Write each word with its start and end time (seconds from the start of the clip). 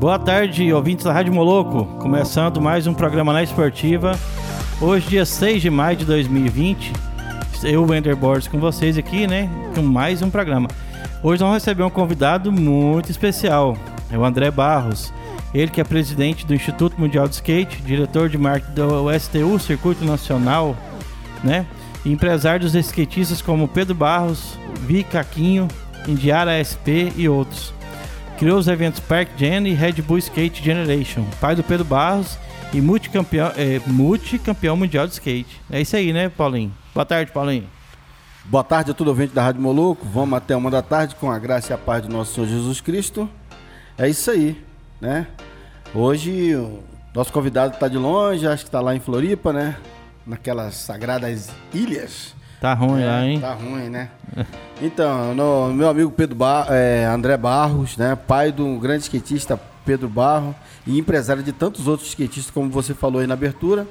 Boa 0.00 0.18
tarde, 0.18 0.72
ouvintes 0.72 1.04
da 1.04 1.12
Rádio 1.12 1.34
Moloco. 1.34 1.84
Começando 1.98 2.58
mais 2.58 2.86
um 2.86 2.94
programa 2.94 3.34
na 3.34 3.42
Esportiva. 3.42 4.18
Hoje, 4.80 5.06
dia 5.10 5.26
6 5.26 5.60
de 5.60 5.68
maio 5.68 5.94
de 5.94 6.06
2020. 6.06 6.90
Eu, 7.64 7.84
Wender 7.84 8.16
Borges, 8.16 8.48
com 8.48 8.58
vocês 8.58 8.96
aqui, 8.96 9.26
né? 9.26 9.50
Com 9.74 9.82
mais 9.82 10.22
um 10.22 10.30
programa. 10.30 10.68
Hoje 11.22 11.42
nós 11.42 11.52
recebemos 11.52 11.92
um 11.92 11.94
convidado 11.94 12.50
muito 12.50 13.10
especial. 13.10 13.76
É 14.10 14.16
o 14.16 14.24
André 14.24 14.50
Barros. 14.50 15.12
Ele 15.52 15.70
que 15.70 15.82
é 15.82 15.84
presidente 15.84 16.46
do 16.46 16.54
Instituto 16.54 16.98
Mundial 16.98 17.28
de 17.28 17.34
Skate, 17.34 17.82
diretor 17.82 18.30
de 18.30 18.38
marketing 18.38 18.72
do 18.72 19.20
STU, 19.20 19.58
Circuito 19.58 20.02
Nacional, 20.02 20.74
né? 21.44 21.66
E 22.06 22.10
empresário 22.10 22.64
dos 22.64 22.74
skatistas 22.74 23.42
como 23.42 23.68
Pedro 23.68 23.94
Barros, 23.94 24.58
Vi 24.80 25.04
Caquinho, 25.04 25.68
Indiara 26.08 26.52
SP 26.64 27.12
e 27.18 27.28
outros. 27.28 27.78
Criou 28.40 28.58
os 28.58 28.68
eventos 28.68 29.00
Park 29.00 29.28
Gen 29.36 29.68
e 29.68 29.74
Red 29.74 30.00
Bull 30.00 30.16
Skate 30.16 30.64
Generation. 30.64 31.26
Pai 31.42 31.54
do 31.54 31.62
Pedro 31.62 31.84
Barros 31.84 32.38
e 32.72 32.80
multicampeão, 32.80 33.52
é, 33.54 33.78
multicampeão 33.86 34.74
mundial 34.78 35.06
de 35.06 35.12
skate. 35.12 35.60
É 35.70 35.78
isso 35.78 35.94
aí, 35.94 36.10
né, 36.10 36.30
Paulinho? 36.30 36.72
Boa 36.94 37.04
tarde, 37.04 37.30
Paulinho. 37.32 37.68
Boa 38.46 38.64
tarde 38.64 38.92
a 38.92 38.94
todo 38.94 39.08
ouvinte 39.08 39.34
da 39.34 39.42
Rádio 39.42 39.60
Moluco. 39.60 40.06
Vamos 40.06 40.38
até 40.38 40.56
uma 40.56 40.70
da 40.70 40.80
tarde 40.80 41.16
com 41.16 41.30
a 41.30 41.38
graça 41.38 41.70
e 41.70 41.74
a 41.74 41.76
paz 41.76 42.02
do 42.02 42.08
nosso 42.08 42.32
Senhor 42.32 42.46
Jesus 42.46 42.80
Cristo. 42.80 43.28
É 43.98 44.08
isso 44.08 44.30
aí, 44.30 44.58
né? 44.98 45.26
Hoje 45.94 46.56
o 46.56 46.82
nosso 47.14 47.30
convidado 47.30 47.74
está 47.74 47.88
de 47.88 47.98
longe, 47.98 48.46
acho 48.46 48.64
que 48.64 48.68
está 48.68 48.80
lá 48.80 48.96
em 48.96 49.00
Floripa, 49.00 49.52
né? 49.52 49.76
Naquelas 50.26 50.76
sagradas 50.76 51.50
ilhas. 51.74 52.34
Tá 52.60 52.74
ruim 52.74 53.00
é, 53.00 53.06
lá, 53.06 53.24
hein? 53.24 53.40
Tá 53.40 53.54
ruim, 53.54 53.88
né? 53.88 54.10
então, 54.82 55.34
no, 55.34 55.72
meu 55.72 55.88
amigo 55.88 56.10
Pedro 56.10 56.36
Bar, 56.36 56.66
é, 56.68 57.06
André 57.06 57.36
Barros, 57.38 57.96
né? 57.96 58.14
Pai 58.14 58.52
do 58.52 58.78
grande 58.78 59.04
skatista 59.04 59.58
Pedro 59.86 60.08
Barro 60.08 60.54
e 60.86 60.98
empresário 60.98 61.42
de 61.42 61.52
tantos 61.52 61.88
outros 61.88 62.10
skatistas, 62.10 62.50
como 62.50 62.68
você 62.68 62.92
falou 62.92 63.22
aí 63.22 63.26
na 63.26 63.32
abertura. 63.32 63.86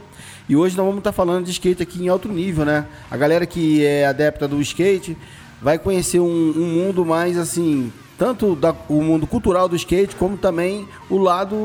E 0.47 0.55
hoje 0.55 0.77
nós 0.77 0.85
vamos 0.85 0.99
estar 0.99 1.11
falando 1.11 1.45
de 1.45 1.51
skate 1.51 1.81
aqui 1.81 2.03
em 2.03 2.09
alto 2.09 2.29
nível, 2.29 2.63
né? 2.63 2.85
A 3.09 3.17
galera 3.17 3.45
que 3.47 3.83
é 3.83 4.05
adepta 4.05 4.47
do 4.47 4.61
skate 4.61 5.17
vai 5.59 5.79
conhecer 5.79 6.19
um, 6.19 6.25
um 6.25 6.65
mundo 6.67 7.03
mais 7.03 7.37
assim, 7.37 7.91
tanto 8.19 8.55
da, 8.55 8.73
o 8.87 9.01
mundo 9.01 9.25
cultural 9.25 9.67
do 9.67 9.75
skate, 9.75 10.15
como 10.15 10.37
também 10.37 10.87
o 11.09 11.17
lado 11.17 11.55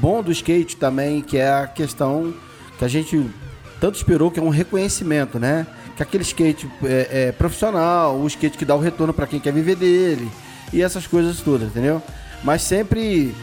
bom 0.00 0.22
do 0.22 0.32
skate 0.32 0.76
também, 0.76 1.20
que 1.20 1.36
é 1.36 1.52
a 1.52 1.66
questão 1.66 2.32
que 2.78 2.84
a 2.84 2.88
gente 2.88 3.30
tanto 3.80 3.96
esperou, 3.96 4.30
que 4.30 4.40
é 4.40 4.42
um 4.42 4.48
reconhecimento, 4.48 5.38
né? 5.38 5.66
Que 5.96 6.02
aquele 6.02 6.22
skate 6.22 6.68
é, 6.84 7.28
é 7.28 7.32
profissional, 7.32 8.16
o 8.16 8.26
skate 8.26 8.58
que 8.58 8.64
dá 8.64 8.74
o 8.74 8.80
retorno 8.80 9.12
para 9.12 9.26
quem 9.26 9.38
quer 9.38 9.52
viver 9.52 9.76
dele 9.76 10.28
e 10.72 10.82
essas 10.82 11.06
coisas 11.06 11.40
todas, 11.40 11.68
entendeu? 11.68 12.02
Mas 12.42 12.62
sempre 12.62 13.34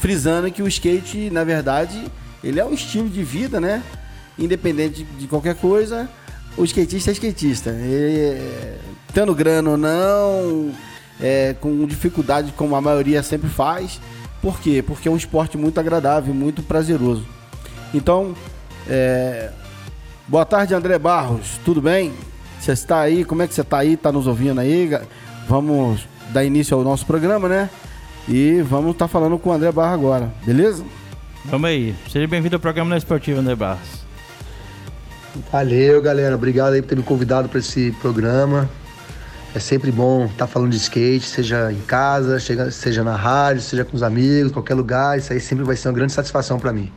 frisando 0.00 0.50
que 0.50 0.62
o 0.62 0.68
skate, 0.68 1.30
na 1.30 1.44
verdade, 1.44 2.10
ele 2.42 2.58
é 2.58 2.64
um 2.64 2.72
estilo 2.72 3.08
de 3.08 3.22
vida, 3.22 3.60
né? 3.60 3.82
Independente 4.38 5.04
de 5.04 5.26
qualquer 5.26 5.54
coisa, 5.54 6.08
o 6.56 6.64
skatista 6.64 7.10
é 7.10 7.12
skatista. 7.12 7.70
É, 7.70 8.76
tendo 9.12 9.34
grana 9.34 9.70
ou 9.70 9.76
não, 9.76 10.72
é, 11.20 11.54
com 11.60 11.86
dificuldade 11.86 12.52
como 12.56 12.74
a 12.74 12.80
maioria 12.80 13.22
sempre 13.22 13.48
faz. 13.48 14.00
Por 14.40 14.58
quê? 14.58 14.82
Porque 14.82 15.08
é 15.08 15.10
um 15.10 15.16
esporte 15.16 15.58
muito 15.58 15.78
agradável, 15.78 16.32
muito 16.32 16.62
prazeroso. 16.62 17.26
Então, 17.92 18.34
é, 18.88 19.50
Boa 20.30 20.46
tarde, 20.46 20.72
André 20.72 20.96
Barros. 20.96 21.58
Tudo 21.64 21.82
bem? 21.82 22.12
Você 22.60 22.70
está 22.70 23.00
aí? 23.00 23.24
Como 23.24 23.42
é 23.42 23.48
que 23.48 23.54
você 23.54 23.62
está 23.62 23.78
aí? 23.78 23.94
Está 23.94 24.12
nos 24.12 24.28
ouvindo 24.28 24.60
aí? 24.60 24.88
Vamos 25.48 26.06
dar 26.28 26.44
início 26.44 26.76
ao 26.76 26.84
nosso 26.84 27.04
programa, 27.04 27.48
né? 27.48 27.68
E 28.28 28.62
vamos 28.62 28.92
estar 28.92 29.06
tá 29.06 29.08
falando 29.08 29.36
com 29.40 29.50
o 29.50 29.52
André 29.52 29.72
Barros 29.72 29.94
agora, 29.94 30.32
beleza? 30.46 30.84
Vamos 31.46 31.68
aí. 31.68 31.96
Seja 32.08 32.28
bem-vindo 32.28 32.54
ao 32.54 32.60
programa 32.60 32.96
Esportivo, 32.96 33.40
André 33.40 33.56
Barros. 33.56 34.04
Valeu, 35.50 36.00
galera. 36.00 36.36
Obrigado 36.36 36.74
aí 36.74 36.80
por 36.80 36.90
ter 36.90 36.96
me 36.96 37.02
convidado 37.02 37.48
para 37.48 37.58
esse 37.58 37.90
programa. 38.00 38.70
É 39.52 39.58
sempre 39.58 39.90
bom 39.90 40.26
estar 40.26 40.36
tá 40.36 40.46
falando 40.46 40.70
de 40.70 40.76
skate, 40.76 41.26
seja 41.26 41.72
em 41.72 41.80
casa, 41.80 42.38
seja 42.70 43.02
na 43.02 43.16
rádio, 43.16 43.62
seja 43.62 43.84
com 43.84 43.96
os 43.96 44.02
amigos, 44.04 44.52
qualquer 44.52 44.74
lugar. 44.74 45.18
Isso 45.18 45.32
aí 45.32 45.40
sempre 45.40 45.64
vai 45.64 45.74
ser 45.74 45.88
uma 45.88 45.94
grande 45.94 46.12
satisfação 46.12 46.60
para 46.60 46.72
mim. 46.72 46.92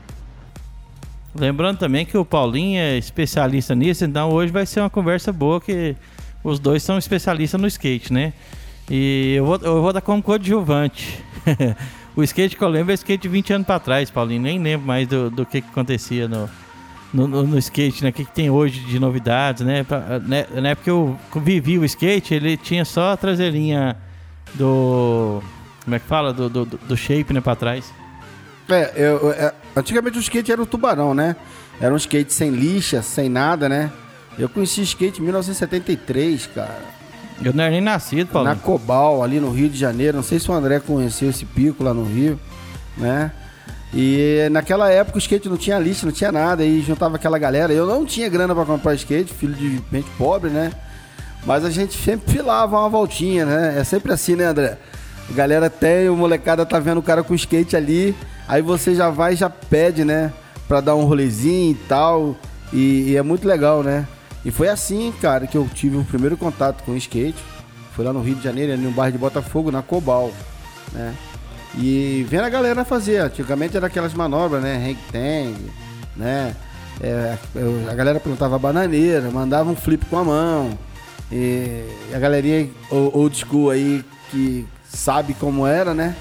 Lembrando 1.35 1.79
também 1.79 2.05
que 2.05 2.17
o 2.17 2.23
Paulinho 2.23 2.79
é 2.79 2.97
especialista 2.97 3.73
nisso, 3.73 4.05
então 4.05 4.29
hoje 4.29 4.51
vai 4.51 4.65
ser 4.65 4.81
uma 4.81 4.89
conversa 4.89 5.31
boa 5.31 5.59
que 5.59 5.95
os 6.43 6.59
dois 6.59 6.83
são 6.83 6.97
especialistas 6.97 7.59
no 7.59 7.67
skate, 7.67 8.13
né? 8.13 8.33
E 8.89 9.33
eu 9.37 9.45
vou, 9.45 9.59
eu 9.63 9.81
vou 9.81 9.93
dar 9.93 10.01
como 10.01 10.21
coadjuvante. 10.21 11.23
o 12.15 12.23
skate 12.23 12.55
que 12.55 12.63
eu 12.63 12.67
lembro 12.67 12.91
é 12.91 12.95
skate 12.95 13.23
de 13.23 13.29
20 13.29 13.53
anos 13.53 13.67
para 13.67 13.79
trás, 13.79 14.11
Paulinho. 14.11 14.41
Nem 14.41 14.59
lembro 14.59 14.85
mais 14.85 15.07
do, 15.07 15.29
do 15.31 15.45
que, 15.45 15.61
que 15.61 15.69
acontecia 15.69 16.27
no, 16.27 16.49
no, 17.13 17.27
no, 17.27 17.43
no, 17.43 17.57
skate, 17.57 18.03
né? 18.03 18.09
O 18.09 18.13
que, 18.13 18.25
que 18.25 18.31
tem 18.31 18.49
hoje 18.49 18.81
de 18.81 18.99
novidades, 18.99 19.65
né? 19.65 19.83
Pra, 19.83 20.19
né? 20.19 20.45
Na 20.53 20.69
época 20.69 20.89
eu 20.89 21.17
vivi 21.37 21.79
o 21.79 21.85
skate, 21.85 22.33
ele 22.35 22.57
tinha 22.57 22.85
só 22.85 23.13
a 23.13 23.17
traseirinha 23.17 23.95
do. 24.53 25.41
Como 25.83 25.95
é 25.95 25.99
que 25.99 26.05
fala? 26.05 26.33
Do, 26.33 26.49
do, 26.49 26.65
do 26.65 26.97
shape, 26.97 27.33
né? 27.33 27.41
Pra 27.41 27.55
trás. 27.55 27.91
É, 28.69 28.93
eu, 28.95 29.31
é, 29.31 29.53
antigamente 29.75 30.17
o 30.17 30.21
skate 30.21 30.51
era 30.51 30.61
o 30.61 30.65
tubarão, 30.65 31.13
né? 31.13 31.35
Era 31.79 31.93
um 31.93 31.97
skate 31.97 32.31
sem 32.33 32.49
lixa, 32.51 33.01
sem 33.01 33.29
nada, 33.29 33.67
né? 33.67 33.91
Eu 34.37 34.49
conheci 34.49 34.81
skate 34.81 35.19
em 35.19 35.23
1973, 35.23 36.47
cara. 36.47 36.81
Eu 37.43 37.53
não 37.53 37.63
era 37.63 37.71
nem 37.71 37.81
nascido, 37.81 38.27
Paulo. 38.27 38.47
Na 38.47 38.55
Cobal, 38.55 39.23
ali 39.23 39.39
no 39.39 39.51
Rio 39.51 39.69
de 39.69 39.77
Janeiro. 39.77 40.17
Não 40.17 40.23
sei 40.23 40.39
se 40.39 40.49
o 40.49 40.53
André 40.53 40.79
conheceu 40.79 41.29
esse 41.29 41.45
pico 41.45 41.83
lá 41.83 41.93
no 41.93 42.03
Rio, 42.03 42.39
né? 42.97 43.31
E 43.93 44.47
naquela 44.51 44.89
época 44.89 45.17
o 45.17 45.19
skate 45.19 45.47
não 45.47 45.57
tinha 45.57 45.77
lixa, 45.77 46.05
não 46.05 46.13
tinha 46.13 46.31
nada. 46.31 46.63
E 46.63 46.81
juntava 46.81 47.15
aquela 47.15 47.37
galera. 47.37 47.71
Eu 47.73 47.85
não 47.85 48.05
tinha 48.05 48.29
grana 48.29 48.55
para 48.55 48.65
comprar 48.65 48.95
skate, 48.95 49.33
filho 49.33 49.53
de 49.53 49.81
gente 49.91 50.09
pobre, 50.17 50.49
né? 50.49 50.71
Mas 51.45 51.65
a 51.65 51.69
gente 51.69 51.97
sempre 51.97 52.31
filava 52.31 52.79
uma 52.79 52.89
voltinha, 52.89 53.45
né? 53.45 53.79
É 53.79 53.83
sempre 53.83 54.13
assim, 54.13 54.35
né, 54.35 54.45
André? 54.45 54.77
A 55.29 55.33
galera 55.33 55.69
tem, 55.69 56.09
o 56.09 56.15
molecada 56.15 56.65
tá 56.65 56.79
vendo 56.79 56.99
o 56.99 57.03
cara 57.03 57.23
com 57.23 57.35
skate 57.35 57.75
ali. 57.75 58.15
Aí 58.47 58.61
você 58.61 58.93
já 58.93 59.09
vai 59.09 59.35
já 59.35 59.49
pede, 59.49 60.03
né? 60.03 60.31
Pra 60.67 60.81
dar 60.81 60.95
um 60.95 61.05
rolezinho 61.05 61.71
e 61.71 61.75
tal. 61.87 62.35
E, 62.71 63.11
e, 63.11 63.17
é 63.17 63.21
muito 63.21 63.47
legal, 63.47 63.83
né? 63.83 64.07
E 64.43 64.51
foi 64.51 64.67
assim, 64.67 65.13
cara, 65.21 65.47
que 65.47 65.57
eu 65.57 65.67
tive 65.73 65.97
o 65.97 66.03
primeiro 66.03 66.35
contato 66.35 66.83
com 66.83 66.91
o 66.91 66.97
skate. 66.97 67.41
Foi 67.95 68.03
lá 68.03 68.11
no 68.11 68.21
Rio 68.21 68.35
de 68.35 68.43
Janeiro, 68.43 68.75
no 68.77 68.91
bairro 68.91 69.13
de 69.13 69.17
Botafogo, 69.19 69.71
na 69.71 69.81
Cobal, 69.81 70.31
né? 70.91 71.13
E 71.77 72.25
vendo 72.29 72.43
a 72.43 72.49
galera 72.49 72.83
fazer. 72.83 73.19
Antigamente 73.19 73.77
era 73.77 73.87
aquelas 73.87 74.13
manobras, 74.13 74.61
né? 74.61 74.75
Hang 74.75 74.97
tang, 75.11 75.71
né? 76.15 76.55
É, 77.01 77.37
eu, 77.55 77.89
a 77.89 77.93
galera 77.93 78.19
plantava 78.19 78.57
bananeira, 78.59 79.29
mandava 79.29 79.69
um 79.69 79.75
flip 79.75 80.05
com 80.05 80.17
a 80.17 80.23
mão. 80.23 80.77
E 81.31 81.83
a 82.13 82.19
galerinha 82.19 82.69
old 82.91 83.35
school 83.35 83.71
aí 83.71 84.03
que 84.29 84.67
sabe 84.87 85.33
como 85.33 85.65
era, 85.65 85.93
né? 85.93 86.15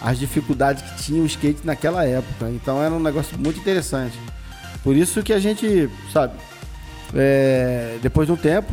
As 0.00 0.18
dificuldades 0.18 0.82
que 0.82 1.02
tinha 1.02 1.22
o 1.22 1.26
skate 1.26 1.64
naquela 1.64 2.04
época. 2.04 2.48
Então 2.50 2.82
era 2.82 2.94
um 2.94 3.00
negócio 3.00 3.38
muito 3.38 3.58
interessante. 3.58 4.18
Por 4.82 4.96
isso 4.96 5.22
que 5.22 5.32
a 5.32 5.38
gente, 5.38 5.90
sabe, 6.12 6.34
é, 7.14 7.98
depois 8.00 8.26
de 8.26 8.32
um 8.32 8.36
tempo, 8.36 8.72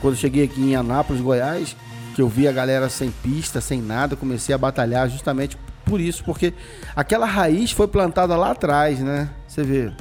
quando 0.00 0.14
eu 0.14 0.18
cheguei 0.18 0.44
aqui 0.44 0.60
em 0.60 0.76
Anápolis, 0.76 1.22
Goiás, 1.22 1.76
que 2.14 2.22
eu 2.22 2.28
vi 2.28 2.46
a 2.48 2.52
galera 2.52 2.88
sem 2.88 3.10
pista, 3.10 3.60
sem 3.60 3.80
nada, 3.80 4.16
comecei 4.16 4.54
a 4.54 4.58
batalhar 4.58 5.08
justamente 5.08 5.56
por 5.84 6.00
isso, 6.00 6.24
porque 6.24 6.54
aquela 6.96 7.26
raiz 7.26 7.70
foi 7.70 7.86
plantada 7.86 8.36
lá 8.36 8.52
atrás, 8.52 9.00
né? 9.00 9.30
Você 9.46 9.62
vê, 9.62 9.92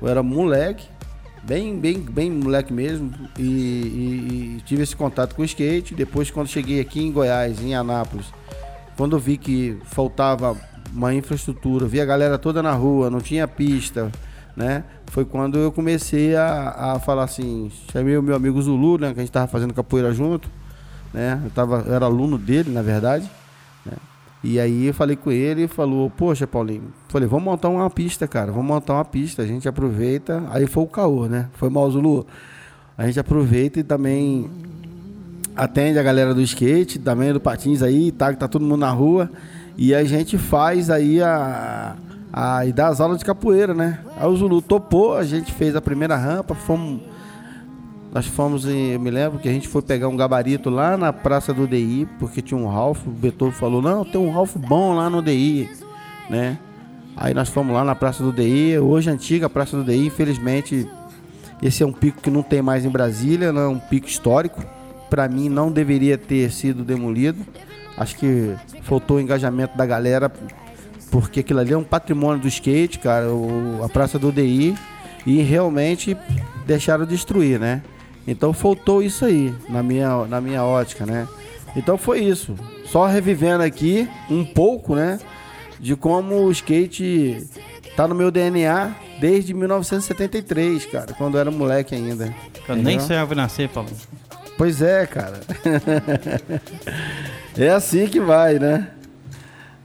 eu 0.00 0.08
era 0.08 0.22
moleque, 0.22 0.86
bem, 1.42 1.78
bem, 1.78 1.98
bem 1.98 2.30
moleque 2.30 2.72
mesmo, 2.72 3.12
e, 3.38 3.42
e, 3.42 4.56
e 4.58 4.62
tive 4.64 4.82
esse 4.82 4.94
contato 4.94 5.34
com 5.34 5.42
o 5.42 5.44
skate. 5.44 5.94
Depois, 5.94 6.30
quando 6.30 6.48
cheguei 6.48 6.80
aqui 6.80 7.02
em 7.02 7.10
Goiás, 7.10 7.60
em 7.60 7.74
Anápolis, 7.74 8.26
quando 8.96 9.16
eu 9.16 9.20
vi 9.20 9.36
que 9.36 9.78
faltava 9.84 10.56
uma 10.92 11.12
infraestrutura, 11.12 11.86
vi 11.86 12.00
a 12.00 12.04
galera 12.04 12.38
toda 12.38 12.62
na 12.62 12.72
rua, 12.72 13.10
não 13.10 13.20
tinha 13.20 13.48
pista, 13.48 14.10
né? 14.56 14.84
Foi 15.06 15.24
quando 15.24 15.58
eu 15.58 15.72
comecei 15.72 16.36
a, 16.36 16.94
a 16.94 17.00
falar 17.00 17.24
assim, 17.24 17.70
chamei 17.92 18.16
o 18.16 18.22
meu 18.22 18.36
amigo 18.36 18.60
Zulu, 18.62 18.98
né? 18.98 19.12
Que 19.12 19.20
a 19.20 19.22
gente 19.22 19.32
tava 19.32 19.48
fazendo 19.48 19.74
capoeira 19.74 20.12
junto, 20.12 20.48
né? 21.12 21.40
Eu, 21.44 21.50
tava, 21.50 21.84
eu 21.86 21.94
era 21.94 22.06
aluno 22.06 22.38
dele, 22.38 22.70
na 22.70 22.82
verdade, 22.82 23.28
né? 23.84 23.94
E 24.42 24.60
aí 24.60 24.86
eu 24.86 24.94
falei 24.94 25.16
com 25.16 25.32
ele 25.32 25.62
e 25.64 25.68
falou, 25.68 26.10
poxa, 26.10 26.46
Paulinho, 26.46 26.92
falei, 27.08 27.26
vamos 27.26 27.44
montar 27.44 27.68
uma 27.70 27.88
pista, 27.90 28.28
cara, 28.28 28.52
vamos 28.52 28.66
montar 28.66 28.94
uma 28.94 29.04
pista, 29.04 29.42
a 29.42 29.46
gente 29.46 29.66
aproveita. 29.66 30.42
Aí 30.50 30.66
foi 30.66 30.84
o 30.84 30.86
caô, 30.86 31.26
né? 31.26 31.48
Foi 31.54 31.70
mal, 31.70 31.90
Zulu. 31.90 32.26
A 32.96 33.06
gente 33.06 33.18
aproveita 33.18 33.80
e 33.80 33.82
também 33.82 34.48
atende 35.56 35.98
a 35.98 36.02
galera 36.02 36.34
do 36.34 36.40
skate, 36.42 36.98
também 36.98 37.32
do 37.32 37.40
patins 37.40 37.82
aí, 37.82 38.10
tá, 38.10 38.32
tá 38.32 38.48
todo 38.48 38.62
mundo 38.62 38.78
na 38.80 38.90
rua. 38.90 39.30
E 39.76 39.94
a 39.94 40.04
gente 40.04 40.38
faz 40.38 40.90
aí 40.90 41.20
a, 41.20 41.96
a 42.32 42.66
e 42.66 42.72
dá 42.72 42.88
as 42.88 43.00
aulas 43.00 43.18
de 43.18 43.24
capoeira, 43.24 43.74
né? 43.74 44.00
Aí 44.16 44.28
o 44.28 44.36
Zulu 44.36 44.62
topou, 44.62 45.16
a 45.16 45.24
gente 45.24 45.52
fez 45.52 45.74
a 45.74 45.80
primeira 45.80 46.16
rampa, 46.16 46.54
fomos 46.54 47.00
nós 48.12 48.26
fomos 48.26 48.64
em, 48.64 48.92
eu 48.92 49.00
me 49.00 49.10
lembro 49.10 49.40
que 49.40 49.48
a 49.48 49.52
gente 49.52 49.66
foi 49.66 49.82
pegar 49.82 50.06
um 50.06 50.16
gabarito 50.16 50.70
lá 50.70 50.96
na 50.96 51.12
praça 51.12 51.52
do 51.52 51.66
DI, 51.66 52.06
porque 52.20 52.40
tinha 52.40 52.56
um 52.56 52.68
Ralph, 52.68 53.04
o 53.08 53.10
Beethoven 53.10 53.52
falou: 53.52 53.82
"Não, 53.82 54.04
tem 54.04 54.20
um 54.20 54.30
Ralph 54.30 54.56
bom 54.56 54.94
lá 54.94 55.10
no 55.10 55.20
DI". 55.20 55.68
né? 56.30 56.58
Aí 57.16 57.32
nós 57.32 57.48
fomos 57.48 57.74
lá 57.74 57.84
na 57.84 57.94
Praça 57.94 58.22
do 58.22 58.32
DI, 58.32 58.78
hoje 58.78 59.08
antiga 59.08 59.48
Praça 59.48 59.76
do 59.76 59.84
DI, 59.84 60.06
infelizmente 60.06 60.88
esse 61.62 61.82
é 61.82 61.86
um 61.86 61.92
pico 61.92 62.20
que 62.20 62.30
não 62.30 62.42
tem 62.42 62.60
mais 62.60 62.84
em 62.84 62.90
Brasília, 62.90 63.52
não 63.52 63.62
é 63.62 63.68
um 63.68 63.78
pico 63.78 64.06
histórico. 64.06 64.62
Para 65.08 65.28
mim 65.28 65.48
não 65.48 65.70
deveria 65.70 66.18
ter 66.18 66.50
sido 66.50 66.84
demolido. 66.84 67.44
Acho 67.96 68.16
que 68.16 68.54
faltou 68.82 69.18
o 69.18 69.20
engajamento 69.20 69.76
da 69.76 69.86
galera, 69.86 70.32
porque 71.10 71.40
aquilo 71.40 71.60
ali 71.60 71.72
é 71.72 71.78
um 71.78 71.84
patrimônio 71.84 72.42
do 72.42 72.48
skate, 72.48 72.98
cara, 72.98 73.32
o, 73.32 73.82
a 73.84 73.88
Praça 73.88 74.18
do 74.18 74.32
DI, 74.32 74.74
e 75.24 75.40
realmente 75.42 76.16
deixaram 76.66 77.06
destruir, 77.06 77.60
né? 77.60 77.82
Então 78.26 78.52
faltou 78.52 79.02
isso 79.02 79.24
aí, 79.24 79.54
na 79.68 79.82
minha, 79.82 80.24
na 80.26 80.40
minha 80.40 80.64
ótica, 80.64 81.06
né? 81.06 81.28
Então 81.76 81.98
foi 81.98 82.20
isso. 82.20 82.54
Só 82.86 83.06
revivendo 83.06 83.62
aqui 83.62 84.08
um 84.30 84.44
pouco, 84.44 84.94
né? 84.94 85.18
De 85.78 85.94
como 85.94 86.36
o 86.44 86.50
skate 86.50 87.46
tá 87.96 88.08
no 88.08 88.14
meu 88.14 88.30
DNA 88.30 88.94
desde 89.20 89.54
1973, 89.54 90.86
cara, 90.86 91.12
quando 91.14 91.34
eu 91.34 91.40
era 91.40 91.50
moleque 91.50 91.94
ainda. 91.94 92.34
Eu 92.68 92.76
nem 92.76 92.98
sonhava 92.98 93.34
nascer, 93.34 93.68
Paulo. 93.68 93.90
Pois 94.56 94.80
é, 94.80 95.06
cara. 95.06 95.40
é 97.56 97.70
assim 97.70 98.06
que 98.06 98.20
vai, 98.20 98.58
né? 98.58 98.88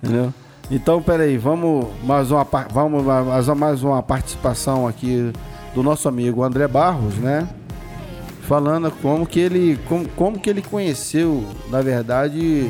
Entendeu? 0.01 0.33
Então, 0.71 1.01
peraí, 1.01 1.38
vamos 1.38 1.88
mais 2.04 2.30
uma, 2.30 2.44
vamos 2.71 3.04
mais, 3.57 3.83
uma 3.83 4.04
participação 4.04 4.88
aqui 4.88 5.33
do 5.74 5.81
nosso 5.81 6.07
amigo 6.07 6.44
André 6.44 6.68
Barros, 6.68 7.16
né? 7.16 7.48
Falando 8.44 8.92
como 9.01 9.25
que 9.25 9.39
ele, 9.39 9.80
como, 9.88 10.07
como 10.10 10.39
que 10.39 10.50
ele 10.50 10.62
conheceu, 10.62 11.44
na 11.69 11.81
verdade, 11.81 12.69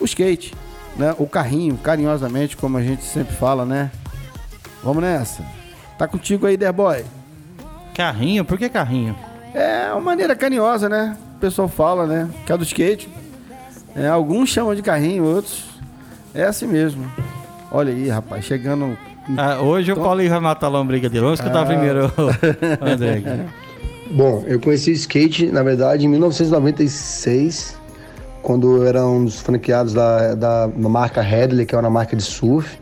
o 0.00 0.04
skate, 0.04 0.54
né? 0.96 1.14
O 1.18 1.26
carrinho, 1.26 1.76
carinhosamente, 1.76 2.56
como 2.56 2.78
a 2.78 2.82
gente 2.82 3.02
sempre 3.02 3.34
fala, 3.34 3.64
né? 3.64 3.90
Vamos 4.84 5.02
nessa. 5.02 5.42
Tá 5.98 6.06
contigo 6.06 6.46
aí, 6.46 6.56
Derboy? 6.56 7.04
Carrinho? 7.92 8.44
Por 8.44 8.56
que 8.56 8.68
carrinho? 8.68 9.16
É 9.56 9.90
uma 9.90 10.02
maneira 10.02 10.36
carinhosa, 10.36 10.86
né? 10.86 11.16
O 11.36 11.40
pessoal 11.40 11.66
fala, 11.66 12.06
né? 12.06 12.28
Que 12.44 12.52
é 12.52 12.56
do 12.58 12.62
skate. 12.62 13.08
É, 13.94 14.06
alguns 14.06 14.50
chamam 14.50 14.74
de 14.74 14.82
carrinho, 14.82 15.24
outros. 15.24 15.64
É 16.34 16.44
assim 16.44 16.66
mesmo. 16.66 17.10
Olha 17.72 17.90
aí, 17.90 18.06
rapaz, 18.10 18.44
chegando. 18.44 18.98
Ah, 19.38 19.58
hoje 19.62 19.90
o 19.90 19.96
Paulinho 19.96 20.28
vai 20.28 20.40
matar 20.40 20.66
a 20.66 20.68
lombriga 20.68 21.08
dele. 21.08 21.24
Vamos 21.24 21.40
escutar 21.40 21.62
ah. 21.62 21.64
primeiro 21.64 22.12
André. 22.82 23.22
Bom, 24.10 24.44
eu 24.46 24.60
conheci 24.60 24.90
o 24.90 24.92
skate, 24.92 25.46
na 25.46 25.62
verdade, 25.62 26.04
em 26.04 26.08
1996, 26.08 27.78
quando 28.42 28.76
eu 28.76 28.86
era 28.86 29.06
um 29.06 29.24
dos 29.24 29.40
franqueados 29.40 29.94
da, 29.94 30.34
da 30.34 30.68
marca 30.68 31.22
Headley, 31.22 31.64
que 31.64 31.74
é 31.74 31.78
uma 31.78 31.88
marca 31.88 32.14
de 32.14 32.22
surf. 32.22 32.78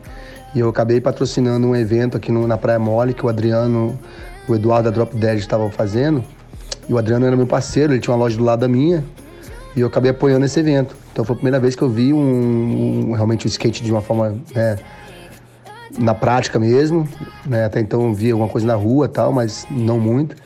E 0.52 0.58
eu 0.58 0.68
acabei 0.68 1.00
patrocinando 1.00 1.68
um 1.68 1.76
evento 1.76 2.16
aqui 2.16 2.32
no, 2.32 2.48
na 2.48 2.58
Praia 2.58 2.80
Mole, 2.80 3.14
que 3.14 3.24
o 3.24 3.28
Adriano, 3.28 3.96
o 4.48 4.56
Eduardo 4.56 4.90
da 4.90 4.94
Drop 4.94 5.16
Dead 5.16 5.38
estavam 5.38 5.70
fazendo. 5.70 6.24
E 6.88 6.92
o 6.92 6.98
Adriano 6.98 7.26
era 7.26 7.36
meu 7.36 7.46
parceiro, 7.46 7.92
ele 7.92 8.00
tinha 8.00 8.14
uma 8.14 8.22
loja 8.22 8.36
do 8.36 8.44
lado 8.44 8.60
da 8.60 8.68
minha. 8.68 9.04
E 9.76 9.80
eu 9.80 9.86
acabei 9.88 10.10
apoiando 10.10 10.44
esse 10.44 10.58
evento. 10.60 10.94
Então 11.12 11.24
foi 11.24 11.34
a 11.34 11.36
primeira 11.36 11.58
vez 11.58 11.74
que 11.74 11.82
eu 11.82 11.88
vi 11.88 12.12
um, 12.12 13.10
um 13.10 13.12
realmente 13.12 13.46
o 13.46 13.48
um 13.48 13.50
skate 13.50 13.82
de 13.82 13.90
uma 13.90 14.00
forma 14.00 14.36
né, 14.54 14.78
na 15.98 16.14
prática 16.14 16.58
mesmo. 16.58 17.08
Né? 17.46 17.64
Até 17.64 17.80
então 17.80 18.06
eu 18.06 18.14
via 18.14 18.32
alguma 18.32 18.48
coisa 18.48 18.66
na 18.66 18.74
rua 18.74 19.08
tal, 19.08 19.32
mas 19.32 19.66
não 19.70 19.98
muito. 19.98 20.36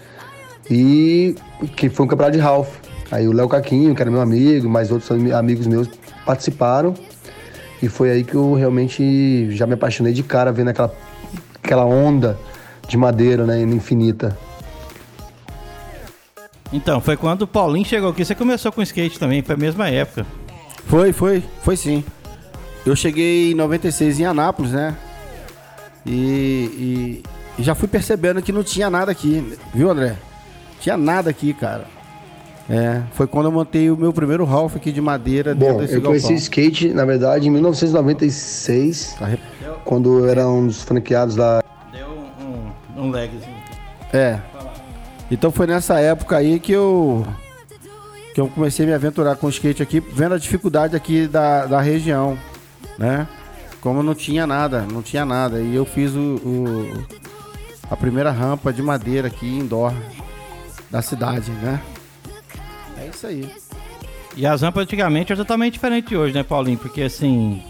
E 0.71 1.35
que 1.77 1.89
foi 1.89 2.07
um 2.07 2.09
campeonato 2.09 2.37
de 2.37 2.43
Ralph. 2.43 2.69
Aí 3.11 3.27
o 3.27 3.33
Léo 3.33 3.49
Caquinho, 3.49 3.95
que 3.95 4.03
era 4.03 4.11
meu 4.11 4.21
amigo, 4.21 4.69
mais 4.69 4.91
outros 4.91 5.11
amigos 5.11 5.67
meus 5.67 5.89
participaram. 6.25 6.95
E 7.83 7.89
foi 7.89 8.11
aí 8.11 8.25
que 8.25 8.35
eu 8.35 8.55
realmente 8.55 9.51
já 9.53 9.67
me 9.67 9.75
apaixonei 9.75 10.13
de 10.13 10.23
cara 10.23 10.53
vendo 10.53 10.69
aquela, 10.69 10.93
aquela 11.63 11.85
onda 11.85 12.37
de 12.87 12.97
madeira 12.97 13.47
né, 13.47 13.61
infinita. 13.63 14.37
Então, 16.73 17.01
foi 17.01 17.17
quando 17.17 17.43
o 17.43 17.47
Paulinho 17.47 17.85
chegou 17.85 18.11
aqui. 18.11 18.25
Você 18.25 18.35
começou 18.35 18.71
com 18.71 18.83
skate 18.83 19.19
também, 19.19 19.43
foi 19.43 19.55
a 19.55 19.59
mesma 19.59 19.89
época. 19.89 20.27
Foi, 20.87 21.13
foi, 21.13 21.43
foi 21.63 21.77
sim. 21.77 22.05
Eu 22.85 22.95
cheguei 22.95 23.53
em 23.53 23.55
96 23.55 24.21
em 24.21 24.25
Anápolis, 24.25 24.73
né? 24.73 24.97
E, 26.07 27.23
e, 27.59 27.63
já 27.63 27.75
fui 27.75 27.89
percebendo 27.89 28.41
que 28.41 28.53
não 28.53 28.63
tinha 28.63 28.89
nada 28.89 29.13
aqui, 29.13 29.59
viu, 29.75 29.91
André? 29.91 30.17
Tinha 30.81 30.97
nada 30.97 31.29
aqui, 31.29 31.53
cara. 31.53 31.85
É, 32.71 33.03
foi 33.13 33.27
quando 33.27 33.47
eu 33.47 33.53
montei 33.53 33.91
o 33.91 33.97
meu 33.97 34.13
primeiro 34.13 34.45
Ralph 34.45 34.77
aqui 34.77 34.93
de 34.93 35.01
madeira 35.01 35.55
Bom, 35.55 35.67
dentro 35.67 35.81
desse 35.81 35.95
eu 35.95 36.03
conheci 36.03 36.35
skate, 36.35 36.91
na 36.91 37.07
verdade, 37.07 37.49
em 37.49 37.51
1996, 37.51 39.17
tá 39.19 39.39
quando 39.85 40.19
eu 40.19 40.29
era 40.29 40.47
um 40.47 40.67
dos 40.67 40.83
franqueados 40.83 41.35
da... 41.35 41.63
Deu 41.91 42.09
um, 42.09 43.01
um, 43.01 43.07
um 43.07 43.11
lagzinho. 43.11 43.57
É. 44.13 44.39
Então 45.31 45.51
foi 45.51 45.67
nessa 45.67 46.01
época 46.01 46.37
aí 46.37 46.59
que 46.59 46.73
eu 46.73 47.27
que 48.35 48.41
eu 48.41 48.49
comecei 48.49 48.85
a 48.85 48.89
me 48.89 48.95
aventurar 48.95 49.35
com 49.37 49.49
skate 49.49 49.83
aqui, 49.83 49.99
vendo 49.99 50.35
a 50.35 50.39
dificuldade 50.39 50.95
aqui 50.95 51.27
da, 51.27 51.67
da 51.67 51.81
região, 51.81 52.39
né? 52.97 53.27
Como 53.81 54.03
não 54.03 54.15
tinha 54.15 54.47
nada, 54.47 54.83
não 54.83 55.03
tinha 55.03 55.25
nada. 55.25 55.61
E 55.61 55.75
eu 55.75 55.85
fiz 55.85 56.15
o, 56.15 56.37
o 56.37 57.05
a 57.91 57.97
primeira 57.97 58.31
rampa 58.31 58.73
de 58.73 58.83
madeira 58.83 59.29
aqui 59.29 59.47
indoor 59.47 59.93
da 60.91 61.03
cidade, 61.03 61.51
né? 61.51 61.81
É 62.97 63.09
isso 63.09 63.27
aí. 63.27 63.51
E 64.37 64.47
as 64.47 64.63
rampas 64.63 64.85
antigamente 64.85 65.33
eram 65.33 65.43
totalmente 65.43 65.73
diferentes 65.73 66.09
de 66.09 66.17
hoje, 66.17 66.35
né, 66.35 66.45
Paulinho? 66.45 66.79
Porque 66.79 67.03
assim, 67.03 67.61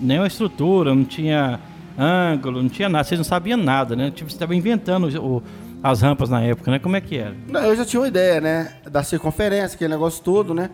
nem 0.00 0.18
a 0.18 0.26
estrutura, 0.26 0.94
não 0.94 1.04
tinha 1.04 1.58
ângulo, 1.96 2.62
não 2.62 2.68
tinha 2.68 2.88
nada, 2.88 3.04
vocês 3.04 3.18
não 3.18 3.24
sabiam 3.24 3.56
nada, 3.56 3.96
né? 3.96 4.10
Tipo, 4.10 4.30
você 4.30 4.36
estava 4.36 4.54
inventando 4.54 5.08
o, 5.18 5.42
as 5.82 6.00
rampas 6.00 6.28
na 6.28 6.42
época, 6.42 6.70
né? 6.70 6.78
Como 6.78 6.96
é 6.96 7.00
que 7.00 7.16
era? 7.16 7.34
Não, 7.46 7.60
eu 7.60 7.76
já 7.76 7.84
tinha 7.84 8.00
uma 8.00 8.08
ideia, 8.08 8.40
né? 8.40 8.72
Da 8.90 9.02
circunferência, 9.02 9.76
aquele 9.76 9.92
negócio 9.92 10.22
todo, 10.22 10.54
né? 10.54 10.70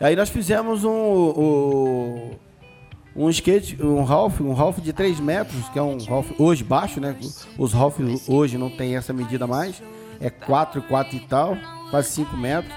Aí 0.00 0.14
nós 0.14 0.28
fizemos 0.28 0.84
um, 0.84 0.90
um, 0.90 2.30
um 3.16 3.30
skate, 3.30 3.82
um 3.82 4.04
Ralph, 4.04 4.40
um 4.40 4.52
Ralph 4.52 4.78
de 4.78 4.92
3 4.92 5.18
metros, 5.20 5.68
que 5.70 5.78
é 5.78 5.82
um 5.82 5.98
Ralph 6.04 6.30
hoje 6.38 6.62
baixo, 6.62 7.00
né? 7.00 7.16
Os 7.58 7.72
Ralph 7.72 7.98
hoje 8.28 8.58
não 8.58 8.70
tem 8.70 8.96
essa 8.96 9.12
medida 9.12 9.46
mais. 9.46 9.82
É 10.20 10.30
4, 10.30 10.82
4 10.82 11.16
e 11.16 11.20
tal, 11.20 11.56
quase 11.90 12.10
5 12.10 12.36
metros. 12.36 12.72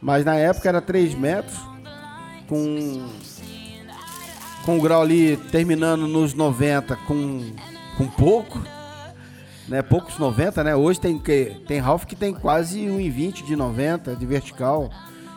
Mas 0.00 0.24
na 0.24 0.34
época 0.34 0.68
era 0.68 0.80
3 0.80 1.14
metros, 1.14 1.56
com, 2.48 3.08
com 4.64 4.78
o 4.78 4.80
grau 4.80 5.02
ali 5.02 5.36
terminando 5.36 6.08
nos 6.08 6.34
90 6.34 6.96
com, 6.96 7.52
com 7.96 8.06
pouco 8.08 8.60
né? 9.68 9.82
Poucos 9.82 10.18
90, 10.18 10.64
né? 10.64 10.74
Hoje 10.74 11.00
tem 11.00 11.18
que 11.18 11.56
tem 11.66 11.78
Ralph 11.78 12.04
que 12.04 12.16
tem 12.16 12.34
quase 12.34 12.80
1,20 12.80 13.44
de 13.44 13.56
90 13.56 14.16
de 14.16 14.26
vertical. 14.26 14.90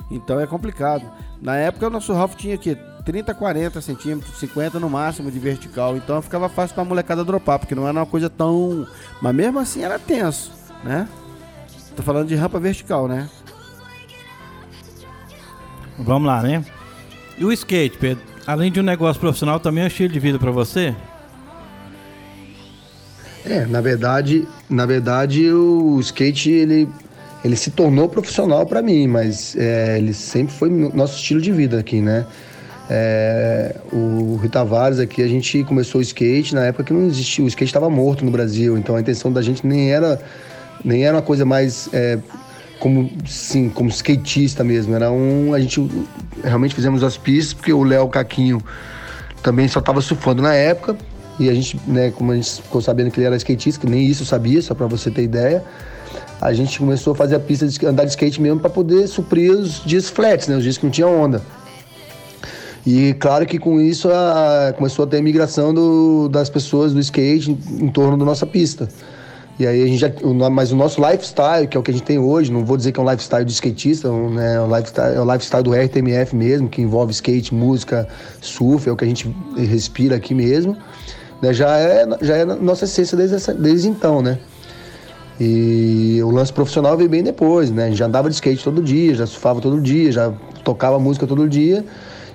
Então 0.10 0.40
é 0.40 0.48
complicado. 0.48 1.06
Na 1.42 1.56
época 1.58 1.88
o 1.88 1.90
nosso 1.90 2.14
Ralph 2.14 2.36
tinha 2.36 2.58
que 2.58 2.76
30, 3.06 3.34
40 3.34 3.82
centímetros, 3.82 4.38
50 4.40 4.80
no 4.80 4.90
máximo 4.90 5.32
de 5.32 5.40
vertical. 5.40 5.96
Então 5.96 6.22
ficava 6.22 6.50
fácil 6.50 6.74
pra 6.74 6.84
molecada 6.84 7.24
dropar, 7.24 7.60
porque 7.60 7.76
não 7.76 7.88
era 7.88 8.00
uma 8.00 8.06
coisa 8.06 8.30
tão. 8.30 8.88
Mas 9.22 9.36
mesmo 9.36 9.60
assim 9.60 9.84
era 9.84 10.00
tenso, 10.00 10.52
né? 10.84 11.08
Tô 11.96 12.04
falando 12.04 12.28
de 12.28 12.36
rampa 12.36 12.60
vertical, 12.60 13.08
né? 13.08 13.30
Vamos 15.98 16.28
lá, 16.28 16.42
né? 16.42 16.66
E 17.38 17.46
o 17.46 17.52
skate, 17.52 17.98
Pedro? 17.98 18.24
Além 18.46 18.72
de 18.72 18.80
um 18.80 18.84
negócio 18.84 19.20
profissional, 19.20 19.60
também 19.60 19.84
é 19.84 19.86
um 19.86 19.88
estilo 19.88 20.12
de 20.12 20.20
vida 20.20 20.38
para 20.38 20.52
você? 20.52 20.96
É, 23.48 23.66
na 23.66 23.80
verdade, 23.80 24.48
na 24.68 24.86
verdade 24.86 25.52
o 25.52 26.00
skate 26.00 26.50
ele, 26.50 26.90
ele 27.44 27.56
se 27.56 27.70
tornou 27.70 28.10
profissional 28.10 28.66
para 28.66 28.82
mim, 28.82 29.08
mas 29.08 29.56
é, 29.56 29.98
ele 30.00 30.14
sempre 30.14 30.54
foi 30.54 30.70
nosso 30.70 31.18
estilo 31.18 31.40
de 31.40 31.52
vida 31.52 31.80
aqui, 31.80 32.02
né? 32.02 32.26
É, 32.90 33.76
o 33.92 34.38
Rui 34.40 34.50
Tavares 34.50 35.00
aqui, 35.00 35.22
a 35.22 35.28
gente 35.28 35.64
começou 35.64 36.00
o 36.00 36.02
skate 36.02 36.56
na 36.56 36.66
época 36.66 36.86
que 36.86 36.94
não 36.94 37.06
existia, 37.06 37.44
o 37.44 37.48
skate 37.48 37.70
estava 37.70 37.90
morto 37.90 38.26
no 38.26 38.32
Brasil, 38.32 38.78
então 38.78 38.96
a 38.96 39.02
intenção 39.02 39.32
da 39.32 39.42
gente 39.42 39.66
nem 39.66 39.92
era, 39.92 40.20
nem 40.84 41.06
era 41.06 41.16
uma 41.16 41.22
coisa 41.22 41.46
mais 41.46 41.88
é, 41.94 42.18
como, 42.80 43.12
sim, 43.28 43.70
como 43.70 43.90
skatista 43.90 44.64
mesmo, 44.64 44.96
era 44.96 45.12
um, 45.12 45.54
a 45.54 45.60
gente 45.60 45.88
realmente 46.44 46.74
fizemos 46.74 47.04
as 47.04 47.16
pistas 47.18 47.54
porque 47.54 47.74
o 47.74 47.84
Léo 47.84 48.08
Caquinho 48.08 48.62
também 49.42 49.68
só 49.68 49.80
estava 49.80 50.02
surfando 50.02 50.42
na 50.42 50.54
época, 50.54 50.96
e 51.40 51.50
a 51.50 51.54
gente, 51.54 51.80
né, 51.88 52.12
como 52.12 52.32
a 52.32 52.36
gente 52.36 52.62
ficou 52.62 52.82
sabendo 52.82 53.12
que 53.12 53.20
ele 53.20 53.28
era 53.28 53.36
skatista, 53.36 53.82
que 53.86 53.92
nem 53.92 54.06
isso 54.06 54.26
sabia, 54.26 54.62
só 54.62 54.74
para 54.74 54.88
você 54.88 55.12
ter 55.12 55.24
ideia, 55.24 55.64
a 56.42 56.54
gente 56.54 56.80
começou 56.80 57.14
a 57.14 57.16
fazer 57.16 57.36
a 57.36 57.40
pista 57.40 57.68
de 57.68 57.86
andar 57.86 58.04
de 58.04 58.12
skate 58.12 58.42
mesmo 58.42 58.60
para 58.60 58.70
poder 58.70 59.08
suprir 59.08 59.52
os 59.52 59.84
dias 59.86 60.10
flats, 60.10 60.48
né, 60.48 60.56
os 60.58 60.64
dias 60.64 60.78
que 60.78 60.86
não 60.86 60.92
tinha 60.92 61.08
onda. 61.08 61.42
E 62.86 63.16
claro 63.16 63.46
que 63.46 63.58
com 63.58 63.82
isso 63.82 64.10
a, 64.12 64.74
começou 64.78 65.06
a 65.06 65.08
ter 65.08 65.18
a 65.18 65.22
migração 65.22 65.74
do, 65.74 66.30
das 66.30 66.50
pessoas 66.50 66.94
do 66.94 67.00
skate 67.00 67.52
em, 67.52 67.86
em 67.86 67.88
torno 67.90 68.16
da 68.18 68.24
nossa 68.24 68.46
pista. 68.46 68.88
E 69.58 69.66
aí 69.66 69.82
a 69.84 69.88
gente 69.88 69.98
já, 69.98 70.12
o- 70.22 70.34
mas 70.52 70.72
o 70.72 70.76
nosso 70.76 71.02
lifestyle, 71.02 71.66
que 71.68 71.76
é 71.76 71.80
o 71.80 71.84
que 71.84 71.90
a 71.90 71.94
gente 71.94 72.04
tem 72.04 72.20
hoje, 72.20 72.52
não 72.52 72.64
vou 72.64 72.78
dizer 72.78 72.92
que 72.92 73.00
é 73.00 73.04
um 73.04 73.10
lifestyle 73.10 73.44
de 73.46 73.54
skatista, 73.54 74.12
um, 74.12 74.30
né, 74.30 74.56
é 74.56 74.62
um 74.62 74.68
lifestyle, 74.68 75.16
é 75.16 75.20
o 75.22 75.26
lifestyle 75.32 75.64
do 75.64 75.74
RTMF 75.74 76.36
mesmo, 76.36 76.68
que 76.70 76.82
envolve 76.82 77.12
skate, 77.12 77.56
música, 77.56 78.08
surf, 78.42 78.88
é 78.88 78.92
o 78.92 78.96
que 78.96 79.06
a 79.06 79.08
gente 79.08 79.34
respira 79.58 80.18
aqui 80.18 80.36
mesmo, 80.36 80.78
né, 81.42 81.54
já 81.54 81.78
é 81.78 82.06
já 82.22 82.36
é 82.38 82.46
nossa 82.46 82.86
essência 82.86 83.18
desde, 83.18 83.36
essa- 83.36 83.54
desde 83.54 83.88
então, 83.90 84.22
né? 84.22 84.38
E 85.40 86.22
o 86.24 86.32
lance 86.32 86.52
profissional 86.54 86.96
veio 86.96 87.10
bem 87.10 87.22
depois, 87.22 87.70
né? 87.70 87.86
A 87.86 87.88
gente 87.90 87.98
já 87.98 88.06
andava 88.06 88.30
de 88.30 88.36
skate 88.36 88.64
todo 88.64 88.82
dia, 88.82 89.14
já 89.16 89.26
surfava 89.26 89.60
todo 89.60 89.82
dia, 89.82 90.12
já 90.12 90.32
tocava 90.64 90.98
música 90.98 91.28
todo 91.28 91.48
dia 91.48 91.84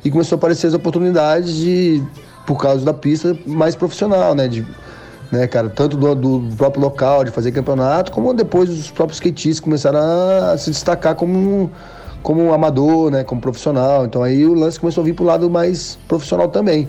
e 0.04 0.11
começou 0.11 0.37
a 0.37 0.38
aparecer 0.38 0.66
as 0.66 0.75
oportunidades 0.75 1.54
de, 1.54 2.02
por 2.47 2.57
causa 2.59 2.85
da 2.85 2.92
pista 2.92 3.37
mais 3.47 3.75
profissional, 3.75 4.35
né? 4.35 4.49
De, 4.49 4.66
né, 5.33 5.47
cara, 5.47 5.71
tanto 5.71 5.97
do, 5.97 6.14
do 6.14 6.57
próprio 6.57 6.83
local 6.83 7.25
de 7.25 7.30
fazer 7.30 7.52
campeonato, 7.52 8.12
como 8.12 8.35
depois 8.35 8.69
os 8.69 8.90
próprios 8.90 9.16
skatistas 9.16 9.61
começaram 9.61 10.00
a 10.00 10.59
se 10.59 10.71
destacar 10.71 11.14
como 11.14 11.71
como 12.23 12.52
amador, 12.52 13.11
né, 13.11 13.25
como 13.25 13.40
profissional. 13.40 14.04
Então 14.04 14.23
aí 14.23 14.45
o 14.45 14.52
lance 14.52 14.78
começou 14.78 15.00
a 15.00 15.04
vir 15.07 15.14
pro 15.14 15.25
lado 15.25 15.49
mais 15.49 15.99
profissional 16.07 16.49
também. 16.49 16.87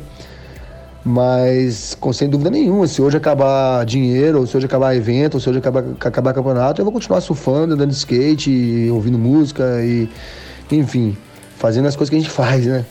Mas, 1.04 1.98
com, 2.00 2.14
sem 2.14 2.30
dúvida 2.30 2.52
nenhuma, 2.52 2.86
se 2.86 3.02
hoje 3.02 3.18
acabar 3.18 3.84
dinheiro, 3.86 4.40
ou 4.40 4.46
se 4.46 4.56
hoje 4.56 4.68
acabar 4.68 4.96
evento, 4.96 5.36
ou 5.36 5.40
se 5.40 5.50
hoje 5.50 5.58
acabar, 5.58 5.84
acabar 6.00 6.34
campeonato, 6.34 6.80
eu 6.80 6.86
vou 6.86 6.94
continuar 6.94 7.22
surfando, 7.22 7.74
andando 7.74 7.90
de 7.90 7.96
skate, 7.96 8.52
e 8.52 8.92
ouvindo 8.92 9.18
música 9.18 9.64
e, 9.84 10.08
enfim, 10.72 11.18
fazendo 11.58 11.88
as 11.88 11.96
coisas 11.96 12.10
que 12.10 12.16
a 12.18 12.20
gente 12.20 12.30
faz, 12.32 12.66
né? 12.66 12.86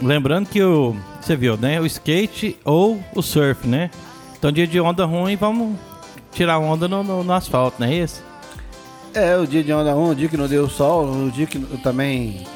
Lembrando 0.00 0.48
que 0.48 0.62
o. 0.62 0.96
Você 1.20 1.36
viu, 1.36 1.58
né? 1.58 1.78
O 1.78 1.84
skate 1.84 2.58
ou 2.64 2.98
o 3.14 3.20
surf, 3.20 3.68
né? 3.68 3.90
Então, 4.38 4.50
dia 4.50 4.66
de 4.66 4.80
onda 4.80 5.04
ruim, 5.04 5.36
vamos 5.36 5.76
tirar 6.32 6.58
onda 6.58 6.88
no, 6.88 7.02
no, 7.02 7.22
no 7.22 7.32
asfalto, 7.34 7.76
não 7.78 7.86
é 7.86 7.94
isso? 7.94 8.22
É, 9.12 9.36
o 9.36 9.46
dia 9.46 9.62
de 9.62 9.70
onda 9.72 9.94
um, 9.94 10.10
o 10.10 10.14
dia 10.14 10.28
que 10.28 10.36
não 10.36 10.48
deu 10.48 10.70
sol, 10.70 11.04
o 11.04 11.30
dia 11.30 11.44
que 11.44 11.58
também 11.78 12.46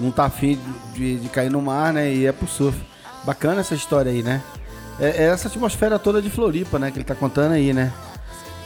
não 0.00 0.10
tá 0.10 0.24
afim 0.24 0.58
de, 0.94 1.18
de 1.18 1.28
cair 1.28 1.50
no 1.50 1.60
mar, 1.60 1.92
né? 1.92 2.12
E 2.12 2.26
é 2.26 2.32
pro 2.32 2.46
surf. 2.46 2.78
Bacana 3.24 3.60
essa 3.60 3.74
história 3.74 4.10
aí, 4.10 4.22
né? 4.22 4.42
É, 4.98 5.24
é 5.24 5.26
essa 5.26 5.48
atmosfera 5.48 5.98
toda 5.98 6.22
de 6.22 6.30
Floripa, 6.30 6.78
né? 6.78 6.90
Que 6.90 6.98
ele 6.98 7.04
tá 7.04 7.14
contando 7.14 7.52
aí, 7.52 7.72
né? 7.72 7.92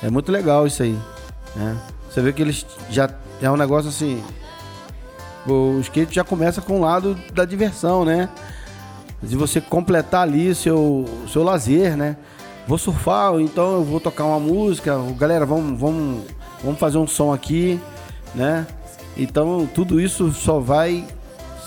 É 0.02 0.10
muito 0.10 0.30
legal 0.30 0.66
isso 0.66 0.82
aí, 0.82 0.98
né? 1.56 1.76
Você 2.08 2.20
vê 2.20 2.32
que 2.32 2.42
eles 2.42 2.64
já 2.90 3.10
é 3.42 3.50
um 3.50 3.56
negócio 3.56 3.88
assim. 3.88 4.22
O 5.46 5.78
skate 5.80 6.14
já 6.14 6.24
começa 6.24 6.62
com 6.62 6.78
o 6.78 6.80
lado 6.80 7.16
da 7.32 7.44
diversão, 7.44 8.04
né? 8.04 8.28
De 9.22 9.36
você 9.36 9.60
completar 9.60 10.22
ali 10.22 10.54
seu, 10.54 11.04
seu 11.28 11.42
lazer, 11.42 11.96
né? 11.96 12.16
Vou 12.66 12.78
surfar, 12.78 13.34
então 13.40 13.74
eu 13.74 13.84
vou 13.84 14.00
tocar 14.00 14.24
uma 14.24 14.40
música. 14.40 14.96
Galera, 15.18 15.44
vamos, 15.44 15.78
vamos, 15.78 16.24
vamos 16.62 16.78
fazer 16.78 16.98
um 16.98 17.06
som 17.06 17.32
aqui, 17.32 17.80
né? 18.34 18.66
Então 19.16 19.68
tudo 19.74 20.00
isso 20.00 20.32
só 20.32 20.58
vai. 20.58 21.04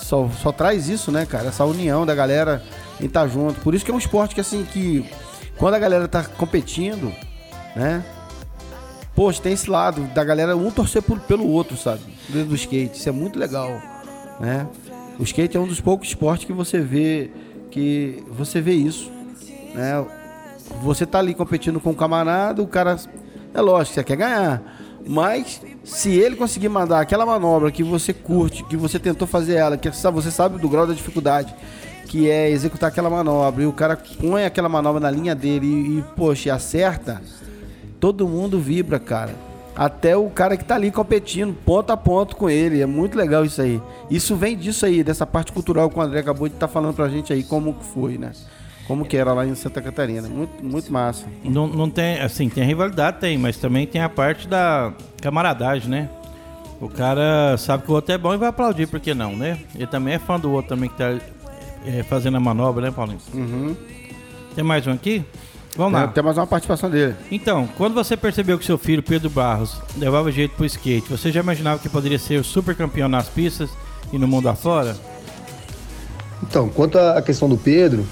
Só, 0.07 0.29
só 0.41 0.53
traz 0.53 0.87
isso, 0.87 1.11
né, 1.11 1.25
cara? 1.25 1.49
Essa 1.49 1.65
união 1.65 2.05
da 2.05 2.15
galera 2.15 2.63
em 3.01 3.07
estar 3.07 3.27
junto. 3.27 3.59
Por 3.59 3.75
isso 3.75 3.83
que 3.83 3.91
é 3.91 3.93
um 3.93 3.97
esporte 3.97 4.33
que 4.33 4.39
assim, 4.39 4.63
que 4.63 5.05
quando 5.57 5.73
a 5.73 5.79
galera 5.79 6.07
tá 6.07 6.23
competindo, 6.23 7.11
né? 7.75 8.01
Poxa, 9.13 9.41
tem 9.41 9.51
esse 9.51 9.69
lado 9.69 10.03
da 10.13 10.23
galera 10.23 10.55
um 10.55 10.71
torcer 10.71 11.01
por- 11.01 11.19
pelo 11.19 11.45
outro, 11.49 11.75
sabe? 11.75 11.99
Dentro 12.29 12.49
do 12.49 12.55
skate. 12.55 12.97
Isso 12.97 13.09
é 13.09 13.11
muito 13.11 13.37
legal, 13.37 13.69
né? 14.39 14.65
O 15.19 15.23
skate 15.23 15.57
é 15.57 15.59
um 15.59 15.67
dos 15.67 15.81
poucos 15.81 16.07
esportes 16.07 16.45
que 16.45 16.53
você 16.53 16.79
vê 16.79 17.29
que 17.69 18.23
você 18.29 18.61
vê 18.61 18.75
isso, 18.75 19.11
né? 19.75 20.05
Você 20.83 21.05
tá 21.05 21.19
ali 21.19 21.33
competindo 21.33 21.81
com 21.81 21.89
um 21.89 21.93
camarada, 21.93 22.61
o 22.61 22.67
cara 22.67 22.95
é 23.53 23.59
lógico, 23.59 23.95
você 23.95 24.03
quer 24.05 24.15
ganhar. 24.15 24.61
Mas 25.07 25.61
se 25.83 26.11
ele 26.15 26.35
conseguir 26.35 26.69
mandar 26.69 26.99
aquela 26.99 27.25
manobra 27.25 27.71
que 27.71 27.83
você 27.83 28.13
curte, 28.13 28.63
que 28.63 28.75
você 28.75 28.99
tentou 28.99 29.27
fazer 29.27 29.55
ela, 29.55 29.77
que 29.77 29.89
você 29.89 30.31
sabe 30.31 30.59
do 30.59 30.69
grau 30.69 30.85
da 30.85 30.93
dificuldade, 30.93 31.53
que 32.07 32.29
é 32.29 32.49
executar 32.49 32.89
aquela 32.89 33.09
manobra, 33.09 33.63
e 33.63 33.67
o 33.67 33.73
cara 33.73 33.97
põe 34.19 34.45
aquela 34.45 34.69
manobra 34.69 34.99
na 34.99 35.11
linha 35.11 35.33
dele 35.33 35.65
e, 35.65 35.99
e 35.99 36.03
poxa, 36.15 36.53
acerta, 36.53 37.21
todo 37.99 38.27
mundo 38.27 38.59
vibra, 38.59 38.99
cara. 38.99 39.33
Até 39.75 40.17
o 40.17 40.27
cara 40.29 40.57
que 40.57 40.65
tá 40.65 40.73
ali 40.73 40.89
competindo, 40.89 41.53
ponto 41.53 41.91
a 41.91 41.97
ponto 41.97 42.35
com 42.35 42.49
ele. 42.49 42.81
É 42.81 42.85
muito 42.87 43.15
legal 43.15 43.45
isso 43.45 43.61
aí. 43.61 43.79
Isso 44.09 44.35
vem 44.35 44.57
disso 44.57 44.87
aí, 44.87 45.03
dessa 45.03 45.23
parte 45.23 45.51
cultural 45.51 45.87
que 45.87 45.99
o 45.99 46.01
André 46.01 46.19
acabou 46.21 46.47
de 46.47 46.55
estar 46.55 46.67
falando 46.67 46.95
pra 46.95 47.07
gente 47.07 47.31
aí, 47.31 47.43
como 47.43 47.75
foi, 47.93 48.17
né? 48.17 48.31
Como 48.87 49.05
que 49.05 49.17
era 49.17 49.33
lá 49.33 49.45
em 49.45 49.53
Santa 49.53 49.81
Catarina. 49.81 50.29
Muito, 50.29 50.63
muito 50.63 50.93
massa. 50.93 51.25
Não, 51.43 51.67
não 51.67 51.89
tem, 51.89 52.21
assim, 52.21 52.47
tem 52.47 52.63
rivalidade, 52.63 53.19
tem, 53.19 53.37
mas 53.37 53.57
também 53.57 53.85
tem 53.85 54.01
a 54.01 54.07
parte 54.07 54.47
da 54.47 54.93
camaradagem, 55.21 55.89
né? 55.89 56.09
O 56.79 56.87
cara 56.87 57.57
sabe 57.57 57.83
que 57.83 57.91
o 57.91 57.95
outro 57.95 58.13
é 58.13 58.17
bom 58.17 58.33
e 58.33 58.37
vai 58.37 58.47
aplaudir, 58.47 58.87
por 58.87 58.99
que 58.99 59.13
não, 59.13 59.35
né? 59.35 59.59
Ele 59.75 59.87
também 59.87 60.13
é 60.13 60.19
fã 60.19 60.39
do 60.39 60.51
outro 60.51 60.69
também 60.69 60.89
que 60.89 60.95
tá 60.95 61.17
é, 61.85 62.03
fazendo 62.03 62.37
a 62.37 62.39
manobra, 62.39 62.85
né, 62.85 62.91
Paulinho? 62.91 63.19
Tem 64.55 64.63
mais 64.63 64.87
um 64.87 64.93
aqui? 64.93 65.25
Vamos 65.75 65.93
lá. 65.93 66.05
Tem, 66.05 66.13
tem 66.13 66.23
mais 66.23 66.37
uma 66.37 66.47
participação 66.47 66.89
dele. 66.89 67.15
Então, 67.29 67.67
quando 67.77 67.93
você 67.93 68.15
percebeu 68.15 68.57
que 68.57 68.65
seu 68.65 68.77
filho, 68.77 69.03
Pedro 69.03 69.29
Barros, 69.29 69.81
levava 69.97 70.31
jeito 70.31 70.55
pro 70.55 70.65
skate, 70.65 71.09
você 71.09 71.31
já 71.31 71.41
imaginava 71.41 71.79
que 71.79 71.89
poderia 71.89 72.17
ser 72.17 72.39
o 72.39 72.43
super 72.43 72.75
campeão 72.75 73.09
nas 73.09 73.27
pistas 73.27 73.69
e 74.13 74.17
no 74.17 74.27
mundo 74.27 74.47
afora? 74.47 74.95
Então, 76.41 76.69
quanto 76.69 76.97
à 76.97 77.21
questão 77.21 77.49
do 77.49 77.57
Pedro, 77.57 78.05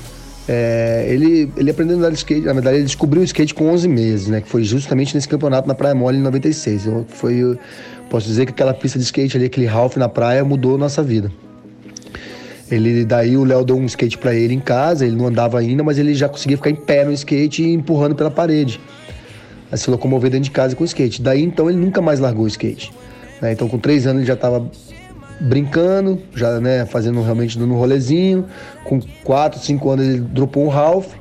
é, 0.47 1.05
ele, 1.09 1.51
ele 1.57 1.71
aprendeu 1.71 1.95
a 1.95 1.99
andar 1.99 2.09
de 2.09 2.17
skate, 2.17 2.45
na 2.45 2.53
verdade 2.53 2.77
ele 2.77 2.85
descobriu 2.85 3.21
o 3.21 3.25
skate 3.25 3.53
com 3.53 3.69
11 3.69 3.87
meses, 3.87 4.27
né? 4.27 4.41
Que 4.41 4.47
foi 4.47 4.63
justamente 4.63 5.15
nesse 5.15 5.27
campeonato 5.27 5.67
na 5.67 5.73
Praia 5.73 5.95
Mole 5.95 6.17
em 6.17 6.21
96. 6.21 6.85
Eu, 6.85 7.05
foi, 7.07 7.35
eu 7.35 7.57
posso 8.09 8.27
dizer 8.27 8.45
que 8.45 8.51
aquela 8.51 8.73
pista 8.73 8.99
de 8.99 9.05
skate 9.05 9.37
ali, 9.37 9.47
aquele 9.47 9.65
Ralph 9.65 9.97
na 9.97 10.07
praia, 10.07 10.43
mudou 10.43 10.75
a 10.75 10.77
nossa 10.77 11.01
vida. 11.01 11.31
Ele, 12.69 13.05
daí 13.05 13.37
o 13.37 13.43
Léo 13.43 13.63
deu 13.63 13.77
um 13.77 13.85
skate 13.85 14.17
pra 14.17 14.33
ele 14.33 14.53
em 14.53 14.59
casa, 14.59 15.05
ele 15.05 15.15
não 15.15 15.27
andava 15.27 15.59
ainda, 15.59 15.83
mas 15.83 15.97
ele 15.97 16.13
já 16.13 16.27
conseguia 16.27 16.57
ficar 16.57 16.69
em 16.69 16.75
pé 16.75 17.05
no 17.05 17.11
skate 17.11 17.63
e 17.63 17.73
empurrando 17.73 18.15
pela 18.15 18.31
parede. 18.31 18.79
A 19.71 19.77
se 19.77 19.89
locomover 19.89 20.29
dentro 20.29 20.45
de 20.45 20.51
casa 20.51 20.75
com 20.75 20.83
o 20.83 20.85
skate. 20.85 21.21
Daí 21.21 21.43
então 21.43 21.69
ele 21.69 21.79
nunca 21.79 22.01
mais 22.01 22.19
largou 22.19 22.45
o 22.45 22.47
skate. 22.47 22.93
né? 23.41 23.51
Então 23.51 23.67
com 23.67 23.79
três 23.79 24.05
anos 24.05 24.19
ele 24.19 24.27
já 24.27 24.33
estava 24.33 24.69
brincando, 25.39 26.21
já 26.35 26.59
né, 26.59 26.85
fazendo 26.85 27.21
realmente 27.21 27.57
dando 27.57 27.73
um 27.73 27.77
rolezinho. 27.77 28.45
Com 28.83 28.99
4, 29.23 29.59
5 29.59 29.89
anos 29.89 30.05
ele 30.07 30.19
dropou 30.19 30.65
um 30.65 30.69
Ralph. 30.69 31.13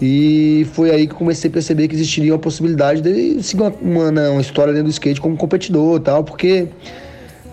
E 0.00 0.66
foi 0.72 0.90
aí 0.90 1.06
que 1.06 1.14
comecei 1.14 1.48
a 1.48 1.52
perceber 1.52 1.86
que 1.86 1.94
existiria 1.94 2.32
uma 2.32 2.38
possibilidade 2.38 3.00
dele 3.00 3.40
seguir 3.40 3.62
uma, 3.62 3.72
uma, 3.80 4.10
né, 4.10 4.28
uma 4.28 4.40
história 4.40 4.72
dentro 4.72 4.88
do 4.88 4.90
skate 4.90 5.20
como 5.20 5.36
competidor 5.36 6.00
tal, 6.00 6.24
porque 6.24 6.66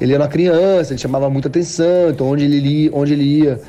ele 0.01 0.13
era 0.13 0.23
uma 0.23 0.29
criança, 0.29 0.93
ele 0.93 0.99
chamava 0.99 1.29
muita 1.29 1.47
atenção, 1.47 2.09
então 2.09 2.27
onde 2.27 2.45
ele 2.45 2.57
ia, 2.57 2.89
onde 2.91 3.13
ele 3.13 3.23
ia 3.23 3.61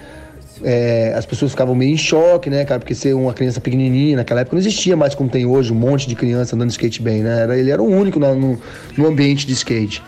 é, 0.63 1.15
as 1.17 1.25
pessoas 1.27 1.51
ficavam 1.51 1.75
meio 1.75 1.93
em 1.93 1.97
choque, 1.97 2.51
né, 2.51 2.65
cara, 2.65 2.79
porque 2.81 2.95
ser 2.95 3.15
uma 3.15 3.33
criança 3.33 3.61
pequenininha, 3.61 4.17
naquela 4.17 4.41
época 4.41 4.57
não 4.57 4.61
existia 4.61 4.97
mais 4.97 5.15
como 5.15 5.29
tem 5.29 5.47
hoje, 5.47 5.73
um 5.73 5.77
monte 5.77 6.09
de 6.09 6.15
criança 6.15 6.55
andando 6.55 6.69
de 6.69 6.75
skate 6.75 7.03
bem, 7.03 7.23
né, 7.23 7.43
era, 7.43 7.59
ele 7.59 7.71
era 7.71 7.83
o 7.83 7.87
único 7.87 8.19
na- 8.21 8.35
no, 8.35 8.59
no 8.97 9.07
ambiente 9.07 9.47
de 9.47 9.53
skate. 9.53 10.03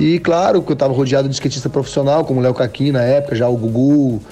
E 0.00 0.18
claro 0.18 0.62
que 0.62 0.72
eu 0.72 0.76
tava 0.76 0.92
rodeado 0.92 1.28
de 1.28 1.34
skatista 1.34 1.68
profissional, 1.68 2.24
como 2.24 2.40
o 2.40 2.42
Léo 2.42 2.54
Caquim 2.54 2.90
na 2.92 3.02
época, 3.02 3.34
já 3.36 3.48
o 3.48 3.56
Gugu, 3.56 4.22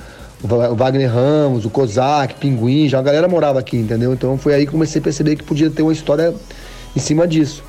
o 0.43 0.75
Wagner 0.75 1.11
Ramos, 1.11 1.65
o 1.65 1.71
Kozak, 1.71 2.35
Pinguim, 2.35 2.89
já 2.89 2.99
a 2.99 3.03
galera 3.03 3.29
morava 3.29 3.59
aqui, 3.59 3.77
entendeu? 3.77 4.13
Então 4.13 4.37
foi 4.37 4.55
aí 4.55 4.67
que 4.67 4.73
comecei 4.73 5.01
a 5.01 5.03
perceber 5.03 5.37
que 5.37 5.43
podia 5.43 5.71
ter 5.71 5.83
uma 5.83 5.93
história 5.93 6.35
em 6.95 7.01
cima 7.01 7.27
disso. 7.27 7.63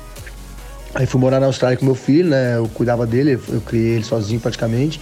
Aí 0.94 1.06
fui 1.06 1.20
morar 1.20 1.40
na 1.40 1.46
Austrália 1.46 1.76
com 1.76 1.84
meu 1.84 1.94
filho, 1.94 2.30
né? 2.30 2.56
Eu 2.56 2.68
cuidava 2.68 3.06
dele, 3.06 3.38
eu 3.48 3.60
criei 3.60 3.96
ele 3.96 4.04
sozinho 4.04 4.40
praticamente. 4.40 5.00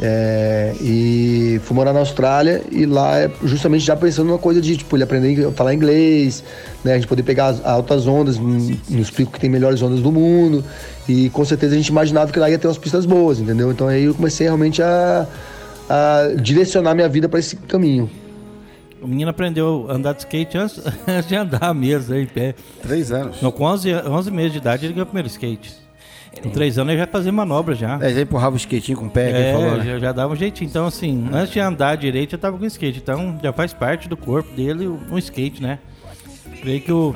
É, 0.00 0.74
e 0.80 1.60
fui 1.62 1.76
morar 1.76 1.92
na 1.92 2.00
Austrália 2.00 2.62
e 2.70 2.84
lá 2.84 3.16
é 3.16 3.30
justamente 3.44 3.84
já 3.84 3.94
pensando 3.94 4.26
numa 4.26 4.38
coisa 4.38 4.60
de 4.60 4.76
tipo 4.76 4.96
ele 4.96 5.04
aprender 5.04 5.46
a 5.46 5.52
falar 5.52 5.72
inglês, 5.72 6.42
né, 6.82 6.92
a 6.92 6.94
gente 6.96 7.06
poder 7.06 7.22
pegar 7.22 7.46
as 7.46 7.64
altas 7.64 8.06
ondas 8.06 8.36
nos 8.36 9.10
picos 9.10 9.34
que 9.34 9.40
tem 9.40 9.48
melhores 9.48 9.80
ondas 9.82 10.00
do 10.00 10.10
mundo 10.10 10.64
e 11.08 11.30
com 11.30 11.44
certeza 11.44 11.74
a 11.74 11.76
gente 11.76 11.88
imaginava 11.88 12.32
que 12.32 12.38
lá 12.38 12.50
ia 12.50 12.58
ter 12.58 12.66
umas 12.66 12.78
pistas 12.78 13.06
boas, 13.06 13.38
entendeu? 13.38 13.70
Então 13.70 13.86
aí 13.86 14.04
eu 14.04 14.14
comecei 14.14 14.46
realmente 14.46 14.82
a, 14.82 15.28
a 15.88 16.34
direcionar 16.40 16.94
minha 16.94 17.08
vida 17.08 17.28
para 17.28 17.38
esse 17.38 17.54
caminho. 17.54 18.10
O 19.00 19.06
menino 19.06 19.30
aprendeu 19.30 19.86
a 19.90 19.94
andar 19.94 20.14
de 20.14 20.20
skate 20.20 20.58
antes, 20.58 20.80
antes 21.06 21.28
de 21.28 21.36
andar 21.36 21.72
mesmo, 21.74 22.14
aí, 22.14 22.22
em 22.22 22.26
pé. 22.26 22.54
Três 22.82 23.12
anos. 23.12 23.40
Não, 23.40 23.52
com 23.52 23.64
11, 23.64 23.94
11 23.94 24.30
meses 24.30 24.52
de 24.52 24.58
idade 24.58 24.86
ele 24.86 24.94
ganhou 24.94 25.04
o 25.04 25.06
primeiro 25.06 25.28
skate. 25.28 25.83
Com 26.42 26.50
3 26.50 26.78
anos 26.78 26.92
ele 26.92 27.00
já 27.00 27.06
fazia 27.06 27.32
manobra 27.32 27.74
já. 27.74 27.98
É, 28.02 28.12
já 28.12 28.20
empurrava 28.20 28.54
o 28.54 28.58
skatinho 28.58 28.98
com 28.98 29.06
o 29.06 29.10
pé, 29.10 29.30
É, 29.30 29.52
falou, 29.52 29.76
né? 29.78 29.84
já, 29.84 29.98
já 29.98 30.12
dava 30.12 30.32
um 30.32 30.36
jeitinho. 30.36 30.68
Então, 30.68 30.86
assim, 30.86 31.28
antes 31.32 31.52
de 31.52 31.60
andar 31.60 31.96
direito, 31.96 32.32
já 32.32 32.38
tava 32.38 32.58
com 32.58 32.64
skate. 32.66 32.98
Então, 32.98 33.38
já 33.42 33.52
faz 33.52 33.72
parte 33.72 34.08
do 34.08 34.16
corpo 34.16 34.54
dele 34.54 34.86
um 34.86 35.18
skate, 35.18 35.62
né? 35.62 35.78
Creio 36.60 36.80
que 36.80 36.92
o, 36.92 37.14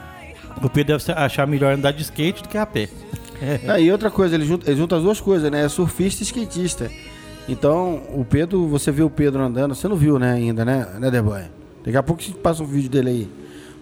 o 0.62 0.68
Pedro 0.70 0.98
deve 0.98 1.12
achar 1.12 1.46
melhor 1.46 1.74
andar 1.74 1.92
de 1.92 2.02
skate 2.02 2.42
do 2.42 2.48
que 2.48 2.58
a 2.58 2.66
pé. 2.66 2.88
Ah, 3.68 3.78
e 3.78 3.92
outra 3.92 4.10
coisa, 4.10 4.34
ele 4.34 4.46
junta, 4.46 4.70
ele 4.70 4.78
junta 4.78 4.96
as 4.96 5.02
duas 5.02 5.20
coisas, 5.20 5.50
né? 5.50 5.64
É 5.64 5.68
surfista 5.68 6.22
e 6.22 6.24
skatista. 6.24 6.90
Então, 7.48 8.02
o 8.12 8.24
Pedro, 8.24 8.66
você 8.66 8.90
viu 8.90 9.06
o 9.06 9.10
Pedro 9.10 9.40
andando, 9.42 9.74
você 9.74 9.86
não 9.86 9.94
viu, 9.96 10.18
né, 10.18 10.32
ainda, 10.32 10.64
né, 10.64 10.86
né, 10.98 11.22
Boy? 11.22 11.42
Daqui 11.84 11.96
a 11.96 12.02
pouco 12.02 12.20
a 12.20 12.24
gente 12.24 12.38
passa 12.38 12.62
um 12.62 12.66
vídeo 12.66 12.90
dele 12.90 13.08
aí. 13.10 13.28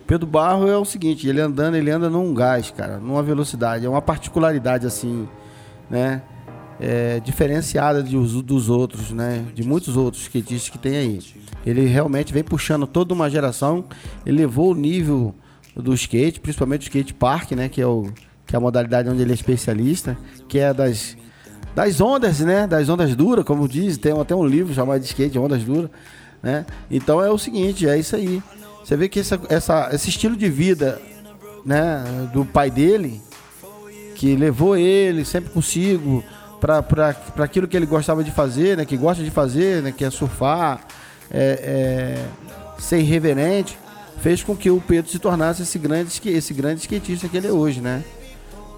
Pedro 0.06 0.26
Barro 0.26 0.68
é 0.68 0.76
o 0.76 0.84
seguinte, 0.84 1.26
ele 1.26 1.40
andando, 1.40 1.76
ele 1.76 1.90
anda 1.90 2.10
num 2.10 2.34
gás, 2.34 2.70
cara, 2.70 2.98
numa 2.98 3.22
velocidade, 3.22 3.86
é 3.86 3.88
uma 3.88 4.02
particularidade 4.02 4.86
assim, 4.86 5.28
né? 5.88 6.22
É, 6.80 7.20
diferenciada 7.20 8.02
de, 8.02 8.16
dos 8.42 8.68
outros, 8.68 9.12
né? 9.12 9.44
De 9.54 9.62
muitos 9.62 9.96
outros 9.96 10.24
skatistas 10.24 10.68
que 10.68 10.78
tem 10.78 10.96
aí. 10.96 11.20
Ele 11.64 11.86
realmente 11.86 12.32
vem 12.32 12.42
puxando 12.42 12.86
toda 12.86 13.14
uma 13.14 13.30
geração, 13.30 13.84
ele 14.26 14.38
levou 14.38 14.72
o 14.72 14.74
nível 14.74 15.34
do 15.74 15.94
skate, 15.94 16.40
principalmente 16.40 16.82
o 16.82 16.84
skate 16.84 17.14
park, 17.14 17.52
né? 17.52 17.68
Que 17.68 17.80
é, 17.80 17.86
o, 17.86 18.12
que 18.46 18.54
é 18.54 18.58
a 18.58 18.60
modalidade 18.60 19.08
onde 19.08 19.22
ele 19.22 19.30
é 19.30 19.34
especialista, 19.34 20.18
que 20.48 20.58
é 20.58 20.74
das, 20.74 21.16
das 21.74 22.00
ondas, 22.00 22.40
né? 22.40 22.66
Das 22.66 22.88
ondas 22.88 23.14
duras, 23.16 23.44
como 23.44 23.66
diz, 23.66 23.96
tem 23.96 24.12
até 24.12 24.34
um 24.34 24.44
livro 24.44 24.74
chamado 24.74 25.00
de 25.00 25.06
skate, 25.06 25.38
Ondas 25.38 25.64
Duras, 25.64 25.90
né? 26.42 26.66
Então 26.90 27.22
é 27.22 27.30
o 27.30 27.38
seguinte, 27.38 27.88
é 27.88 27.98
isso 27.98 28.14
aí. 28.14 28.42
Você 28.84 28.96
vê 28.96 29.08
que 29.08 29.20
essa, 29.20 29.40
essa, 29.48 29.88
esse 29.92 30.10
estilo 30.10 30.36
de 30.36 30.48
vida 30.48 31.00
né, 31.64 32.04
do 32.32 32.44
pai 32.44 32.70
dele, 32.70 33.20
que 34.14 34.36
levou 34.36 34.76
ele 34.76 35.24
sempre 35.24 35.50
consigo 35.50 36.22
para 36.60 37.16
aquilo 37.38 37.66
que 37.66 37.76
ele 37.76 37.86
gostava 37.86 38.22
de 38.22 38.30
fazer, 38.30 38.76
né, 38.76 38.84
que 38.84 38.96
gosta 38.96 39.22
de 39.22 39.30
fazer, 39.30 39.82
né, 39.82 39.92
que 39.92 40.04
é 40.04 40.10
surfar, 40.10 40.86
é, 41.30 42.18
é, 42.18 42.80
ser 42.80 42.98
irreverente, 42.98 43.78
fez 44.20 44.42
com 44.42 44.54
que 44.54 44.70
o 44.70 44.80
Pedro 44.80 45.10
se 45.10 45.18
tornasse 45.18 45.62
esse 45.62 45.78
grande, 45.78 46.20
esse 46.26 46.54
grande 46.54 46.80
skatista 46.80 47.28
que 47.28 47.36
ele 47.36 47.46
é 47.46 47.52
hoje, 47.52 47.80
né? 47.80 48.04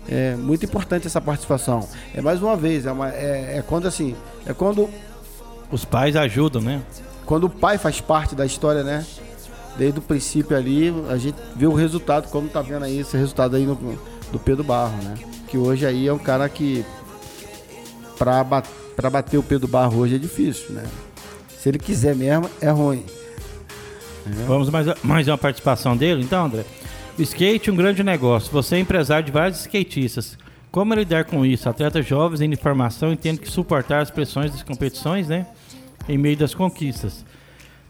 É 0.09 0.37
muito 0.37 0.65
importante 0.65 1.07
essa 1.07 1.21
participação. 1.21 1.87
É 2.15 2.21
mais 2.21 2.41
uma 2.41 2.57
vez, 2.57 2.87
é, 2.87 2.93
uma, 2.93 3.11
é, 3.11 3.59
é 3.59 3.65
quando 3.67 3.87
assim, 3.87 4.15
é 4.47 4.55
quando 4.55 4.89
os 5.71 5.85
pais 5.85 6.15
ajudam, 6.15 6.63
né? 6.63 6.81
Quando 7.25 7.45
o 7.45 7.51
pai 7.51 7.77
faz 7.77 8.01
parte 8.01 8.35
da 8.35 8.47
história, 8.47 8.85
né? 8.85 9.05
Desde 9.79 9.99
o 9.99 10.03
princípio 10.03 10.57
ali, 10.57 10.93
a 11.09 11.17
gente 11.17 11.37
vê 11.55 11.67
o 11.67 11.75
resultado, 11.75 12.29
como 12.31 12.49
tá 12.49 12.63
vendo 12.63 12.85
aí 12.85 13.01
esse 13.01 13.17
resultado 13.17 13.57
aí 13.57 13.65
no, 13.65 13.77
do 14.33 14.39
Pedro 14.39 14.65
Barro, 14.65 14.97
né? 15.03 15.15
Que 15.49 15.59
hoje 15.59 15.87
aí 15.87 16.07
é 16.09 16.13
um 16.13 16.19
cara 16.19 16.49
que 16.49 16.85
para 18.19 18.43
bat, 18.43 18.69
pra 18.95 19.11
bater 19.11 19.39
o 19.39 19.43
Pedro 19.43 19.69
Barro 19.69 19.99
hoje 19.99 20.17
é 20.17 20.19
difícil, 20.19 20.73
né? 20.73 20.85
Se 21.59 21.69
ele 21.69 21.79
quiser 21.79 22.15
mesmo, 22.15 22.49
é 22.61 22.71
ruim. 22.71 23.05
Vamos 24.47 24.71
mais, 24.71 24.87
mais 25.03 25.29
uma 25.29 25.39
participação 25.39 25.97
dele, 25.97 26.23
então, 26.23 26.47
André. 26.47 26.65
Skate 27.19 27.71
é 27.71 27.73
um 27.73 27.77
grande 27.77 28.03
negócio. 28.03 28.51
Você 28.53 28.77
é 28.77 28.79
empresário 28.79 29.25
de 29.25 29.33
vários 29.33 29.61
skatistas. 29.61 30.37
Como 30.71 30.93
lidar 30.93 31.25
com 31.25 31.47
isso? 31.47 31.69
Atletas 31.69 32.05
jovens 32.05 32.41
em 32.41 32.55
formação 32.57 33.13
e 33.13 33.17
tendo 33.17 33.41
que 33.41 33.51
suportar 33.51 34.03
as 34.03 34.11
pressões 34.11 34.51
das 34.51 34.63
competições, 34.63 35.29
né? 35.29 35.47
Em 36.09 36.19
meio 36.19 36.37
das 36.37 36.55
conquistas. 36.55 37.25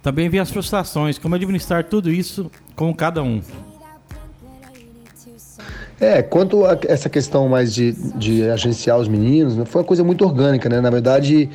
Também 0.07 0.29
vi 0.29 0.39
as 0.39 0.53
frustrações, 0.53 1.19
como 1.19 1.35
administrar 1.35 1.83
tudo 1.83 2.13
isso 2.13 2.49
com 2.77 2.95
cada 2.95 3.25
um. 3.25 3.41
É, 6.01 6.23
quanto 6.23 6.65
a 6.65 6.79
essa 6.87 7.09
questão 7.09 7.49
mais 7.49 7.75
de, 7.75 7.91
de 8.15 8.49
agenciar 8.49 8.99
os 8.99 9.09
meninos, 9.09 9.57
né, 9.57 9.65
foi 9.65 9.81
uma 9.81 9.85
coisa 9.85 10.05
muito 10.05 10.25
orgânica, 10.25 10.69
né? 10.69 10.81
Na 10.81 10.91
verdade, 10.91 11.51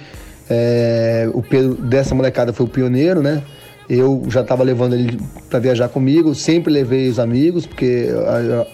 é, 0.49 1.29
o 1.33 1.41
Pedro 1.41 1.75
dessa 1.75 2.13
molecada 2.13 2.51
foi 2.51 2.65
o 2.65 2.69
pioneiro, 2.69 3.21
né? 3.21 3.41
Eu 3.89 4.21
já 4.27 4.41
estava 4.41 4.63
levando 4.63 4.95
ele 4.95 5.17
para 5.49 5.59
viajar 5.59 5.87
comigo, 5.87 6.35
sempre 6.35 6.73
levei 6.73 7.07
os 7.07 7.19
amigos, 7.19 7.65
porque 7.65 8.09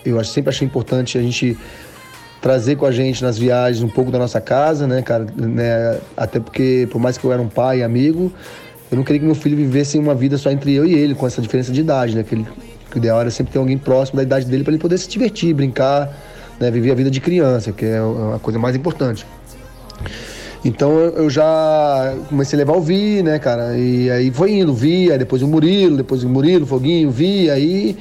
eu, 0.03 0.24
sempre 0.24 0.50
achei 0.50 0.65
importante 0.65 1.19
a 1.19 1.22
gente 1.22 1.55
trazer 2.41 2.77
com 2.77 2.86
a 2.88 2.91
gente 2.91 3.24
nas 3.24 3.38
viagens 3.38 3.84
um 3.84 3.89
pouco 3.89 4.10
da 4.10 4.17
nossa 4.17 4.41
casa, 4.41 4.88
né, 4.88 5.03
cara? 5.03 5.27
Né? 5.36 6.00
Até 6.15 6.39
porque, 6.39 6.88
por 6.89 7.00
mais 7.00 7.15
que 7.15 7.25
eu 7.25 7.31
era 7.31 7.41
um 7.41 7.48
pai 7.48 7.79
e 7.79 7.84
amigo, 7.84 8.34
eu 8.89 8.96
não 8.96 9.03
queria 9.03 9.20
que 9.20 9.25
meu 9.25 9.36
filho 9.36 9.58
vivesse 9.58 9.98
uma 9.98 10.15
vida 10.15 10.38
só 10.38 10.50
entre 10.50 10.74
eu 10.74 10.86
e 10.86 10.94
ele, 10.94 11.13
com 11.13 11.27
essa 11.27 11.41
diferença 11.41 11.72
de 11.72 11.82
idade, 11.82 12.15
né? 12.15 12.24
Que, 12.24 12.36
ele, 12.36 12.48
que 12.89 12.98
o 12.98 13.00
ideal 13.00 13.20
era 13.20 13.29
sempre 13.29 13.51
ter 13.51 13.60
alguém 13.60 13.77
próximo 13.77 14.17
da 14.17 14.24
idade 14.24 14.46
dele 14.46 14.63
para 14.63 14.74
ele 14.74 14.82
poder 14.82 14.98
se 14.98 15.10
divertir, 15.10 15.53
brincar, 15.53 16.10
né? 16.60 16.72
viver 16.72 16.91
a 16.91 16.96
vida 16.96 17.12
de 17.12 17.20
criança, 17.20 17.72
que 17.72 17.86
é 17.86 18.00
a 18.36 18.39
coisa 18.39 18.58
mais 18.58 18.75
importante. 18.75 19.25
Então 20.63 21.00
eu 21.00 21.29
já 21.29 22.15
comecei 22.29 22.58
a 22.58 22.60
levar 22.60 22.77
o 22.77 22.82
Vi, 22.82 23.22
né, 23.22 23.39
cara? 23.39 23.77
E 23.77 24.10
aí 24.10 24.31
foi 24.31 24.53
indo, 24.53 24.74
Vi, 24.74 25.11
aí 25.11 25.18
depois 25.18 25.42
o 25.42 25.48
Murilo, 25.48 25.98
depois 25.98 26.24
o 26.24 26.29
Murilo, 26.29 26.66
Foguinho, 26.66 27.11
Vi, 27.11 27.50
aí 27.50 27.98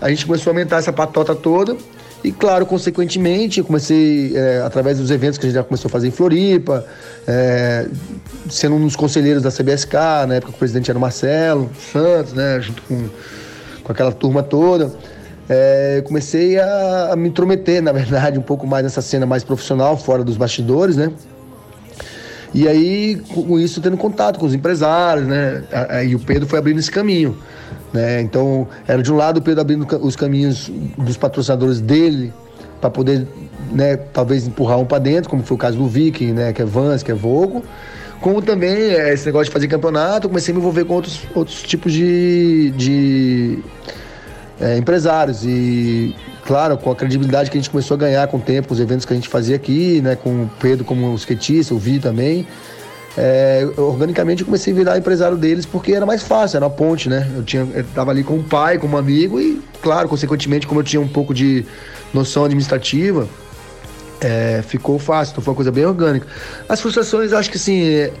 a 0.00 0.08
gente 0.10 0.26
começou 0.26 0.50
a 0.50 0.52
aumentar 0.52 0.76
essa 0.78 0.92
patota 0.92 1.34
toda. 1.34 1.76
E 2.26 2.32
claro, 2.32 2.66
consequentemente, 2.66 3.60
eu 3.60 3.64
comecei, 3.64 4.36
é, 4.36 4.60
através 4.66 4.98
dos 4.98 5.12
eventos 5.12 5.38
que 5.38 5.46
a 5.46 5.48
gente 5.48 5.54
já 5.54 5.62
começou 5.62 5.88
a 5.88 5.92
fazer 5.92 6.08
em 6.08 6.10
Floripa, 6.10 6.84
é, 7.24 7.86
sendo 8.50 8.74
um 8.74 8.84
dos 8.84 8.96
conselheiros 8.96 9.44
da 9.44 9.50
CBSK, 9.52 9.94
na 10.26 10.34
época 10.34 10.50
o 10.50 10.58
presidente 10.58 10.90
era 10.90 10.98
o 10.98 11.00
Marcelo 11.00 11.70
Santos, 11.92 12.32
né, 12.32 12.60
junto 12.60 12.82
com, 12.82 13.08
com 13.84 13.92
aquela 13.92 14.10
turma 14.10 14.42
toda. 14.42 14.92
É, 15.48 16.02
comecei 16.04 16.58
a, 16.58 17.10
a, 17.12 17.16
me 17.16 17.28
intrometer, 17.28 17.80
na 17.80 17.92
verdade, 17.92 18.36
um 18.36 18.42
pouco 18.42 18.66
mais 18.66 18.82
nessa 18.82 19.00
cena 19.00 19.24
mais 19.24 19.44
profissional, 19.44 19.96
fora 19.96 20.24
dos 20.24 20.36
bastidores, 20.36 20.96
né? 20.96 21.12
E 22.54 22.66
aí, 22.66 23.20
com 23.34 23.58
isso, 23.58 23.80
tendo 23.80 23.96
contato 23.96 24.38
com 24.38 24.46
os 24.46 24.54
empresários, 24.54 25.26
né? 25.26 25.62
E 26.06 26.14
o 26.14 26.18
Pedro 26.18 26.48
foi 26.48 26.58
abrindo 26.58 26.78
esse 26.78 26.90
caminho. 26.90 27.36
Né? 27.92 28.20
Então, 28.20 28.66
era 28.86 29.02
de 29.02 29.12
um 29.12 29.16
lado 29.16 29.38
o 29.38 29.42
Pedro 29.42 29.60
abrindo 29.60 29.86
os 30.00 30.16
caminhos 30.16 30.70
dos 30.98 31.16
patrocinadores 31.16 31.80
dele 31.80 32.32
para 32.80 32.90
poder, 32.90 33.26
né, 33.72 33.96
talvez 33.96 34.46
empurrar 34.46 34.78
um 34.78 34.84
para 34.84 34.98
dentro, 34.98 35.30
como 35.30 35.42
foi 35.42 35.54
o 35.54 35.58
caso 35.58 35.78
do 35.78 35.86
Viking, 35.86 36.32
né, 36.32 36.52
que 36.52 36.60
é 36.60 36.64
Vans, 36.64 37.02
que 37.02 37.10
é 37.10 37.14
Vogo. 37.14 37.64
Como 38.20 38.42
também 38.42 38.70
é, 38.70 39.12
esse 39.12 39.26
negócio 39.26 39.46
de 39.46 39.50
fazer 39.50 39.68
campeonato, 39.68 40.28
comecei 40.28 40.52
a 40.52 40.54
me 40.54 40.60
envolver 40.60 40.84
com 40.84 40.94
outros, 40.94 41.20
outros 41.34 41.62
tipos 41.62 41.92
de, 41.92 42.70
de 42.76 43.58
é, 44.60 44.76
empresários. 44.76 45.44
E, 45.44 46.14
claro, 46.46 46.78
com 46.78 46.90
a 46.90 46.96
credibilidade 46.96 47.50
que 47.50 47.56
a 47.56 47.60
gente 47.60 47.70
começou 47.70 47.96
a 47.96 47.98
ganhar 47.98 48.26
com 48.28 48.36
o 48.36 48.40
tempo, 48.40 48.72
os 48.72 48.80
eventos 48.80 49.04
que 49.04 49.12
a 49.12 49.16
gente 49.16 49.28
fazia 49.28 49.56
aqui, 49.56 50.00
né, 50.00 50.16
com 50.16 50.44
o 50.44 50.50
Pedro 50.60 50.84
como 50.84 51.14
skatista, 51.14 51.74
o 51.74 51.78
Vi 51.78 51.98
também 51.98 52.46
é, 53.16 53.66
organicamente 53.78 54.42
eu 54.42 54.46
comecei 54.46 54.72
a 54.72 54.76
virar 54.76 54.98
empresário 54.98 55.38
deles 55.38 55.64
porque 55.64 55.92
era 55.92 56.04
mais 56.04 56.22
fácil, 56.22 56.58
era 56.58 56.66
uma 56.66 56.70
ponte, 56.70 57.08
né? 57.08 57.26
Eu 57.34 57.42
tinha, 57.42 57.66
eu 57.74 58.10
ali 58.10 58.22
com 58.22 58.36
o 58.36 58.44
pai, 58.44 58.78
como 58.78 58.98
amigo 58.98 59.40
e, 59.40 59.62
claro, 59.80 60.08
consequentemente, 60.08 60.66
como 60.66 60.80
eu 60.80 60.84
tinha 60.84 61.00
um 61.00 61.08
pouco 61.08 61.32
de 61.32 61.64
noção 62.12 62.44
administrativa, 62.44 63.26
é, 64.20 64.62
ficou 64.66 64.98
fácil, 64.98 65.32
então 65.32 65.42
foi 65.42 65.52
uma 65.52 65.56
coisa 65.56 65.72
bem 65.72 65.86
orgânica. 65.86 66.26
As 66.68 66.80
frustrações, 66.80 67.32
acho 67.32 67.50
que 67.50 67.56
assim, 67.56 67.84
é, 67.88 68.12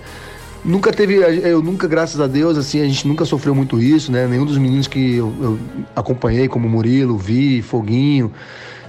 nunca 0.66 0.92
teve, 0.92 1.14
eu 1.14 1.62
nunca, 1.62 1.86
graças 1.86 2.20
a 2.20 2.26
Deus, 2.26 2.58
assim, 2.58 2.80
a 2.80 2.84
gente 2.84 3.06
nunca 3.06 3.24
sofreu 3.24 3.54
muito 3.54 3.80
isso, 3.80 4.10
né? 4.10 4.26
Nenhum 4.26 4.44
dos 4.44 4.58
meninos 4.58 4.86
que 4.86 5.16
eu, 5.16 5.32
eu 5.40 5.58
acompanhei, 5.94 6.48
como 6.48 6.68
Murilo, 6.68 7.16
Vi, 7.16 7.62
Foguinho, 7.62 8.32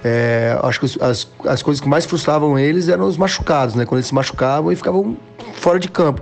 é, 0.03 0.57
acho 0.63 0.79
que 0.79 1.03
as, 1.03 1.27
as 1.45 1.61
coisas 1.61 1.79
que 1.79 1.87
mais 1.87 2.05
frustravam 2.05 2.57
eles 2.57 2.89
eram 2.89 3.05
os 3.05 3.17
machucados, 3.17 3.75
né? 3.75 3.85
Quando 3.85 3.99
eles 3.99 4.07
se 4.07 4.15
machucavam 4.15 4.71
e 4.71 4.75
ficavam 4.75 5.15
fora 5.53 5.79
de 5.79 5.87
campo. 5.87 6.21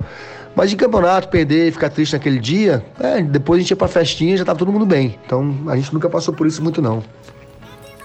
Mas 0.56 0.70
de 0.70 0.76
campeonato, 0.76 1.28
perder 1.28 1.68
e 1.68 1.72
ficar 1.72 1.90
triste 1.90 2.14
naquele 2.14 2.40
dia, 2.40 2.86
é, 3.00 3.22
depois 3.22 3.60
a 3.60 3.62
gente 3.62 3.72
ia 3.72 3.76
pra 3.76 3.88
festinha 3.88 4.36
e 4.36 4.38
já 4.38 4.46
tava 4.46 4.60
todo 4.60 4.72
mundo 4.72 4.86
bem. 4.86 5.20
Então 5.26 5.56
a 5.68 5.76
gente 5.76 5.94
nunca 5.94 6.10
passou 6.10 6.34
por 6.34 6.48
isso 6.48 6.64
muito, 6.64 6.82
não. 6.82 7.04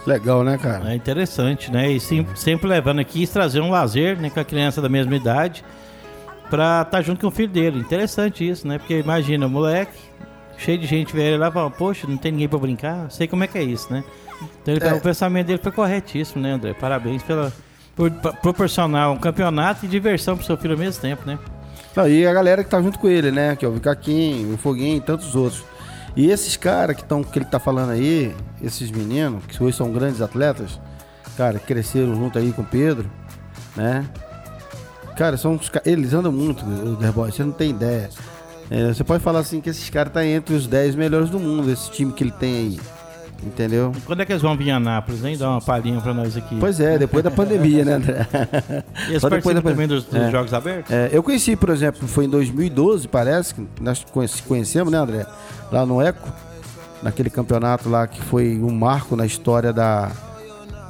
Legal, 0.06 0.42
né, 0.42 0.56
cara? 0.56 0.92
É 0.92 0.96
interessante, 0.96 1.70
né? 1.70 1.92
E 1.92 2.00
sim, 2.00 2.26
sempre 2.34 2.66
levando 2.66 3.00
aqui 3.00 3.26
trazer 3.26 3.60
um 3.60 3.70
lazer 3.70 4.18
né, 4.18 4.30
com 4.30 4.40
a 4.40 4.44
criança 4.44 4.80
da 4.80 4.88
mesma 4.88 5.14
idade 5.14 5.62
pra 6.50 6.82
estar 6.82 6.84
tá 6.84 7.02
junto 7.02 7.20
com 7.20 7.28
o 7.28 7.30
filho 7.30 7.48
dele. 7.48 7.78
Interessante 7.78 8.46
isso, 8.46 8.66
né? 8.66 8.78
Porque 8.78 8.98
imagina, 8.98 9.48
moleque, 9.48 9.96
cheio 10.58 10.78
de 10.78 10.86
gente 10.86 11.14
velha 11.14 11.38
lá, 11.38 11.50
fala, 11.50 11.70
poxa, 11.70 12.06
não 12.06 12.16
tem 12.16 12.32
ninguém 12.32 12.48
pra 12.48 12.58
brincar. 12.58 13.10
Sei 13.10 13.26
como 13.26 13.44
é 13.44 13.46
que 13.46 13.56
é 13.56 13.62
isso, 13.62 13.90
né? 13.90 14.04
Então 14.60 14.74
ele, 14.74 14.84
é. 14.84 14.92
o 14.92 15.00
pensamento 15.00 15.46
dele 15.46 15.60
foi 15.62 15.72
corretíssimo, 15.72 16.42
né, 16.42 16.52
André? 16.52 16.74
Parabéns 16.74 17.22
pela, 17.22 17.52
por 17.94 18.10
proporcionar 18.10 19.10
um 19.10 19.16
campeonato 19.16 19.86
e 19.86 19.88
diversão 19.88 20.36
pro 20.36 20.44
seu 20.44 20.56
filho 20.56 20.74
ao 20.74 20.78
mesmo 20.78 21.00
tempo, 21.00 21.22
né? 21.26 21.38
Não, 21.94 22.08
e 22.08 22.26
a 22.26 22.32
galera 22.32 22.62
que 22.62 22.70
tá 22.70 22.80
junto 22.80 22.98
com 22.98 23.08
ele, 23.08 23.30
né? 23.30 23.56
Que 23.56 23.64
é 23.64 23.68
o 23.68 23.72
Vicaquim, 23.72 24.52
o 24.52 24.56
Foguinho 24.56 24.96
e 24.96 25.00
tantos 25.00 25.34
outros. 25.34 25.64
E 26.16 26.30
esses 26.30 26.56
caras 26.56 26.96
que, 26.96 27.04
tão, 27.04 27.22
que 27.22 27.38
ele 27.38 27.46
tá 27.46 27.58
falando 27.58 27.90
aí, 27.90 28.34
esses 28.62 28.90
meninos, 28.90 29.44
que 29.46 29.62
hoje 29.62 29.76
são 29.76 29.92
grandes 29.92 30.20
atletas, 30.20 30.80
cara, 31.36 31.58
cresceram 31.58 32.14
junto 32.14 32.38
aí 32.38 32.52
com 32.52 32.62
o 32.62 32.66
Pedro, 32.66 33.10
né? 33.76 34.04
Cara, 35.16 35.36
são 35.36 35.54
os, 35.54 35.70
eles 35.84 36.14
andam 36.14 36.32
muito, 36.32 36.64
o 36.64 36.96
The 36.96 37.10
Boys, 37.12 37.34
você 37.34 37.44
não 37.44 37.52
tem 37.52 37.70
ideia. 37.70 38.08
É, 38.70 38.88
você 38.88 39.02
pode 39.02 39.22
falar 39.22 39.40
assim 39.40 39.60
que 39.60 39.68
esses 39.68 39.90
caras 39.90 40.12
tá 40.12 40.24
entre 40.24 40.54
os 40.54 40.66
10 40.66 40.94
melhores 40.94 41.28
do 41.28 41.40
mundo, 41.40 41.70
esse 41.70 41.90
time 41.90 42.12
que 42.12 42.22
ele 42.22 42.30
tem 42.30 42.54
aí. 42.54 42.80
Entendeu? 43.42 43.92
Quando 44.04 44.20
é 44.20 44.26
que 44.26 44.32
eles 44.32 44.42
vão 44.42 44.54
vir 44.54 44.68
em 44.68 44.72
Anápolis, 44.72 45.24
hein? 45.24 45.36
Dar 45.36 45.48
uma 45.50 45.62
palhinha 45.62 45.98
pra 46.00 46.12
nós 46.12 46.36
aqui. 46.36 46.56
Pois 46.60 46.78
é, 46.78 46.98
depois 46.98 47.24
da 47.24 47.30
pandemia, 47.30 47.84
né, 47.86 47.94
André? 47.94 48.26
Eles 49.08 49.22
Só 49.22 49.30
depois 49.30 49.56
da 49.56 49.62
também 49.62 49.88
dos, 49.88 50.04
dos 50.04 50.14
é. 50.14 50.30
Jogos 50.30 50.52
Abertos? 50.52 50.92
É, 50.92 51.08
eu 51.10 51.22
conheci, 51.22 51.56
por 51.56 51.70
exemplo, 51.70 52.06
foi 52.06 52.26
em 52.26 52.28
2012, 52.28 53.08
parece, 53.08 53.54
que 53.54 53.66
nós 53.80 54.04
conhecemos, 54.46 54.92
né, 54.92 54.98
André? 54.98 55.26
Lá 55.72 55.86
no 55.86 56.02
Eco, 56.02 56.28
naquele 57.02 57.30
campeonato 57.30 57.88
lá 57.88 58.06
que 58.06 58.20
foi 58.20 58.58
um 58.58 58.72
marco 58.72 59.16
na 59.16 59.24
história 59.24 59.72
da, 59.72 60.12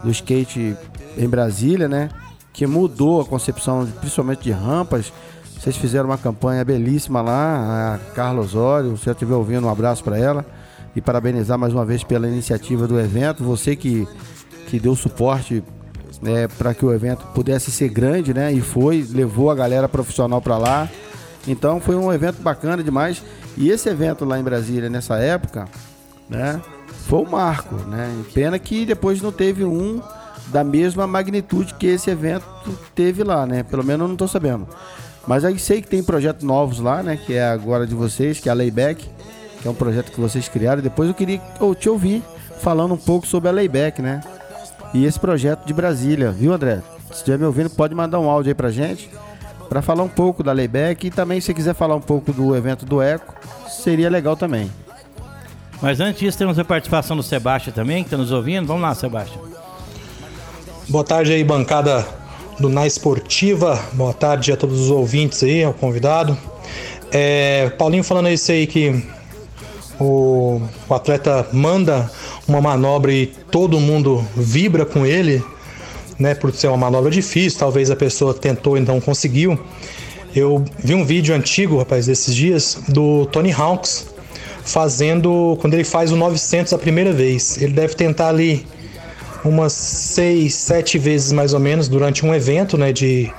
do 0.02 0.10
skate 0.10 0.76
em 1.16 1.28
Brasília, 1.28 1.88
né? 1.88 2.08
Que 2.52 2.66
mudou 2.66 3.20
a 3.20 3.24
concepção, 3.24 3.86
principalmente 4.00 4.42
de 4.42 4.50
rampas. 4.50 5.12
Vocês 5.58 5.76
fizeram 5.76 6.08
uma 6.08 6.18
campanha 6.18 6.64
belíssima 6.64 7.20
lá, 7.20 7.94
a 7.94 8.14
Carla 8.14 8.40
Osório, 8.40 8.96
se 8.96 9.08
eu 9.08 9.12
estiver 9.12 9.34
ouvindo, 9.34 9.66
um 9.66 9.70
abraço 9.70 10.02
para 10.02 10.18
ela 10.18 10.44
e 10.94 11.00
parabenizar 11.00 11.58
mais 11.58 11.72
uma 11.72 11.84
vez 11.84 12.02
pela 12.02 12.26
iniciativa 12.26 12.86
do 12.86 12.98
evento. 12.98 13.44
Você 13.44 13.76
que, 13.76 14.08
que 14.68 14.80
deu 14.80 14.96
suporte 14.96 15.62
né, 16.20 16.48
para 16.48 16.74
que 16.74 16.84
o 16.84 16.92
evento 16.92 17.24
pudesse 17.34 17.70
ser 17.70 17.88
grande, 17.88 18.34
né? 18.34 18.52
E 18.52 18.60
foi, 18.60 19.06
levou 19.10 19.50
a 19.50 19.54
galera 19.54 19.88
profissional 19.88 20.40
para 20.40 20.56
lá. 20.58 20.88
Então 21.46 21.80
foi 21.80 21.96
um 21.96 22.12
evento 22.12 22.42
bacana 22.42 22.82
demais. 22.82 23.22
E 23.56 23.70
esse 23.70 23.88
evento 23.88 24.24
lá 24.24 24.38
em 24.38 24.42
Brasília, 24.42 24.88
nessa 24.90 25.16
época, 25.16 25.66
né? 26.28 26.60
Foi 27.06 27.20
um 27.20 27.30
marco, 27.30 27.74
né? 27.74 28.14
Pena 28.32 28.58
que 28.58 28.84
depois 28.84 29.22
não 29.22 29.32
teve 29.32 29.64
um 29.64 30.00
da 30.50 30.62
mesma 30.64 31.06
magnitude 31.06 31.74
que 31.74 31.86
esse 31.86 32.10
evento 32.10 32.46
teve 32.94 33.22
lá, 33.22 33.46
né? 33.46 33.62
Pelo 33.62 33.84
menos 33.84 34.02
eu 34.02 34.08
não 34.08 34.14
estou 34.14 34.28
sabendo. 34.28 34.68
Mas 35.26 35.44
aí 35.44 35.58
sei 35.58 35.80
que 35.80 35.88
tem 35.88 36.02
projetos 36.02 36.44
novos 36.44 36.80
lá, 36.80 37.02
né? 37.02 37.16
Que 37.16 37.34
é 37.34 37.44
agora 37.44 37.86
de 37.86 37.94
vocês, 37.94 38.40
que 38.40 38.48
é 38.48 38.52
a 38.52 38.54
Layback, 38.54 39.08
que 39.60 39.68
é 39.68 39.70
um 39.70 39.74
projeto 39.74 40.10
que 40.10 40.20
vocês 40.20 40.48
criaram. 40.48 40.82
Depois 40.82 41.08
eu 41.08 41.14
queria 41.14 41.40
te 41.78 41.88
ouvir 41.88 42.22
falando 42.60 42.94
um 42.94 42.98
pouco 42.98 43.26
sobre 43.26 43.48
a 43.48 43.52
Layback, 43.52 44.02
né? 44.02 44.20
E 44.92 45.04
esse 45.04 45.18
projeto 45.18 45.64
de 45.64 45.72
Brasília, 45.72 46.30
viu, 46.30 46.52
André? 46.52 46.82
Se 47.06 47.18
estiver 47.18 47.38
me 47.38 47.44
ouvindo, 47.44 47.70
pode 47.70 47.94
mandar 47.94 48.18
um 48.18 48.28
áudio 48.28 48.50
aí 48.50 48.54
pra 48.54 48.70
gente 48.70 49.10
para 49.68 49.80
falar 49.80 50.02
um 50.02 50.08
pouco 50.08 50.42
da 50.42 50.52
Layback 50.52 51.06
e 51.06 51.10
também 51.12 51.40
se 51.40 51.54
quiser 51.54 51.74
falar 51.74 51.94
um 51.94 52.00
pouco 52.00 52.32
do 52.32 52.56
evento 52.56 52.84
do 52.84 53.00
Eco, 53.00 53.32
seria 53.68 54.10
legal 54.10 54.36
também. 54.36 54.68
Mas 55.80 56.00
antes 56.00 56.20
disso, 56.20 56.36
temos 56.36 56.58
a 56.58 56.64
participação 56.64 57.16
do 57.16 57.22
Sebastião 57.22 57.72
também, 57.72 58.02
que 58.02 58.08
está 58.08 58.16
nos 58.16 58.32
ouvindo. 58.32 58.66
Vamos 58.66 58.82
lá, 58.82 58.92
Sebastião. 58.96 59.59
Boa 60.90 61.04
tarde 61.04 61.32
aí, 61.32 61.44
bancada 61.44 62.04
do 62.58 62.68
Na 62.68 62.84
Esportiva. 62.84 63.80
Boa 63.92 64.12
tarde 64.12 64.50
a 64.50 64.56
todos 64.56 64.80
os 64.80 64.90
ouvintes 64.90 65.40
aí, 65.44 65.62
ao 65.62 65.72
convidado. 65.72 66.36
É, 67.12 67.70
Paulinho 67.78 68.02
falando 68.02 68.28
isso 68.28 68.50
aí 68.50 68.66
que 68.66 69.00
o, 70.00 70.60
o, 70.88 70.92
atleta 70.92 71.46
manda 71.52 72.10
uma 72.48 72.60
manobra 72.60 73.12
e 73.12 73.26
todo 73.26 73.78
mundo 73.78 74.26
vibra 74.34 74.84
com 74.84 75.06
ele, 75.06 75.40
né? 76.18 76.34
Por 76.34 76.52
ser 76.52 76.66
uma 76.66 76.76
manobra 76.76 77.08
difícil, 77.08 77.60
talvez 77.60 77.88
a 77.88 77.94
pessoa 77.94 78.34
tentou 78.34 78.76
e 78.76 78.80
não 78.80 79.00
conseguiu. 79.00 79.56
Eu 80.34 80.64
vi 80.76 80.96
um 80.96 81.04
vídeo 81.04 81.32
antigo, 81.36 81.78
rapaz, 81.78 82.06
desses 82.06 82.34
dias, 82.34 82.76
do 82.88 83.26
Tony 83.26 83.52
Hawks 83.52 84.08
fazendo 84.64 85.56
quando 85.60 85.74
ele 85.74 85.84
faz 85.84 86.10
o 86.10 86.16
900 86.16 86.72
a 86.72 86.78
primeira 86.78 87.12
vez. 87.12 87.62
Ele 87.62 87.74
deve 87.74 87.94
tentar 87.94 88.30
ali 88.30 88.66
umas 89.44 89.72
seis, 89.72 90.54
sete 90.54 90.98
vezes 90.98 91.32
mais 91.32 91.54
ou 91.54 91.60
menos 91.60 91.88
durante 91.88 92.24
um 92.24 92.34
evento, 92.34 92.76
né, 92.76 92.92
de 92.92 93.32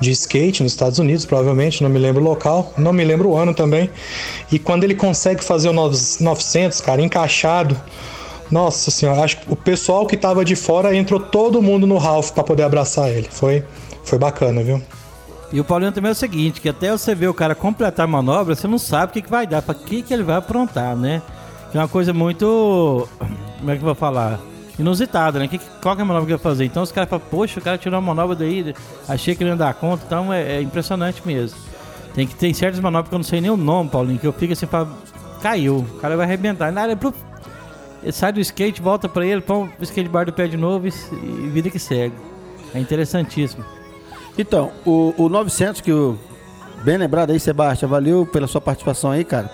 de 0.00 0.10
skate 0.12 0.62
nos 0.62 0.72
Estados 0.72 0.98
Unidos, 0.98 1.26
provavelmente, 1.26 1.82
não 1.82 1.90
me 1.90 1.98
lembro 1.98 2.22
o 2.22 2.24
local, 2.24 2.72
não 2.76 2.92
me 2.92 3.04
lembro 3.04 3.28
o 3.28 3.36
ano 3.36 3.54
também. 3.54 3.90
E 4.50 4.58
quando 4.58 4.82
ele 4.82 4.94
consegue 4.94 5.44
fazer 5.44 5.68
o 5.68 5.72
900, 5.72 6.80
cara, 6.80 7.02
encaixado, 7.02 7.76
nossa 8.50 8.90
senhora, 8.90 9.22
acho 9.22 9.38
que 9.38 9.52
o 9.52 9.54
pessoal 9.56 10.06
que 10.06 10.16
tava 10.16 10.44
de 10.44 10.56
fora 10.56 10.96
entrou 10.96 11.20
todo 11.20 11.62
mundo 11.62 11.86
no 11.86 11.98
Ralph 11.98 12.30
para 12.30 12.42
poder 12.42 12.62
abraçar 12.62 13.10
ele. 13.10 13.28
Foi, 13.30 13.62
foi 14.02 14.18
bacana, 14.18 14.62
viu? 14.62 14.82
E 15.52 15.60
o 15.60 15.64
Paulinho 15.64 15.92
também 15.92 16.08
é 16.08 16.12
o 16.12 16.16
seguinte, 16.16 16.60
que 16.60 16.68
até 16.68 16.90
você 16.90 17.14
ver 17.14 17.28
o 17.28 17.34
cara 17.34 17.54
completar 17.54 18.04
a 18.04 18.08
manobra, 18.08 18.54
você 18.54 18.66
não 18.66 18.78
sabe 18.78 19.10
o 19.10 19.12
que, 19.12 19.22
que 19.22 19.30
vai 19.30 19.46
dar, 19.46 19.62
para 19.62 19.74
que, 19.74 20.02
que 20.02 20.14
ele 20.14 20.22
vai 20.22 20.36
aprontar, 20.36 20.96
né? 20.96 21.20
Que 21.70 21.76
é 21.76 21.80
uma 21.80 21.88
coisa 21.88 22.12
muito. 22.12 23.08
Como 23.58 23.70
é 23.70 23.74
que 23.74 23.82
eu 23.82 23.86
vou 23.86 23.94
falar? 23.94 24.40
Inusitada, 24.80 25.38
né? 25.38 25.46
Que, 25.46 25.58
qual 25.82 25.94
que 25.94 26.00
é 26.00 26.04
a 26.04 26.06
manobra 26.06 26.26
que 26.26 26.32
ele 26.32 26.38
vai 26.38 26.52
fazer? 26.52 26.64
Então 26.64 26.82
os 26.82 26.90
caras 26.90 27.10
falam, 27.10 27.24
poxa, 27.30 27.60
o 27.60 27.62
cara 27.62 27.76
tirou 27.76 27.98
uma 27.98 28.14
manobra 28.14 28.34
daí, 28.34 28.74
achei 29.06 29.34
que 29.34 29.42
ele 29.42 29.50
ia 29.50 29.56
dar 29.56 29.74
conta, 29.74 30.04
então 30.06 30.32
é, 30.32 30.56
é, 30.56 30.62
impressionante 30.62 31.22
mesmo. 31.24 31.58
Tem 32.14 32.26
que 32.26 32.34
ter 32.34 32.52
certas 32.54 32.80
manobras 32.80 33.10
que 33.10 33.14
eu 33.14 33.18
não 33.18 33.24
sei 33.24 33.40
nem 33.40 33.50
o 33.50 33.56
nome, 33.56 33.90
Paulinho, 33.90 34.18
que 34.18 34.26
eu 34.26 34.32
fico 34.32 34.54
assim, 34.54 34.66
falo, 34.66 34.90
caiu, 35.42 35.78
o 35.78 36.00
cara 36.00 36.16
vai 36.16 36.24
arrebentar. 36.24 36.72
Na 36.72 36.82
área, 36.82 36.98
ele 38.02 38.12
sai 38.12 38.32
do 38.32 38.40
skate, 38.40 38.80
volta 38.80 39.08
pra 39.08 39.24
ele, 39.24 39.42
põe 39.42 39.70
o 39.78 39.82
skateboard 39.82 40.30
do 40.30 40.34
pé 40.34 40.48
de 40.48 40.56
novo 40.56 40.88
e, 40.88 40.92
e 41.12 41.48
vida 41.50 41.68
que 41.68 41.78
segue. 41.78 42.14
É 42.74 42.78
interessantíssimo. 42.78 43.64
Então, 44.38 44.72
o, 44.86 45.12
o 45.18 45.28
900 45.28 45.80
que 45.80 45.92
o. 45.92 46.16
Bem 46.82 46.96
lembrado 46.96 47.30
aí, 47.30 47.38
Sebastião. 47.38 47.90
Valeu 47.90 48.24
pela 48.24 48.46
sua 48.46 48.60
participação 48.60 49.10
aí, 49.10 49.24
cara. 49.24 49.50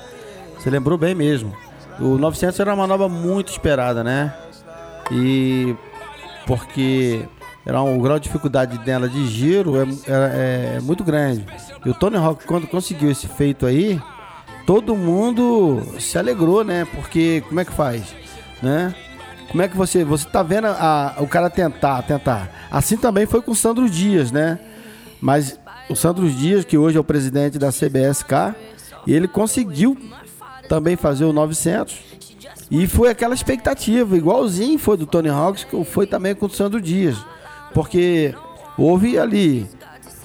Você 0.56 0.70
lembrou 0.70 0.96
bem 0.96 1.14
mesmo. 1.14 1.52
O 1.98 2.16
900 2.18 2.60
era 2.60 2.70
uma 2.70 2.86
manobra 2.86 3.08
muito 3.08 3.50
esperada, 3.50 4.04
né? 4.04 4.32
E. 5.10 5.74
Porque 6.46 7.24
era 7.64 7.82
um, 7.82 7.98
o 7.98 8.00
grau 8.00 8.18
de 8.18 8.24
dificuldade 8.24 8.78
dela 8.78 9.08
de 9.08 9.26
giro 9.26 9.76
é, 9.76 9.82
é, 9.82 10.76
é, 10.76 10.80
muito 10.80 11.02
grande. 11.02 11.44
E 11.84 11.90
o 11.90 11.94
Tony 11.94 12.16
Hawk, 12.16 12.46
quando 12.46 12.68
conseguiu 12.68 13.10
esse 13.10 13.26
feito 13.26 13.66
aí, 13.66 14.00
todo 14.64 14.94
mundo 14.94 15.82
se 15.98 16.16
alegrou, 16.16 16.62
né? 16.62 16.86
Porque 16.94 17.42
como 17.48 17.58
é 17.58 17.64
que 17.64 17.72
faz? 17.72 18.14
Né? 18.62 18.94
Como 19.50 19.62
é 19.62 19.68
que 19.68 19.76
você. 19.76 20.04
Você 20.04 20.28
tá 20.28 20.42
vendo 20.42 20.66
a, 20.66 21.16
o 21.18 21.26
cara 21.26 21.50
tentar, 21.50 22.02
tentar. 22.02 22.68
Assim 22.70 22.96
também 22.96 23.26
foi 23.26 23.42
com 23.42 23.50
o 23.50 23.56
Sandro 23.56 23.90
Dias, 23.90 24.30
né? 24.30 24.60
Mas 25.20 25.58
o 25.88 25.96
Sandro 25.96 26.28
Dias, 26.30 26.64
que 26.64 26.78
hoje 26.78 26.96
é 26.96 27.00
o 27.00 27.04
presidente 27.04 27.58
da 27.58 27.70
CBSK, 27.70 28.54
ele 29.06 29.26
conseguiu 29.26 29.96
também 30.68 30.96
fazer 30.96 31.24
o 31.24 31.32
900. 31.32 31.98
E 32.70 32.86
foi 32.86 33.08
aquela 33.08 33.34
expectativa, 33.34 34.16
igualzinho 34.16 34.78
foi 34.78 34.96
do 34.96 35.06
Tony 35.06 35.28
Hawks, 35.28 35.64
que 35.64 35.84
foi 35.84 36.06
também 36.06 36.34
com 36.34 36.46
o 36.46 36.50
Sandro 36.50 36.80
Dias. 36.80 37.16
Porque 37.72 38.34
houve 38.76 39.18
ali, 39.18 39.68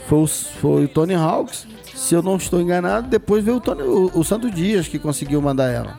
foi 0.07 0.25
foi 0.27 0.85
o 0.85 0.87
Tony 0.87 1.13
Hawks, 1.13 1.67
se 1.93 2.15
eu 2.15 2.21
não 2.21 2.37
estou 2.37 2.59
enganado, 2.59 3.07
depois 3.07 3.43
veio 3.43 3.57
o, 3.57 3.61
Tony, 3.61 3.83
o, 3.83 4.11
o 4.13 4.23
Sandro 4.23 4.49
Dias 4.49 4.87
que 4.87 4.97
conseguiu 4.97 5.41
mandar 5.41 5.71
ela. 5.71 5.97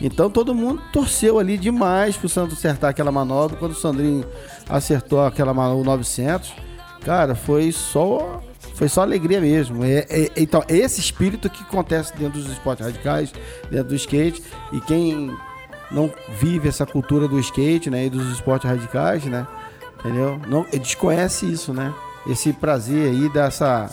Então 0.00 0.28
todo 0.28 0.54
mundo 0.54 0.82
torceu 0.92 1.38
ali 1.38 1.56
demais 1.56 2.16
pro 2.16 2.28
Santos 2.28 2.58
acertar 2.58 2.90
aquela 2.90 3.12
manobra. 3.12 3.56
Quando 3.56 3.72
o 3.72 3.76
Sandrinho 3.76 4.24
acertou 4.68 5.24
aquela 5.24 5.54
manobra, 5.54 5.80
o 5.80 5.84
900, 5.84 6.52
Cara, 7.04 7.34
foi 7.34 7.70
só 7.70 8.42
foi 8.74 8.88
só 8.88 9.02
alegria 9.02 9.40
mesmo. 9.40 9.84
É, 9.84 10.06
é, 10.08 10.30
então, 10.36 10.64
esse 10.68 11.00
espírito 11.00 11.48
que 11.50 11.62
acontece 11.62 12.16
dentro 12.16 12.40
dos 12.40 12.50
esportes 12.50 12.84
radicais, 12.84 13.32
dentro 13.70 13.88
do 13.88 13.94
skate, 13.94 14.42
e 14.72 14.80
quem 14.80 15.36
não 15.94 16.12
vive 16.28 16.68
essa 16.68 16.84
cultura 16.84 17.28
do 17.28 17.38
skate, 17.38 17.88
né, 17.88 18.06
e 18.06 18.10
dos 18.10 18.30
esportes 18.32 18.68
radicais, 18.68 19.24
né, 19.24 19.46
entendeu? 20.00 20.40
Não 20.46 20.66
desconhece 20.70 21.50
isso, 21.50 21.72
né? 21.72 21.94
Esse 22.26 22.52
prazer 22.52 23.10
aí 23.10 23.28
dessa 23.28 23.90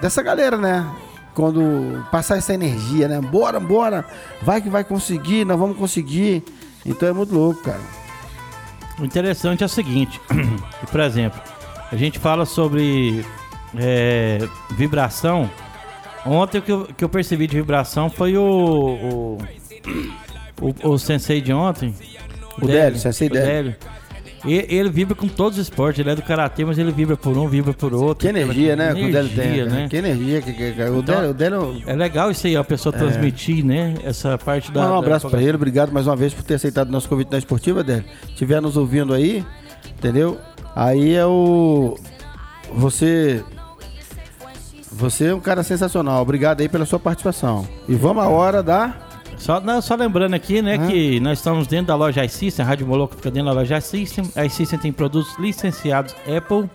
dessa 0.00 0.22
galera, 0.22 0.56
né? 0.56 0.86
Quando 1.34 2.04
passar 2.10 2.36
essa 2.36 2.54
energia, 2.54 3.08
né? 3.08 3.20
Bora, 3.20 3.58
bora, 3.58 4.04
vai 4.42 4.60
que 4.60 4.68
vai 4.68 4.84
conseguir, 4.84 5.44
nós 5.44 5.58
vamos 5.58 5.76
conseguir. 5.76 6.44
Então 6.84 7.08
é 7.08 7.12
muito 7.12 7.34
louco, 7.34 7.62
cara. 7.62 7.80
O 8.98 9.04
interessante 9.04 9.62
é 9.62 9.66
o 9.66 9.68
seguinte, 9.68 10.20
por 10.90 11.00
exemplo, 11.00 11.40
a 11.90 11.96
gente 11.96 12.18
fala 12.18 12.44
sobre 12.44 13.24
é, 13.76 14.46
vibração. 14.70 15.50
Ontem 16.24 16.58
o 16.58 16.62
que 16.62 16.72
eu, 16.72 16.88
que 16.96 17.04
eu 17.04 17.08
percebi 17.08 17.46
de 17.46 17.56
vibração 17.56 18.08
foi 18.08 18.36
o, 18.36 18.44
o, 18.44 19.38
o, 20.60 20.90
o 20.90 20.98
sensei 20.98 21.40
de 21.40 21.52
ontem. 21.52 21.94
O, 22.60 22.66
Délio, 22.66 22.98
sensei 22.98 23.28
Délio. 23.28 23.74
E, 24.44 24.66
ele 24.68 24.90
vibra 24.90 25.14
com 25.14 25.26
todos 25.26 25.58
os 25.58 25.64
esportes, 25.64 26.00
ele 26.00 26.10
é 26.10 26.14
do 26.14 26.22
karatê, 26.22 26.64
mas 26.64 26.78
ele 26.78 26.92
vibra 26.92 27.16
por 27.16 27.36
um, 27.36 27.48
vibra 27.48 27.72
por 27.72 27.94
outro. 27.94 28.28
Que 28.28 28.28
energia, 28.28 28.76
né? 28.76 28.90
Energia, 28.90 29.22
o 29.22 29.28
tem, 29.28 29.64
né? 29.64 29.88
Que 29.88 29.96
energia 29.96 30.42
que, 30.42 30.52
que, 30.52 30.72
que 30.72 30.82
o, 30.82 30.98
então, 30.98 31.32
Délio, 31.32 31.82
É 31.86 31.94
legal 31.94 32.30
isso 32.30 32.46
aí, 32.46 32.56
a 32.56 32.62
pessoa 32.62 32.94
é. 32.94 32.98
transmitir, 32.98 33.64
né? 33.64 33.94
Essa 34.04 34.36
parte 34.36 34.70
da. 34.70 34.92
Um 34.92 34.98
abraço 34.98 35.28
para 35.30 35.42
ele, 35.42 35.54
obrigado 35.54 35.92
mais 35.92 36.06
uma 36.06 36.14
vez 36.14 36.34
por 36.34 36.42
ter 36.42 36.54
aceitado 36.54 36.88
o 36.88 36.92
nosso 36.92 37.08
convite 37.08 37.32
na 37.32 37.38
esportiva, 37.38 37.82
Délio. 37.82 38.04
Estiver 38.28 38.60
nos 38.60 38.76
ouvindo 38.76 39.14
aí, 39.14 39.44
entendeu? 39.96 40.38
Aí 40.76 41.14
é 41.14 41.24
o. 41.24 41.96
Você. 42.74 43.42
Você 44.92 45.26
é 45.26 45.34
um 45.34 45.40
cara 45.40 45.62
sensacional. 45.62 46.22
Obrigado 46.22 46.60
aí 46.60 46.68
pela 46.68 46.86
sua 46.86 47.00
participação. 47.00 47.66
E 47.88 47.94
vamos 47.94 48.22
à 48.22 48.28
hora 48.28 48.62
da. 48.62 48.94
Só, 49.38 49.60
não, 49.60 49.80
só 49.80 49.94
lembrando 49.94 50.34
aqui, 50.34 50.62
né, 50.62 50.76
uhum. 50.76 50.88
que 50.88 51.20
nós 51.20 51.38
estamos 51.38 51.66
dentro 51.66 51.86
da 51.86 51.96
loja 51.96 52.24
iSystem, 52.24 52.64
a 52.64 52.68
Rádio 52.68 52.86
Moloco 52.86 53.16
fica 53.16 53.30
dentro 53.30 53.48
da 53.48 53.54
loja 53.54 53.78
iSystem. 53.78 54.30
A 54.34 54.44
iSystem 54.44 54.78
tem 54.78 54.92
produtos 54.92 55.36
licenciados 55.38 56.14
Apple 56.26 56.68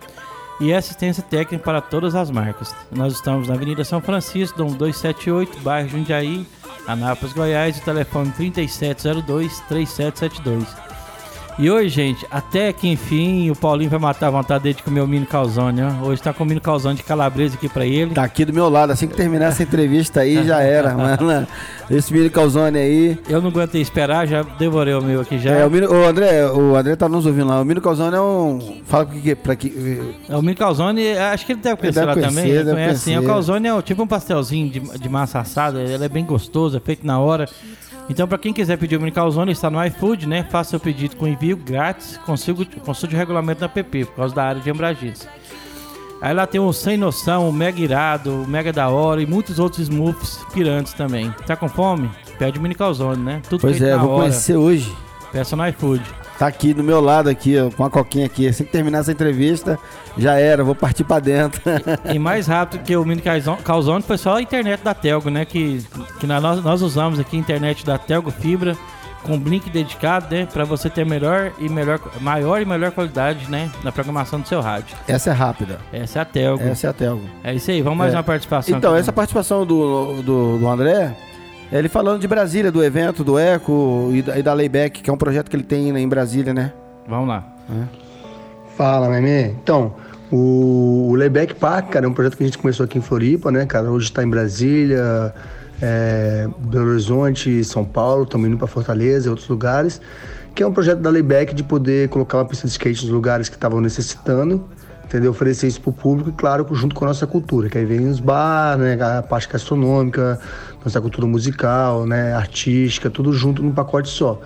e 0.60 0.74
assistência 0.74 1.22
técnica 1.22 1.64
para 1.64 1.80
todas 1.80 2.14
as 2.14 2.30
marcas. 2.30 2.74
Nós 2.90 3.14
estamos 3.14 3.48
na 3.48 3.54
Avenida 3.54 3.82
São 3.82 4.00
Francisco, 4.00 4.58
Dom 4.58 4.72
278, 4.72 5.60
bairro 5.60 5.88
Jundiaí, 5.88 6.46
Anápolis, 6.86 7.32
Goiás, 7.32 7.78
o 7.78 7.82
telefone 7.82 8.30
3702-3772. 8.32 10.89
E 11.60 11.70
hoje, 11.70 11.90
gente, 11.90 12.26
até 12.30 12.72
que 12.72 12.88
enfim 12.88 13.50
o 13.50 13.54
Paulinho 13.54 13.90
vai 13.90 14.00
matar 14.00 14.28
a 14.28 14.30
vontade 14.30 14.64
dele 14.64 14.76
de 14.76 14.82
comer 14.82 15.02
o 15.02 15.06
mini 15.06 15.26
calzone, 15.26 15.82
ó. 15.82 16.06
Hoje 16.06 16.22
tá 16.22 16.32
com 16.32 16.42
o 16.42 16.46
mini 16.46 16.58
calzone 16.58 16.96
de 16.96 17.02
calabresa 17.02 17.54
aqui 17.54 17.68
pra 17.68 17.84
ele. 17.84 18.14
Tá 18.14 18.24
aqui 18.24 18.46
do 18.46 18.52
meu 18.54 18.70
lado, 18.70 18.92
assim 18.92 19.06
que 19.06 19.14
terminar 19.14 19.48
essa 19.48 19.62
entrevista 19.62 20.20
aí 20.20 20.42
já 20.42 20.62
era, 20.62 20.94
mano. 20.96 21.46
Esse 21.90 22.14
mini 22.14 22.30
calzone 22.30 22.78
aí. 22.78 23.18
Eu 23.28 23.42
não 23.42 23.50
aguentei 23.50 23.82
esperar, 23.82 24.26
já 24.26 24.42
devorei 24.42 24.94
o 24.94 25.02
meu 25.02 25.20
aqui 25.20 25.38
já. 25.38 25.50
É, 25.50 25.66
o, 25.66 25.70
mini, 25.70 25.86
o 25.86 26.06
André, 26.06 26.46
o 26.50 26.74
André 26.74 26.96
tá 26.96 27.10
nos 27.10 27.26
ouvindo 27.26 27.48
lá. 27.48 27.60
O 27.60 27.64
mini 27.66 27.78
calzone 27.78 28.16
é 28.16 28.20
um. 28.22 28.80
Fala 28.86 29.04
pra 29.04 29.20
que. 29.20 29.34
Pra 29.34 29.56
que... 29.56 30.02
É, 30.30 30.36
o 30.38 30.40
mini 30.40 30.54
calzone, 30.54 31.12
acho 31.12 31.44
que 31.44 31.52
ele 31.52 31.60
deve 31.60 31.76
conhecer 31.76 32.00
ele 32.00 32.06
deve 32.06 32.20
lá 32.20 32.26
conhecer, 32.26 32.40
também. 32.40 32.64
Deve 32.64 32.72
conhece, 32.72 33.00
sim. 33.00 33.18
O 33.18 33.22
calzone 33.26 33.68
é 33.68 33.82
tipo 33.82 34.02
um 34.02 34.06
pastelzinho 34.06 34.70
de, 34.70 34.80
de 34.80 35.08
massa 35.10 35.40
assada, 35.40 35.82
ele 35.82 36.02
é 36.02 36.08
bem 36.08 36.24
gostoso, 36.24 36.78
é 36.78 36.80
feito 36.80 37.06
na 37.06 37.18
hora 37.18 37.46
Então, 38.10 38.26
para 38.26 38.38
quem 38.38 38.52
quiser 38.52 38.76
pedir 38.76 38.96
o 38.96 38.98
mini 38.98 39.12
calzone, 39.12 39.52
está 39.52 39.70
no 39.70 39.82
iFood, 39.86 40.26
né? 40.26 40.44
Faça 40.50 40.70
seu 40.70 40.80
pedido 40.80 41.14
com 41.14 41.28
envio 41.28 41.56
grátis, 41.56 42.18
consigo, 42.26 42.66
consulte 42.80 43.14
o 43.14 43.18
regulamento 43.18 43.60
da 43.60 43.68
PP, 43.68 44.06
por 44.06 44.16
causa 44.16 44.34
da 44.34 44.42
área 44.42 44.60
de 44.60 44.68
Embragiz. 44.68 45.28
Aí 46.20 46.34
lá 46.34 46.44
tem 46.44 46.60
o 46.60 46.72
Sem 46.72 46.96
Noção, 46.96 47.48
o 47.48 47.52
Mega 47.52 47.80
Irado, 47.80 48.42
o 48.42 48.48
Mega 48.48 48.72
da 48.72 48.88
Hora 48.88 49.22
e 49.22 49.26
muitos 49.26 49.60
outros 49.60 49.82
smooths 49.82 50.44
pirantes 50.52 50.92
também. 50.92 51.32
Tá 51.46 51.54
com 51.54 51.68
fome? 51.68 52.10
Pede 52.36 52.58
o 52.58 52.62
mini 52.62 52.74
calzone, 52.74 53.22
né? 53.22 53.42
Tudo 53.48 53.60
pois 53.60 53.80
é, 53.80 53.96
vou 53.96 54.10
hora. 54.10 54.22
conhecer 54.22 54.56
hoje. 54.56 54.92
Peça 55.30 55.54
no 55.54 55.66
iFood. 55.68 56.02
Tá 56.40 56.46
aqui 56.46 56.72
do 56.72 56.82
meu 56.82 57.02
lado 57.02 57.28
aqui, 57.28 57.54
ó, 57.60 57.70
com 57.70 57.84
a 57.84 57.90
coquinha 57.90 58.24
aqui. 58.24 58.48
Assim 58.48 58.64
que 58.64 58.72
terminar 58.72 59.00
essa 59.00 59.12
entrevista, 59.12 59.78
já 60.16 60.38
era, 60.38 60.64
vou 60.64 60.74
partir 60.74 61.04
para 61.04 61.20
dentro. 61.20 61.60
e, 62.10 62.18
mais 62.18 62.46
rápido 62.46 62.82
que 62.82 62.96
o 62.96 63.04
mini 63.04 63.22
calzone 63.62 64.02
foi 64.02 64.16
só 64.16 64.36
a 64.36 64.40
internet 64.40 64.82
da 64.82 64.94
Telgo, 64.94 65.28
né? 65.28 65.44
Que, 65.44 65.84
que 66.18 66.26
nós, 66.26 66.64
nós 66.64 66.80
usamos 66.80 67.20
aqui 67.20 67.36
a 67.36 67.38
internet 67.38 67.84
da 67.84 67.98
Telgo 67.98 68.30
Fibra 68.30 68.74
com 69.22 69.36
link 69.36 69.68
dedicado, 69.68 70.34
né, 70.34 70.48
para 70.50 70.64
você 70.64 70.88
ter 70.88 71.04
melhor 71.04 71.52
e 71.58 71.68
melhor, 71.68 72.00
maior 72.22 72.62
e 72.62 72.64
melhor 72.64 72.90
qualidade, 72.90 73.50
né, 73.50 73.70
na 73.84 73.92
programação 73.92 74.40
do 74.40 74.48
seu 74.48 74.62
rádio. 74.62 74.96
Essa 75.06 75.28
é 75.28 75.32
rápida. 75.34 75.78
Essa 75.92 76.20
é 76.20 76.22
a 76.22 76.24
Telgo. 76.24 76.64
Essa 76.64 76.86
é 76.86 76.90
a 76.90 76.92
Telgo. 76.94 77.28
É 77.44 77.54
isso 77.54 77.70
aí. 77.70 77.82
Vamos 77.82 77.98
mais 77.98 78.14
é. 78.14 78.16
uma 78.16 78.22
participação. 78.22 78.78
Então, 78.78 78.96
essa 78.96 79.12
participação 79.12 79.66
do, 79.66 80.22
do, 80.22 80.58
do 80.58 80.66
André, 80.66 81.14
ele 81.78 81.88
falando 81.88 82.20
de 82.20 82.26
Brasília, 82.26 82.72
do 82.72 82.82
evento, 82.82 83.22
do 83.22 83.38
Eco 83.38 84.10
e 84.12 84.22
da, 84.22 84.38
e 84.38 84.42
da 84.42 84.52
Layback, 84.52 85.02
que 85.02 85.10
é 85.10 85.12
um 85.12 85.16
projeto 85.16 85.48
que 85.48 85.56
ele 85.56 85.62
tem 85.62 85.88
em 85.96 86.08
Brasília, 86.08 86.52
né? 86.52 86.72
Vamos 87.08 87.28
lá. 87.28 87.44
É. 87.70 87.84
Fala, 88.76 89.08
Meme. 89.08 89.56
Então, 89.62 89.94
o, 90.32 91.10
o 91.10 91.14
Layback 91.14 91.54
Park, 91.54 91.90
cara, 91.90 92.06
é 92.06 92.08
um 92.08 92.12
projeto 92.12 92.36
que 92.36 92.42
a 92.42 92.46
gente 92.46 92.58
começou 92.58 92.84
aqui 92.84 92.98
em 92.98 93.02
Floripa, 93.02 93.52
né, 93.52 93.66
cara? 93.66 93.90
Hoje 93.90 94.06
está 94.06 94.22
em 94.22 94.28
Brasília, 94.28 95.32
é, 95.80 96.48
Belo 96.58 96.90
Horizonte, 96.90 97.62
São 97.62 97.84
Paulo, 97.84 98.24
estamos 98.24 98.48
indo 98.48 98.58
para 98.58 98.66
Fortaleza 98.66 99.28
e 99.28 99.30
outros 99.30 99.48
lugares. 99.48 100.00
Que 100.54 100.64
é 100.64 100.66
um 100.66 100.72
projeto 100.72 100.98
da 100.98 101.10
Layback 101.10 101.54
de 101.54 101.62
poder 101.62 102.08
colocar 102.08 102.38
uma 102.38 102.44
pista 102.44 102.66
de 102.66 102.72
skate 102.72 103.04
nos 103.04 103.12
lugares 103.12 103.48
que 103.48 103.54
estavam 103.54 103.80
necessitando 103.80 104.64
entendeu? 105.10 105.32
Oferecer 105.32 105.66
isso 105.66 105.80
para 105.80 105.90
o 105.90 105.92
público 105.92 106.30
e, 106.30 106.32
claro, 106.32 106.66
junto 106.72 106.94
com 106.94 107.04
a 107.04 107.08
nossa 107.08 107.26
cultura, 107.26 107.68
que 107.68 107.76
aí 107.76 107.84
vem 107.84 108.08
os 108.08 108.20
bar, 108.20 108.78
né, 108.78 108.96
a 109.00 109.20
parte 109.22 109.48
gastronômica, 109.48 110.38
nossa 110.84 111.00
cultura 111.00 111.26
musical, 111.26 112.06
né, 112.06 112.32
artística, 112.32 113.10
tudo 113.10 113.32
junto 113.32 113.62
num 113.62 113.72
pacote 113.72 114.08
só. 114.08 114.40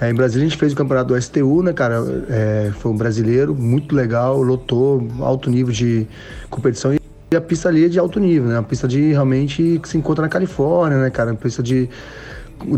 É, 0.00 0.10
em 0.10 0.14
Brasília 0.14 0.46
a 0.46 0.48
gente 0.48 0.58
fez 0.58 0.72
o 0.72 0.76
campeonato 0.76 1.14
do 1.14 1.20
STU, 1.20 1.62
né, 1.62 1.72
cara? 1.72 2.02
É, 2.28 2.70
foi 2.78 2.92
um 2.92 2.96
brasileiro, 2.96 3.54
muito 3.54 3.94
legal, 3.94 4.42
lotou, 4.42 5.06
alto 5.20 5.50
nível 5.50 5.72
de 5.72 6.06
competição 6.50 6.92
e 6.92 7.36
a 7.36 7.40
pista 7.40 7.68
ali 7.68 7.84
é 7.84 7.88
de 7.88 7.98
alto 7.98 8.20
nível, 8.20 8.48
né? 8.48 8.54
Uma 8.56 8.62
pista 8.62 8.86
de 8.86 9.10
realmente 9.10 9.80
que 9.82 9.88
se 9.88 9.98
encontra 9.98 10.22
na 10.22 10.28
Califórnia, 10.28 10.98
né, 10.98 11.10
cara? 11.10 11.30
Uma 11.30 11.36
pista 11.36 11.62
de 11.62 11.88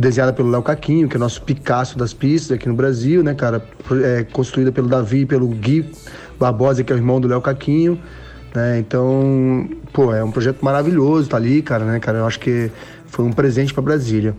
desenhada 0.00 0.32
pelo 0.32 0.50
Léo 0.50 0.62
Caquinho, 0.62 1.08
que 1.08 1.16
é 1.16 1.18
nosso 1.18 1.42
Picasso 1.42 1.98
das 1.98 2.14
pistas 2.14 2.56
aqui 2.56 2.66
no 2.68 2.74
Brasil, 2.74 3.22
né, 3.22 3.34
cara? 3.34 3.62
É, 4.02 4.24
construída 4.24 4.72
pelo 4.72 4.88
Davi 4.88 5.20
e 5.20 5.26
pelo 5.26 5.48
Gui 5.48 5.90
Barbosa, 6.38 6.82
que 6.82 6.92
é 6.92 6.96
o 6.96 6.98
irmão 6.98 7.20
do 7.20 7.28
Léo 7.28 7.42
Caquinho. 7.42 8.00
Né? 8.54 8.78
Então, 8.78 9.68
pô, 9.92 10.14
é 10.14 10.24
um 10.24 10.30
projeto 10.30 10.64
maravilhoso, 10.64 11.28
tá 11.28 11.36
ali, 11.36 11.60
cara, 11.60 11.84
né, 11.84 12.00
cara? 12.00 12.18
Eu 12.18 12.26
acho 12.26 12.40
que 12.40 12.70
foi 13.08 13.24
um 13.24 13.32
presente 13.32 13.74
para 13.74 13.82
Brasília. 13.82 14.34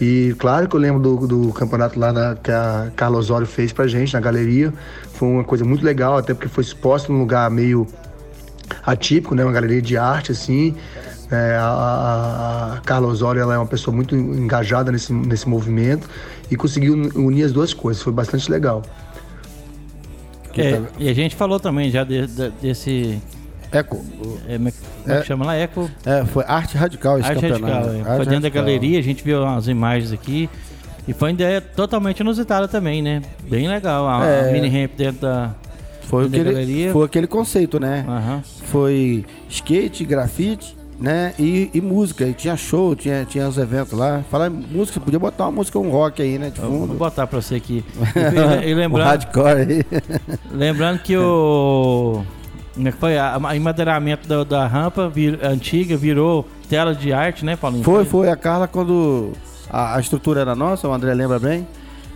E 0.00 0.34
claro 0.38 0.68
que 0.68 0.76
eu 0.76 0.80
lembro 0.80 1.00
do, 1.00 1.26
do 1.26 1.52
campeonato 1.52 1.98
lá 1.98 2.12
na, 2.12 2.36
que 2.36 2.50
a 2.50 2.90
Carla 2.94 3.18
Osório 3.18 3.46
fez 3.46 3.72
pra 3.72 3.86
gente 3.86 4.14
na 4.14 4.20
galeria. 4.20 4.72
Foi 5.14 5.28
uma 5.28 5.44
coisa 5.44 5.64
muito 5.64 5.84
legal, 5.84 6.16
até 6.16 6.32
porque 6.32 6.48
foi 6.48 6.62
exposto 6.62 7.12
num 7.12 7.20
lugar 7.20 7.50
meio 7.50 7.86
atípico, 8.84 9.34
né? 9.34 9.44
Uma 9.44 9.52
galeria 9.52 9.82
de 9.82 9.96
arte, 9.96 10.32
assim. 10.32 10.74
É, 11.30 11.56
a, 11.56 12.74
a, 12.76 12.80
Carla 12.80 13.06
Osório 13.06 13.40
ela 13.40 13.54
é 13.54 13.58
uma 13.58 13.66
pessoa 13.66 13.94
muito 13.94 14.16
engajada 14.16 14.90
nesse, 14.90 15.12
nesse 15.12 15.48
movimento 15.48 16.08
e 16.50 16.56
conseguiu 16.56 16.94
unir 17.14 17.44
as 17.44 17.52
duas 17.52 17.72
coisas. 17.72 18.02
Foi 18.02 18.12
bastante 18.12 18.50
legal. 18.50 18.82
É, 20.56 20.72
tá... 20.72 20.82
E 20.98 21.08
a 21.08 21.14
gente 21.14 21.36
falou 21.36 21.60
também 21.60 21.90
já 21.90 22.04
de, 22.04 22.26
de, 22.26 22.50
desse. 22.60 23.20
Eco. 23.72 24.04
É, 24.48 24.56
como 24.56 24.68
é, 24.68 24.72
é, 25.06 25.20
que 25.20 25.26
chama 25.26 25.44
lá? 25.44 25.54
Eco? 25.54 25.90
É, 26.04 26.24
foi 26.24 26.44
Arte 26.46 26.76
Radical 26.76 27.18
esse 27.18 27.28
Arte 27.28 27.40
campeonato. 27.40 27.86
Radical, 27.88 27.94
é. 27.94 27.98
Arte 27.98 28.04
foi 28.04 28.18
dentro 28.18 28.32
radical. 28.34 28.50
da 28.50 28.50
galeria, 28.50 28.98
a 28.98 29.02
gente 29.02 29.24
viu 29.24 29.42
umas 29.42 29.68
imagens 29.68 30.12
aqui. 30.12 30.50
E 31.08 31.12
foi 31.12 31.30
uma 31.30 31.34
ideia 31.34 31.60
totalmente 31.60 32.20
inusitada 32.20 32.68
também, 32.68 33.02
né? 33.02 33.22
Bem 33.48 33.68
legal. 33.68 34.08
A, 34.08 34.24
é... 34.24 34.52
mini 34.52 34.68
ramp 34.68 34.92
dentro 34.96 35.22
da. 35.22 35.54
Foi, 36.02 36.26
aquele, 36.26 36.92
foi 36.92 37.06
aquele 37.06 37.26
conceito, 37.26 37.78
né? 37.78 38.04
Uhum. 38.08 38.42
Foi 38.64 39.24
skate, 39.48 40.04
grafite 40.04 40.76
né? 41.00 41.32
E, 41.38 41.70
e, 41.72 41.80
música, 41.80 42.26
e 42.26 42.34
tinha 42.34 42.56
show, 42.56 42.94
tinha, 42.94 43.24
tinha 43.24 43.48
os 43.48 43.56
eventos 43.56 43.98
lá. 43.98 44.22
Falar 44.30 44.50
música, 44.50 45.00
podia 45.00 45.18
botar 45.18 45.44
uma 45.44 45.52
música, 45.52 45.78
um 45.78 45.90
rock 45.90 46.20
aí, 46.20 46.38
né? 46.38 46.50
De 46.50 46.60
fundo. 46.60 46.88
Vou 46.88 46.96
botar 46.96 47.26
pra 47.26 47.40
você 47.40 47.54
aqui. 47.54 47.82
E, 48.62 48.70
e 48.70 48.74
lembrando, 48.74 49.06
hardcore 49.06 49.60
aí. 49.60 49.84
Lembrando 50.52 50.98
que 51.00 51.16
o. 51.16 52.22
É 52.78 52.92
que 52.92 52.98
foi? 52.98 53.18
A, 53.18 53.34
a 53.34 54.16
da, 54.26 54.44
da 54.44 54.66
rampa 54.66 55.08
vir, 55.08 55.38
antiga 55.44 55.96
virou 55.96 56.46
tela 56.68 56.94
de 56.94 57.12
arte, 57.12 57.44
né, 57.44 57.56
Paulinho? 57.56 57.84
Foi, 57.84 58.04
foi. 58.04 58.28
A 58.30 58.36
Carla, 58.36 58.68
quando 58.68 59.32
a, 59.68 59.96
a 59.96 60.00
estrutura 60.00 60.40
era 60.40 60.54
nossa, 60.54 60.88
o 60.88 60.92
André 60.92 61.12
lembra 61.14 61.38
bem, 61.38 61.66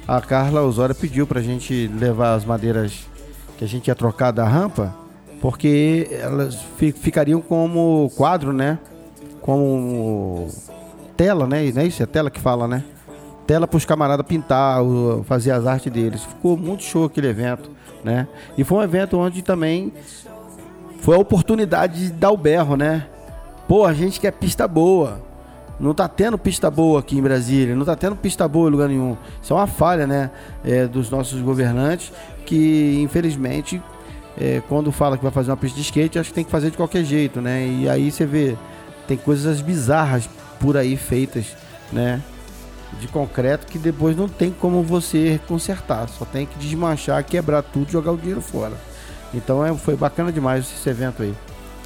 a 0.06 0.20
Carla 0.20 0.62
Osório 0.62 0.94
pediu 0.94 1.26
pra 1.26 1.40
gente 1.40 1.90
levar 1.98 2.34
as 2.34 2.44
madeiras 2.44 3.06
que 3.58 3.64
a 3.64 3.68
gente 3.68 3.88
ia 3.88 3.94
trocar 3.94 4.30
da 4.30 4.44
rampa 4.44 4.94
porque 5.44 6.08
elas 6.10 6.58
ficariam 6.78 7.38
como 7.38 8.10
quadro, 8.16 8.50
né? 8.50 8.78
Como 9.42 10.48
tela, 11.18 11.46
né? 11.46 11.70
Não 11.70 11.82
é 11.82 11.86
isso? 11.86 12.02
É 12.02 12.06
tela 12.06 12.30
que 12.30 12.40
fala, 12.40 12.66
né? 12.66 12.82
Tela 13.46 13.68
para 13.68 13.76
os 13.76 13.84
camaradas 13.84 14.24
pintar, 14.26 14.80
fazer 15.24 15.50
as 15.50 15.66
artes 15.66 15.92
deles. 15.92 16.24
Ficou 16.24 16.56
muito 16.56 16.82
show 16.82 17.04
aquele 17.04 17.28
evento, 17.28 17.70
né? 18.02 18.26
E 18.56 18.64
foi 18.64 18.78
um 18.78 18.82
evento 18.82 19.18
onde 19.18 19.42
também 19.42 19.92
foi 21.04 21.16
a 21.16 21.18
oportunidade 21.18 22.06
de 22.06 22.12
dar 22.14 22.30
o 22.30 22.36
berro, 22.36 22.78
né? 22.78 23.06
Pô, 23.68 23.84
a 23.84 23.92
gente 23.92 24.18
quer 24.18 24.32
pista 24.32 24.66
boa. 24.66 25.20
Não 25.78 25.92
tá 25.92 26.08
tendo 26.08 26.38
pista 26.38 26.70
boa 26.70 27.00
aqui 27.00 27.18
em 27.18 27.20
Brasília, 27.20 27.76
não 27.76 27.84
tá 27.84 27.94
tendo 27.94 28.16
pista 28.16 28.48
boa 28.48 28.68
em 28.68 28.72
lugar 28.72 28.88
nenhum. 28.88 29.14
Isso 29.42 29.52
é 29.52 29.56
uma 29.56 29.66
falha, 29.66 30.06
né? 30.06 30.30
É, 30.64 30.86
dos 30.86 31.10
nossos 31.10 31.42
governantes 31.42 32.10
que, 32.46 32.98
infelizmente, 33.02 33.82
é, 34.40 34.62
quando 34.66 34.90
fala 34.90 35.18
que 35.18 35.22
vai 35.22 35.30
fazer 35.30 35.50
uma 35.50 35.58
pista 35.58 35.76
de 35.76 35.82
skate, 35.82 36.18
acho 36.18 36.30
que 36.30 36.34
tem 36.34 36.44
que 36.44 36.50
fazer 36.50 36.70
de 36.70 36.76
qualquer 36.78 37.04
jeito, 37.04 37.38
né? 37.38 37.66
E 37.66 37.86
aí 37.86 38.10
você 38.10 38.24
vê, 38.24 38.56
tem 39.06 39.18
coisas 39.18 39.60
bizarras 39.60 40.26
por 40.58 40.74
aí 40.74 40.96
feitas, 40.96 41.54
né? 41.92 42.22
De 42.98 43.08
concreto 43.08 43.66
que 43.66 43.78
depois 43.78 44.16
não 44.16 44.26
tem 44.26 44.50
como 44.50 44.82
você 44.82 45.38
consertar, 45.46 46.08
só 46.08 46.24
tem 46.24 46.46
que 46.46 46.58
desmanchar, 46.58 47.22
quebrar 47.24 47.62
tudo 47.62 47.90
e 47.90 47.92
jogar 47.92 48.12
o 48.12 48.16
dinheiro 48.16 48.40
fora. 48.40 48.93
Então 49.38 49.64
é, 49.64 49.74
foi 49.74 49.96
bacana 49.96 50.32
demais 50.32 50.64
esse 50.64 50.88
evento 50.88 51.22
aí, 51.22 51.34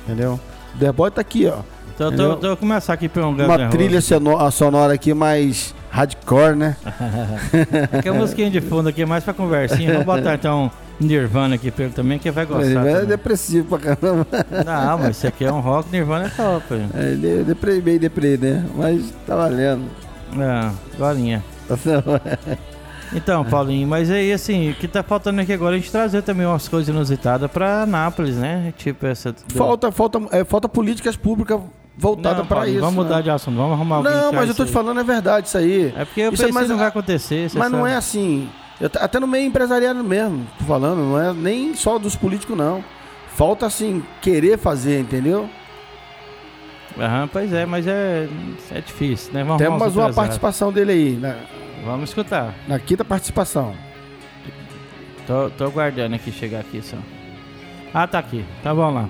entendeu? 0.04 0.38
O 0.74 0.78
The 0.78 0.92
Boy 0.92 1.10
tá 1.10 1.20
aqui, 1.20 1.46
ó. 1.46 1.60
Então, 1.94 2.14
tô, 2.14 2.36
tô, 2.36 2.56
começar 2.56 2.92
aqui 2.92 3.08
pelo 3.08 3.30
Uma 3.30 3.68
trilha 3.70 4.00
sonora, 4.00 4.50
sonora 4.52 4.94
aqui 4.94 5.12
mais 5.12 5.74
hardcore, 5.90 6.54
né? 6.54 6.76
aqui 7.92 8.08
é 8.08 8.10
a 8.12 8.14
musiquinha 8.14 8.48
de 8.48 8.60
fundo 8.60 8.88
aqui, 8.88 9.04
mais 9.04 9.24
pra 9.24 9.34
conversinha. 9.34 9.90
Vamos 9.90 10.06
botar 10.06 10.34
então 10.34 10.70
Nirvana 11.00 11.56
aqui 11.56 11.72
pelo 11.72 11.90
também, 11.90 12.18
que 12.18 12.30
vai 12.30 12.46
gostar. 12.46 12.66
Nirvana 12.66 12.98
é 13.00 13.04
depressivo 13.04 13.76
pra 13.76 13.96
caramba. 13.96 14.26
Não, 14.64 14.98
mas 14.98 15.10
esse 15.10 15.26
aqui 15.26 15.44
é 15.44 15.52
um 15.52 15.58
rock, 15.58 15.90
Nirvana 15.90 16.26
é 16.26 16.28
top. 16.28 16.74
É, 16.94 17.10
ele 17.10 17.40
é 17.40 17.80
meio 17.82 17.98
né? 18.38 18.64
Mas 18.76 19.12
tá 19.26 19.34
valendo. 19.34 19.82
É, 20.38 20.70
galinha. 20.98 21.42
Então, 23.12 23.44
Paulinho, 23.44 23.88
mas 23.88 24.10
aí 24.10 24.32
assim, 24.32 24.70
o 24.70 24.74
que 24.74 24.86
tá 24.86 25.02
faltando 25.02 25.40
aqui 25.40 25.52
agora 25.52 25.74
é 25.74 25.78
a 25.78 25.80
gente 25.80 25.90
trazer 25.90 26.22
também 26.22 26.46
umas 26.46 26.68
coisas 26.68 26.88
inusitadas 26.88 27.50
pra 27.50 27.86
Nápoles, 27.86 28.36
né? 28.36 28.72
Tipo 28.76 29.06
essa. 29.06 29.34
Falta, 29.48 29.90
falta, 29.90 30.20
é, 30.30 30.44
falta 30.44 30.68
políticas 30.68 31.16
públicas 31.16 31.60
voltadas 31.96 32.46
para 32.46 32.68
isso. 32.68 32.80
Vamos 32.80 32.94
mudar 32.94 33.16
né? 33.16 33.22
de 33.22 33.30
assunto, 33.30 33.56
vamos 33.56 33.72
arrumar. 33.72 34.02
Não, 34.02 34.32
mas 34.32 34.48
eu 34.48 34.54
tô 34.54 34.64
te 34.64 34.72
falando, 34.72 35.00
é 35.00 35.04
verdade 35.04 35.48
isso 35.48 35.58
aí. 35.58 35.92
É 35.96 36.04
porque 36.04 36.20
eu 36.20 36.32
isso 36.32 36.46
pensei, 36.46 36.68
não 36.68 36.78
vai 36.78 36.88
acontecer. 36.88 37.42
Mas 37.42 37.52
sabe. 37.52 37.70
não 37.70 37.86
é 37.86 37.96
assim. 37.96 38.48
Eu, 38.80 38.90
até 39.00 39.18
no 39.18 39.26
meio 39.26 39.46
empresariado 39.46 40.02
mesmo, 40.04 40.46
tô 40.58 40.64
falando, 40.64 40.98
não 40.98 41.20
é 41.20 41.32
nem 41.32 41.74
só 41.74 41.98
dos 41.98 42.14
políticos, 42.14 42.56
não. 42.56 42.84
Falta, 43.34 43.66
assim, 43.66 44.02
querer 44.20 44.58
fazer, 44.58 45.00
entendeu? 45.00 45.48
Aham, 46.98 47.28
pois 47.32 47.52
é, 47.52 47.64
mas 47.64 47.86
é, 47.86 48.28
é 48.72 48.80
difícil, 48.80 49.32
né? 49.32 49.44
Vamos 49.44 49.62
Temos 49.62 49.96
uma 49.96 50.12
participação 50.12 50.72
dele 50.72 50.92
aí. 50.92 51.16
Na, 51.16 51.36
Vamos 51.84 52.10
escutar. 52.10 52.54
Na 52.66 52.78
quinta 52.78 53.04
participação. 53.04 53.74
Tô, 55.26 55.50
tô 55.50 55.64
aguardando 55.64 56.14
aqui 56.14 56.32
chegar 56.32 56.60
aqui 56.60 56.80
só. 56.82 56.96
Ah, 57.92 58.06
tá 58.06 58.18
aqui. 58.18 58.44
Tá 58.62 58.74
bom 58.74 58.90
lá. 58.90 59.08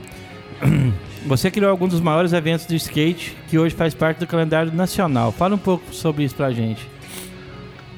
Você 1.27 1.51
criou 1.51 1.71
alguns 1.71 1.91
dos 1.91 2.01
maiores 2.01 2.33
eventos 2.33 2.67
de 2.67 2.77
skate 2.77 3.37
que 3.49 3.59
hoje 3.59 3.75
faz 3.75 3.95
parte 3.95 4.19
do 4.19 4.27
calendário 4.27 4.73
nacional. 4.73 5.33
Fala 5.33 5.55
um 5.55 5.59
pouco 5.59 5.93
sobre 5.93 6.25
isso 6.25 6.35
pra 6.35 6.51
gente. 6.53 6.89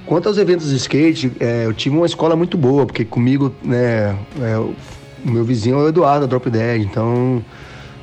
Quanto 0.07 0.29
aos 0.29 0.39
eventos 0.39 0.71
de 0.71 0.77
skate, 0.77 1.33
é, 1.39 1.67
eu 1.67 1.75
tive 1.75 1.97
uma 1.97 2.07
escola 2.07 2.35
muito 2.35 2.57
boa, 2.57 2.87
porque 2.87 3.05
comigo, 3.05 3.55
né, 3.63 4.17
é, 4.41 4.59
o 4.59 4.75
meu 5.25 5.45
vizinho 5.45 5.79
é 5.79 5.83
o 5.85 5.89
Eduardo, 5.89 6.23
da 6.23 6.27
Drop 6.27 6.51
Dead, 6.51 6.83
então 6.83 7.45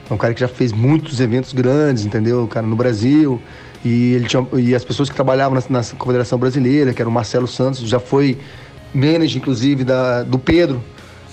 é 0.10 0.14
um 0.14 0.18
cara 0.18 0.34
que 0.34 0.40
já 0.40 0.48
fez 0.48 0.72
muitos 0.72 1.20
eventos 1.20 1.52
grandes, 1.52 2.06
entendeu? 2.06 2.44
O 2.44 2.48
cara 2.48 2.66
no 2.66 2.76
Brasil. 2.76 3.42
E, 3.88 4.13
ele 4.15 4.26
tinha, 4.28 4.45
e 4.58 4.76
as 4.76 4.84
pessoas 4.84 5.10
que 5.10 5.15
trabalhavam 5.15 5.58
na, 5.58 5.80
na 5.80 5.86
Confederação 5.97 6.38
Brasileira, 6.38 6.93
que 6.93 7.02
era 7.02 7.08
o 7.08 7.12
Marcelo 7.12 7.47
Santos, 7.47 7.80
já 7.80 8.00
foi 8.00 8.38
manager, 8.93 9.38
inclusive, 9.38 9.86
da, 9.86 10.23
do 10.23 10.38
Pedro, 10.38 10.84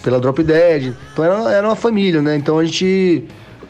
pela 0.04 0.20
Drop 0.20 0.40
Dead. 0.40 0.94
Então 1.12 1.24
era, 1.24 1.52
era 1.52 1.68
uma 1.68 1.74
família, 1.74 2.22
né? 2.22 2.36
Então 2.36 2.56
a 2.58 2.64
gente, 2.64 3.24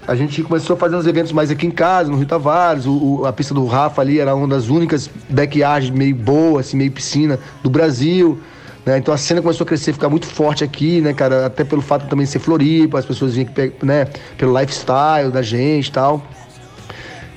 a 0.07 0.15
gente 0.15 0.43
começou 0.43 0.75
a 0.75 0.79
fazer 0.79 0.97
uns 0.97 1.07
eventos 1.07 1.33
mais 1.33 1.51
aqui 1.51 1.67
em 1.67 1.71
casa, 1.71 2.11
no 2.11 2.19
Rio 2.19 2.27
Tavares. 2.27 2.85
O, 2.85 3.21
o, 3.21 3.27
a 3.27 3.33
pista 3.33 3.55
do 3.55 3.65
Rafa 3.65 4.03
ali 4.03 4.19
era 4.21 4.35
uma 4.35 4.47
das 4.47 4.69
únicas 4.69 5.09
backyards 5.31 5.89
meio 5.89 6.15
boa, 6.15 6.61
assim, 6.61 6.77
meio 6.77 6.93
piscina 6.93 7.39
do 7.63 7.71
Brasil. 7.71 8.39
Né? 8.85 8.99
Então 8.99 9.15
a 9.15 9.17
cena 9.17 9.41
começou 9.41 9.65
a 9.65 9.67
crescer, 9.67 9.95
ficar 9.95 10.11
muito 10.11 10.27
forte 10.27 10.63
aqui, 10.63 11.01
né, 11.01 11.15
cara? 11.15 11.47
Até 11.47 11.65
pelo 11.65 11.81
fato 11.81 12.03
de 12.03 12.11
também 12.11 12.27
ser 12.27 12.39
Floripa, 12.39 12.99
as 12.99 13.07
pessoas 13.07 13.35
vinham 13.35 13.49
né, 13.83 14.07
pelo 14.37 14.59
lifestyle 14.59 15.31
da 15.33 15.41
gente 15.41 15.87
e 15.87 15.93
tal. 15.93 16.23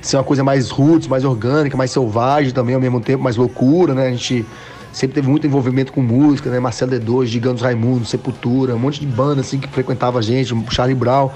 Ser 0.00 0.16
uma 0.16 0.24
coisa 0.24 0.44
mais 0.44 0.70
roots, 0.70 1.08
mais 1.08 1.24
orgânica, 1.24 1.76
mais 1.76 1.90
selvagem 1.90 2.52
também 2.52 2.74
ao 2.74 2.80
mesmo 2.80 3.00
tempo, 3.00 3.22
mais 3.22 3.36
loucura, 3.36 3.94
né? 3.94 4.08
A 4.08 4.10
gente 4.10 4.46
sempre 4.92 5.14
teve 5.14 5.28
muito 5.28 5.46
envolvimento 5.46 5.92
com 5.92 6.00
música, 6.00 6.50
né? 6.50 6.60
Marcelo 6.60 6.92
D2, 6.92 7.26
Gigantes 7.26 7.62
Raimundo, 7.62 8.04
Sepultura, 8.04 8.74
um 8.74 8.78
monte 8.78 9.00
de 9.00 9.06
banda 9.06 9.40
assim 9.40 9.58
que 9.58 9.68
frequentava 9.68 10.18
a 10.18 10.22
gente, 10.22 10.54
Charlie 10.70 10.94
Brown. 10.94 11.30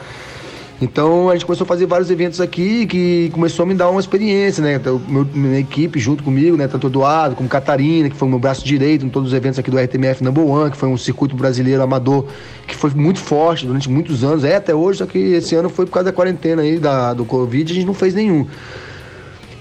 Então 0.83 1.31
a 1.31 1.35
gente 1.35 1.47
começou 1.47 1.65
a 1.65 1.69
fazer 1.69 1.87
vários 1.87 2.11
eventos 2.11 2.41
aqui 2.41 2.87
que 2.87 3.31
começou 3.33 3.63
a 3.63 3.67
me 3.67 3.73
dar 3.73 3.89
uma 3.89 4.01
experiência, 4.01 4.61
né? 4.61 4.75
Então, 4.75 5.01
meu, 5.07 5.25
minha 5.33 5.61
equipe 5.61 5.97
junto 6.01 6.25
comigo, 6.25 6.57
né? 6.57 6.67
Tanto 6.67 6.89
Eduardo 6.89 7.37
como 7.37 7.49
Catarina, 7.49 8.11
que 8.11 8.17
foi 8.17 8.29
meu 8.29 8.41
braço 8.41 8.65
direito 8.65 9.07
em 9.07 9.09
todos 9.09 9.29
os 9.29 9.35
eventos 9.35 9.61
aqui 9.61 9.71
do 9.71 9.79
RTMF 9.79 10.25
Number 10.25 10.45
One, 10.45 10.73
que 10.73 10.77
foi 10.77 10.89
um 10.89 10.97
circuito 10.97 11.37
brasileiro 11.37 11.81
amador 11.81 12.27
que 12.67 12.75
foi 12.75 12.91
muito 12.91 13.21
forte 13.21 13.65
durante 13.65 13.89
muitos 13.89 14.25
anos, 14.25 14.43
é 14.43 14.57
até 14.57 14.75
hoje, 14.75 14.99
só 14.99 15.07
que 15.07 15.19
esse 15.19 15.55
ano 15.55 15.69
foi 15.69 15.87
por 15.87 15.93
causa 15.93 16.11
da 16.11 16.13
quarentena 16.13 16.63
aí, 16.63 16.81
da, 16.81 17.15
do 17.15 17.25
Covid, 17.25 17.71
a 17.71 17.75
gente 17.77 17.87
não 17.87 17.95
fez 17.95 18.13
nenhum. 18.13 18.45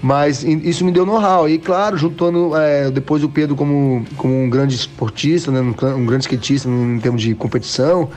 Mas 0.02 0.42
isso 0.42 0.84
me 0.84 0.90
deu 0.90 1.06
know-how. 1.06 1.48
E 1.48 1.56
claro, 1.56 1.96
juntando 1.96 2.56
é, 2.56 2.90
depois 2.90 3.22
o 3.22 3.28
Pedro 3.28 3.54
como, 3.54 4.04
como 4.16 4.42
um 4.42 4.50
grande 4.50 4.74
esportista, 4.74 5.52
né, 5.52 5.60
um 5.60 6.04
grande 6.04 6.24
skatista 6.24 6.68
em 6.68 6.98
termos 6.98 7.22
de 7.22 7.32
competição, 7.36 8.10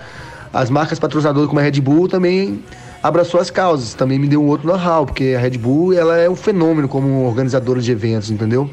as 0.51 0.71
marcas 0.71 0.97
patrocinadoras 0.97 1.47
como 1.47 1.59
a 1.59 1.63
Red 1.63 1.79
Bull 1.81 2.07
também 2.07 2.63
abraçou 3.07 3.39
as 3.39 3.51
causas. 3.51 3.93
Também 3.93 4.17
me 4.17 4.27
deu 4.27 4.41
um 4.41 4.47
outro 4.47 4.67
know-how, 4.67 5.05
porque 5.05 5.35
a 5.37 5.39
Red 5.39 5.57
Bull 5.57 5.93
ela 5.93 6.17
é 6.17 6.29
um 6.29 6.35
fenômeno 6.35 6.87
como 6.87 7.25
organizadora 7.25 7.79
de 7.79 7.91
eventos, 7.91 8.31
entendeu? 8.31 8.69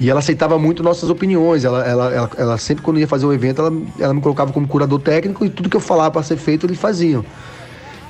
E 0.00 0.10
ela 0.10 0.18
aceitava 0.18 0.58
muito 0.58 0.82
nossas 0.82 1.08
opiniões. 1.08 1.64
Ela, 1.64 1.86
ela, 1.86 2.12
ela, 2.12 2.30
ela 2.36 2.58
sempre, 2.58 2.82
quando 2.82 2.98
ia 2.98 3.06
fazer 3.06 3.24
o 3.24 3.32
evento, 3.32 3.60
ela, 3.60 3.72
ela 4.00 4.12
me 4.12 4.20
colocava 4.20 4.52
como 4.52 4.66
curador 4.66 5.00
técnico 5.00 5.44
e 5.44 5.50
tudo 5.50 5.68
que 5.68 5.76
eu 5.76 5.80
falava 5.80 6.10
para 6.10 6.22
ser 6.24 6.36
feito, 6.36 6.66
eles 6.66 6.78
faziam. 6.78 7.24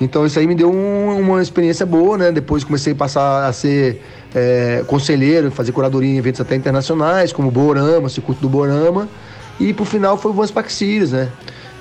Então 0.01 0.25
isso 0.25 0.39
aí 0.39 0.47
me 0.47 0.55
deu 0.55 0.73
um, 0.73 1.21
uma 1.21 1.43
experiência 1.43 1.85
boa, 1.85 2.17
né? 2.17 2.33
Depois 2.33 2.65
comecei 2.65 2.95
a 2.95 2.97
passar 2.97 3.47
a 3.47 3.53
ser 3.53 4.03
é, 4.35 4.83
conselheiro, 4.87 5.51
fazer 5.51 5.73
curadoria 5.73 6.11
em 6.11 6.17
eventos 6.17 6.41
até 6.41 6.57
internacionais, 6.57 7.33
como 7.33 7.51
Borama, 7.51 8.09
Circuito 8.09 8.41
do 8.41 8.49
Borama. 8.49 9.09
E 9.61 9.75
por 9.75 9.87
final 9.87 10.17
foi 10.17 10.31
o 10.31 10.35
Vans 10.35 10.51
Paxires, 10.51 11.13
né? 11.13 11.29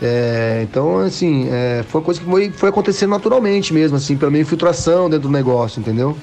É, 0.02 0.62
então, 0.64 1.00
assim, 1.00 1.48
é, 1.52 1.84
foi 1.88 2.02
uma 2.02 2.06
coisa 2.06 2.20
que 2.20 2.26
foi, 2.26 2.50
foi 2.50 2.70
acontecendo 2.70 3.12
naturalmente 3.12 3.72
mesmo, 3.72 3.98
assim, 3.98 4.18
pela 4.18 4.32
minha 4.32 4.42
infiltração 4.42 5.08
dentro 5.08 5.28
do 5.28 5.32
negócio, 5.32 5.80
entendeu? 5.80 6.18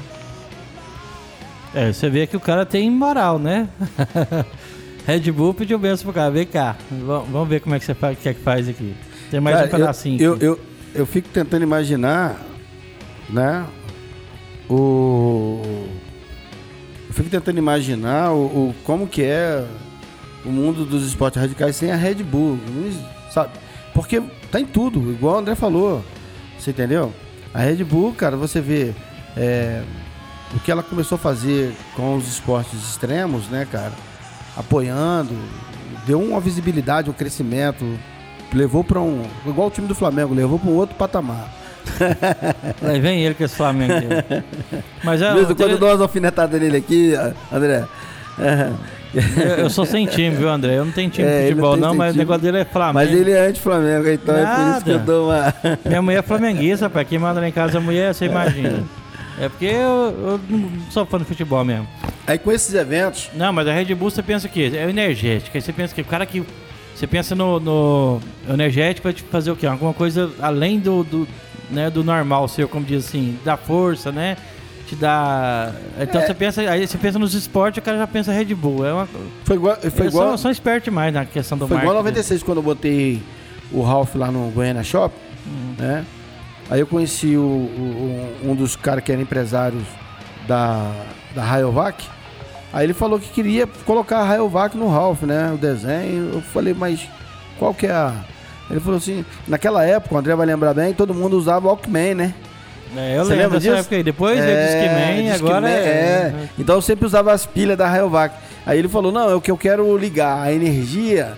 É, 1.73 1.93
você 1.93 2.11
vê 2.11 2.27
que 2.27 2.37
o 2.37 2.41
cara 2.41 2.67
tem 2.67 2.91
moral, 2.91 3.39
né? 3.39 3.69
Red 5.07 5.31
Bull 5.31 5.55
pediu 5.55 5.79
benção 5.79 6.05
pro 6.05 6.13
cara, 6.13 6.31
vem 6.31 6.45
cá, 6.45 6.77
vamos 6.91 7.49
ver 7.49 7.61
como 7.61 7.75
é 7.75 7.79
que 7.79 7.85
você 7.85 7.95
faz, 7.95 8.19
que 8.19 8.29
é 8.29 8.35
que 8.35 8.41
faz 8.41 8.69
aqui. 8.69 8.95
Tem 9.31 9.41
mais 9.41 9.57
cara, 9.57 9.69
um 9.69 9.71
pedacinho. 9.71 10.21
Eu, 10.21 10.35
eu, 10.35 10.41
eu, 10.41 10.61
eu, 10.95 11.07
fico 11.07 11.29
tentando 11.29 11.63
imaginar, 11.63 12.37
né? 13.31 13.65
O. 14.69 15.63
Eu 17.07 17.15
fico 17.15 17.31
tentando 17.31 17.59
imaginar 17.59 18.33
o, 18.33 18.45
o 18.45 18.75
como 18.85 19.07
que 19.07 19.23
é 19.23 19.65
o 20.45 20.51
mundo 20.51 20.85
dos 20.85 21.07
esportes 21.07 21.41
radicais 21.41 21.77
sem 21.77 21.91
a 21.91 21.97
Red 21.97 22.17
Bull, 22.17 22.59
sabe? 23.31 23.53
Porque 23.99 24.23
tá 24.53 24.61
em 24.61 24.65
tudo, 24.65 25.11
igual 25.11 25.35
o 25.35 25.39
André 25.39 25.57
falou. 25.57 26.05
Você 26.57 26.71
entendeu? 26.71 27.13
A 27.53 27.59
Red 27.59 27.83
Bull, 27.83 28.15
cara, 28.15 28.37
você 28.37 28.61
vê 28.61 28.95
é, 29.37 29.83
o 30.55 30.61
que 30.61 30.71
ela 30.71 30.85
começou 30.85 31.17
a 31.17 31.19
fazer 31.19 31.75
com 31.97 32.15
os 32.15 32.29
esportes 32.29 32.79
extremos, 32.91 33.49
né, 33.49 33.67
cara? 33.69 33.91
Apoiando, 34.57 35.37
deu 36.07 36.21
uma 36.21 36.39
visibilidade, 36.39 37.11
um 37.11 37.13
crescimento, 37.13 37.85
levou 38.53 38.85
para 38.85 39.01
um. 39.01 39.27
Igual 39.45 39.67
o 39.67 39.71
time 39.73 39.89
do 39.89 39.97
Flamengo, 39.97 40.33
levou 40.33 40.61
para 40.61 40.71
um 40.71 40.77
outro 40.77 40.95
patamar. 40.95 41.53
Aí 42.81 43.01
vem 43.01 43.25
ele 43.25 43.35
com 43.35 43.43
esse 43.43 43.57
Flamengo. 43.57 43.95
Mas 45.03 45.21
é. 45.21 45.35
Mesmo 45.35 45.57
quando 45.57 45.73
eu 45.73 45.79
dou 45.79 45.89
umas 45.89 46.01
alfinetadas 46.01 46.61
nele 46.61 46.77
aqui, 46.77 47.15
André. 47.53 47.85
É, 48.39 48.73
eu 49.59 49.71
sou 49.71 49.87
sem 49.87 50.07
time, 50.07 50.37
viu, 50.37 50.49
André? 50.49 50.77
Eu 50.79 50.85
não 50.85 50.93
tenho 50.93 51.11
time 51.11 51.27
é, 51.27 51.43
de 51.43 51.49
futebol, 51.49 51.77
não, 51.77 51.89
não 51.89 51.95
mas 51.97 52.13
time. 52.13 52.19
o 52.19 52.27
negócio 52.27 52.43
dele 52.43 52.59
é 52.59 52.65
Flamengo. 52.65 52.95
Mas 52.95 53.13
ele 53.13 53.31
é 53.31 53.47
anti-Flamengo, 53.47 54.09
então 54.09 54.35
Nada. 54.35 54.51
é 54.51 54.57
por 54.57 54.71
isso 54.71 54.85
que 54.85 54.91
eu 54.91 54.99
dou 54.99 55.31
uma. 55.31 55.55
Minha 55.85 56.03
mulher 56.03 56.19
é 56.19 56.23
flamenguista, 56.23 56.87
rapaz. 56.87 57.09
Quem 57.09 57.19
manda 57.19 57.41
lá 57.41 57.49
em 57.49 57.53
casa 57.53 57.79
a 57.79 57.81
mulher, 57.81 58.15
você 58.15 58.27
imagina. 58.27 58.85
É 59.41 59.49
porque 59.49 59.67
eu, 59.67 59.71
eu, 59.71 60.41
não 60.49 60.91
sou 60.91 61.07
fã 61.07 61.19
de 61.19 61.25
futebol 61.25 61.65
mesmo. 61.65 61.87
Aí 62.27 62.39
com 62.39 62.51
esses 62.51 62.75
eventos. 62.75 63.31
Não, 63.35 63.53
mas 63.53 63.69
a 63.69 63.73
Red 63.73 63.95
Bull 63.95 64.11
você 64.11 64.23
pensa 64.23 64.47
o 64.47 64.51
quê? 64.51 64.71
É 64.75 64.89
energética. 64.89 65.57
Aí 65.57 65.63
você 65.63 65.73
pensa 65.73 65.95
que 65.95 66.01
o 66.01 66.05
cara 66.05 66.27
que. 66.27 66.45
Você 66.95 67.07
pensa 67.07 67.37
no, 67.37 67.61
no 67.61 68.21
energético 68.49 69.05
vai 69.05 69.13
te 69.13 69.23
fazer 69.23 69.53
o 69.53 69.57
quê? 69.57 69.69
Alguma 69.69 69.95
coisa 69.95 70.33
além 70.41 70.81
do, 70.81 71.05
do, 71.05 71.29
né, 71.71 71.89
do 71.89 72.03
normal 72.03 72.49
seu, 72.49 72.69
como 72.69 72.85
diz 72.85 73.07
assim, 73.07 73.39
da 73.45 73.57
força, 73.57 74.11
né? 74.11 74.37
Te 74.89 74.97
dá. 74.97 75.73
Então 76.01 76.21
é. 76.21 76.27
você 76.27 76.35
pensa, 76.35 76.63
aí 76.63 76.87
você 76.87 76.97
pensa 76.97 77.19
nos 77.19 77.35
esportes, 77.35 77.79
o 77.81 77.85
cara 77.85 77.99
já 77.99 78.07
pensa 78.07 78.33
Red 78.33 78.55
Bull. 78.55 78.87
É 78.87 78.93
uma... 78.93 79.09
Foi 79.45 79.57
igual, 79.57 79.77
foi 79.77 80.07
igual. 80.07 80.29
São, 80.29 80.39
são 80.39 80.51
espertos 80.51 80.93
mais 80.93 81.13
na 81.13 81.27
questão 81.27 81.59
do 81.59 81.69
Foi 81.69 81.77
igual 81.77 81.95
96 81.95 82.43
quando 82.43 82.59
eu 82.59 82.63
botei 82.63 83.23
o 83.71 83.83
Ralph 83.83 84.15
lá 84.15 84.31
no 84.31 84.51
Goiânia 84.51 84.83
Shop, 84.83 85.15
uhum. 85.47 85.75
né? 85.79 86.07
Aí 86.71 86.81
eu 86.81 86.87
conheci 86.87 87.37
o, 87.37 87.43
o, 87.43 88.37
um 88.45 88.55
dos 88.55 88.77
caras 88.77 89.05
que 89.05 89.13
era 89.13 89.21
empresários 89.21 89.85
da, 90.47 90.91
da 91.35 91.43
Rayovac. 91.43 92.07
Aí 92.73 92.85
ele 92.85 92.95
falou 92.95 93.19
que 93.19 93.29
queria 93.29 93.67
colocar 93.67 94.19
a 94.19 94.25
Rayovac 94.25 94.77
no 94.77 94.89
Ralph, 94.89 95.23
né? 95.23 95.53
O 95.53 95.59
desenho. 95.59 96.33
Eu 96.35 96.41
falei, 96.41 96.75
mas 96.75 97.09
qual 97.59 97.75
que 97.75 97.87
é 97.87 97.93
a. 97.93 98.15
Ele 98.71 98.81
falou 98.81 98.99
assim, 98.99 99.25
naquela 99.47 99.85
época, 99.85 100.15
o 100.15 100.19
André 100.19 100.35
vai 100.35 100.47
lembrar 100.47 100.75
bem, 100.75 100.93
todo 100.93 101.15
mundo 101.15 101.39
usava 101.39 101.69
Walkman, 101.69 102.15
né? 102.15 102.35
É, 102.97 103.19
eu 103.19 103.25
Você 103.25 103.35
lembro 103.35 103.61
dessa 103.61 103.79
época 103.79 103.97
aí. 103.97 104.03
Depois 104.03 104.39
é, 104.39 104.47
veio 104.47 104.67
Discman, 104.67 105.33
agora 105.33 105.71
é... 105.71 105.75
é... 105.75 106.49
Então 106.59 106.77
eu 106.77 106.83
sempre 106.83 107.07
usava 107.07 107.33
as 107.33 107.47
pilhas 107.47 107.77
da 107.77 107.89
Rayovac. 107.89 108.35
Aí 108.65 108.79
ele 108.79 108.89
falou, 108.89 109.13
não, 109.13 109.31
é 109.31 109.35
o 109.35 109.41
que 109.41 109.51
eu 109.51 109.57
quero 109.57 109.97
ligar 109.97 110.43
a 110.43 110.53
energia 110.53 111.35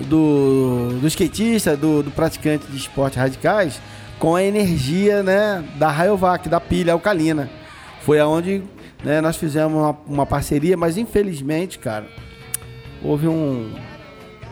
do, 0.00 0.98
do 1.00 1.06
skatista, 1.06 1.76
do, 1.76 2.02
do 2.02 2.10
praticante 2.10 2.66
de 2.66 2.76
esportes 2.76 3.18
radicais, 3.18 3.80
com 4.18 4.34
a 4.34 4.42
energia 4.42 5.22
né, 5.22 5.64
da 5.76 5.90
Rayovac, 5.90 6.48
da 6.48 6.60
pilha 6.60 6.92
alcalina. 6.92 7.48
Foi 8.02 8.20
aonde 8.20 8.62
né, 9.04 9.20
nós 9.20 9.36
fizemos 9.36 9.72
uma, 9.72 9.96
uma 10.06 10.26
parceria, 10.26 10.76
mas 10.76 10.96
infelizmente, 10.96 11.78
cara, 11.78 12.06
houve 13.02 13.26
um, 13.26 13.72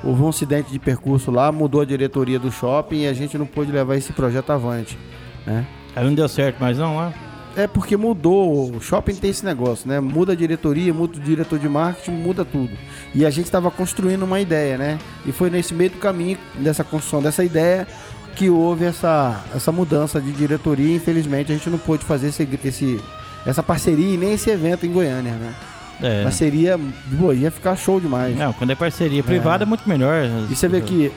houve 0.03 0.23
um 0.23 0.29
acidente 0.29 0.71
de 0.71 0.79
percurso 0.79 1.31
lá, 1.31 1.51
mudou 1.51 1.81
a 1.81 1.85
diretoria 1.85 2.39
do 2.39 2.51
shopping 2.51 3.03
e 3.03 3.07
a 3.07 3.13
gente 3.13 3.37
não 3.39 3.47
pôde 3.47 3.71
levar 3.73 3.97
esse 3.97 4.13
projeto 4.13 4.51
avante. 4.51 4.99
Né? 5.47 5.67
Aí 5.95 6.05
não 6.05 6.15
deu 6.15 6.29
certo 6.29 6.59
mais 6.61 6.79
não 6.79 6.97
lá? 6.97 7.13
É 7.57 7.67
porque 7.67 7.97
mudou. 7.97 8.75
O 8.75 8.81
shopping 8.81 9.15
tem 9.15 9.31
esse 9.31 9.45
negócio, 9.45 9.89
né? 9.89 10.01
Muda 10.01 10.33
a 10.33 10.37
diretoria, 10.37 10.93
muda 10.93 11.17
o 11.17 11.21
diretor 11.21 11.59
de 11.59 11.69
marketing, 11.69 12.13
muda 12.13 12.45
tudo. 12.45 12.71
E 13.15 13.25
a 13.25 13.31
gente 13.31 13.47
estava 13.47 13.71
construindo 13.71 14.25
uma 14.25 14.41
ideia, 14.41 14.77
né? 14.77 14.99
E 15.25 15.31
foi 15.31 15.51
nesse 15.51 15.73
meio 15.73 15.91
do 15.91 15.99
caminho 15.99 16.37
dessa 16.57 16.83
construção 16.83 17.23
dessa 17.23 17.45
ideia 17.45 17.87
que 18.35 18.51
houve 18.51 18.85
essa, 18.85 19.45
essa 19.55 19.71
mudança 19.71 20.21
de 20.21 20.33
diretoria. 20.33 20.97
Infelizmente 20.97 21.53
a 21.53 21.55
gente 21.55 21.71
não 21.71 21.79
pôde 21.79 22.05
fazer 22.05 22.29
esse, 22.29 22.49
esse 22.65 23.01
essa 23.47 23.63
parceria 23.63 24.15
e 24.15 24.17
nem 24.17 24.33
esse 24.33 24.51
evento 24.51 24.87
em 24.87 24.93
Goiânia, 24.93 25.33
né? 25.33 25.55
É. 26.03 26.25
Mas 26.25 26.35
seria, 26.35 26.79
pô, 27.19 27.33
ia 27.33 27.51
ficar 27.51 27.77
show 27.77 28.01
demais. 28.01 28.37
Não, 28.37 28.53
quando 28.53 28.71
é 28.71 28.75
parceria 28.75 29.23
privada 29.23 29.63
é, 29.63 29.67
é 29.67 29.69
muito 29.69 29.89
melhor. 29.89 30.25
E 30.51 30.57
você 30.57 30.67
vê 30.67 30.81
que 30.81 31.13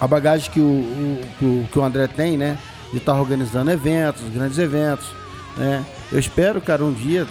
a 0.00 0.06
bagagem 0.06 0.50
que 0.50 0.60
o, 0.60 1.20
o, 1.42 1.66
que 1.72 1.78
o 1.78 1.82
André 1.82 2.06
tem, 2.06 2.36
né? 2.36 2.56
De 2.94 2.98
estar 2.98 3.14
organizando 3.14 3.70
eventos, 3.70 4.22
grandes 4.32 4.56
eventos, 4.58 5.06
né? 5.56 5.84
Eu 6.12 6.18
espero, 6.18 6.60
cara, 6.60 6.84
um 6.84 6.92
dia 6.92 7.26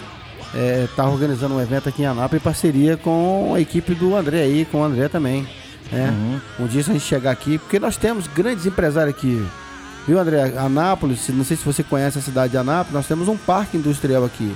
estar 0.52 0.58
é, 0.58 0.86
tá 0.94 1.08
organizando 1.08 1.54
um 1.54 1.60
evento 1.60 1.88
aqui 1.88 2.02
em 2.02 2.06
Anápolis 2.06 2.42
em 2.42 2.44
parceria 2.44 2.96
com 2.96 3.54
a 3.54 3.60
equipe 3.60 3.94
do 3.94 4.14
André 4.14 4.42
aí, 4.42 4.64
com 4.66 4.80
o 4.80 4.84
André 4.84 5.08
também, 5.08 5.46
né? 5.90 6.10
Uhum. 6.10 6.64
Um 6.64 6.66
dia 6.68 6.82
se 6.82 6.90
a 6.90 6.92
gente 6.92 7.04
chegar 7.04 7.30
aqui, 7.30 7.58
porque 7.58 7.80
nós 7.80 7.96
temos 7.96 8.26
grandes 8.26 8.66
empresários 8.66 9.16
aqui, 9.16 9.44
viu, 10.06 10.18
André? 10.18 10.52
Anápolis, 10.58 11.28
não 11.30 11.44
sei 11.44 11.56
se 11.56 11.64
você 11.64 11.82
conhece 11.82 12.18
a 12.18 12.22
cidade 12.22 12.52
de 12.52 12.58
Anápolis, 12.58 12.92
nós 12.92 13.08
temos 13.08 13.26
um 13.26 13.36
parque 13.36 13.78
industrial 13.78 14.24
aqui. 14.24 14.54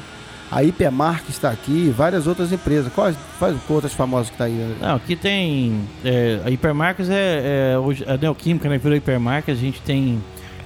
A 0.50 0.64
Hipermark 0.64 1.28
está 1.28 1.50
aqui, 1.50 1.92
várias 1.94 2.26
outras 2.26 2.50
empresas. 2.50 2.90
Quais, 2.94 3.14
quais 3.38 3.54
outras 3.68 3.92
famosas 3.92 4.28
que 4.28 4.34
está 4.34 4.44
aí? 4.44 4.76
Não, 4.80 4.96
aqui 4.96 5.14
tem. 5.14 5.86
É, 6.02 6.40
a 6.42 6.50
Hipermarques 6.50 7.10
é, 7.10 7.74
é, 7.76 8.10
a 8.10 8.16
Neoquímica, 8.16 8.66
né? 8.66 8.78
Virou 8.78 8.96
Hipermarques. 8.96 9.58
A 9.58 9.60
gente 9.60 9.82
tem 9.82 10.18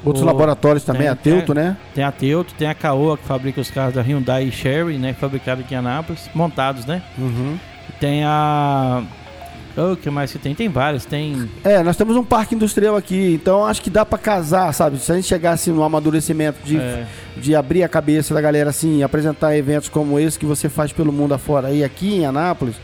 Outros 0.04 0.22
O- 0.22 0.26
laboratórios 0.26 0.84
também, 0.84 1.06
a 1.08 1.14
Teuto, 1.14 1.54
né? 1.54 1.76
Tem 1.94 2.02
a 2.02 2.10
Teuto, 2.12 2.54
tem 2.54 2.66
a 2.68 2.74
Caoa, 2.74 3.16
que 3.16 3.24
fabrica 3.24 3.60
os 3.60 3.70
carros 3.70 3.94
da 3.94 4.02
Hyundai 4.02 4.44
e 4.44 4.52
Chery, 4.52 4.98
né? 4.98 5.12
Fabricados 5.12 5.64
aqui 5.64 5.74
em 5.74 5.78
Anápolis, 5.78 6.28
montados, 6.34 6.84
né? 6.86 7.02
Uhum. 7.18 7.56
Tem 8.00 8.24
a... 8.24 9.02
O 9.76 9.96
que 9.96 10.10
mais 10.10 10.30
que 10.30 10.38
tem? 10.38 10.54
Tem 10.54 10.68
várias, 10.68 11.06
tem... 11.06 11.48
É, 11.64 11.82
nós 11.82 11.96
temos 11.96 12.14
um 12.14 12.22
parque 12.24 12.54
industrial 12.54 12.94
aqui, 12.94 13.32
então 13.40 13.64
acho 13.64 13.80
que 13.80 13.88
dá 13.88 14.04
pra 14.04 14.18
casar, 14.18 14.70
sabe? 14.74 14.98
Se 14.98 15.10
a 15.10 15.14
gente 15.14 15.26
chegasse 15.26 15.70
no 15.70 15.82
amadurecimento 15.82 16.58
de, 16.62 16.76
é, 16.78 17.06
de 17.38 17.54
abrir 17.56 17.82
a 17.82 17.88
cabeça 17.88 18.34
da 18.34 18.40
galera 18.40 18.68
assim, 18.68 19.02
apresentar 19.02 19.56
eventos 19.56 19.88
como 19.88 20.18
esse 20.20 20.38
que 20.38 20.44
você 20.44 20.68
faz 20.68 20.92
pelo 20.92 21.10
mundo 21.10 21.32
afora 21.32 21.70
e 21.70 21.82
aqui 21.82 22.16
em 22.16 22.26
Anápolis, 22.26 22.74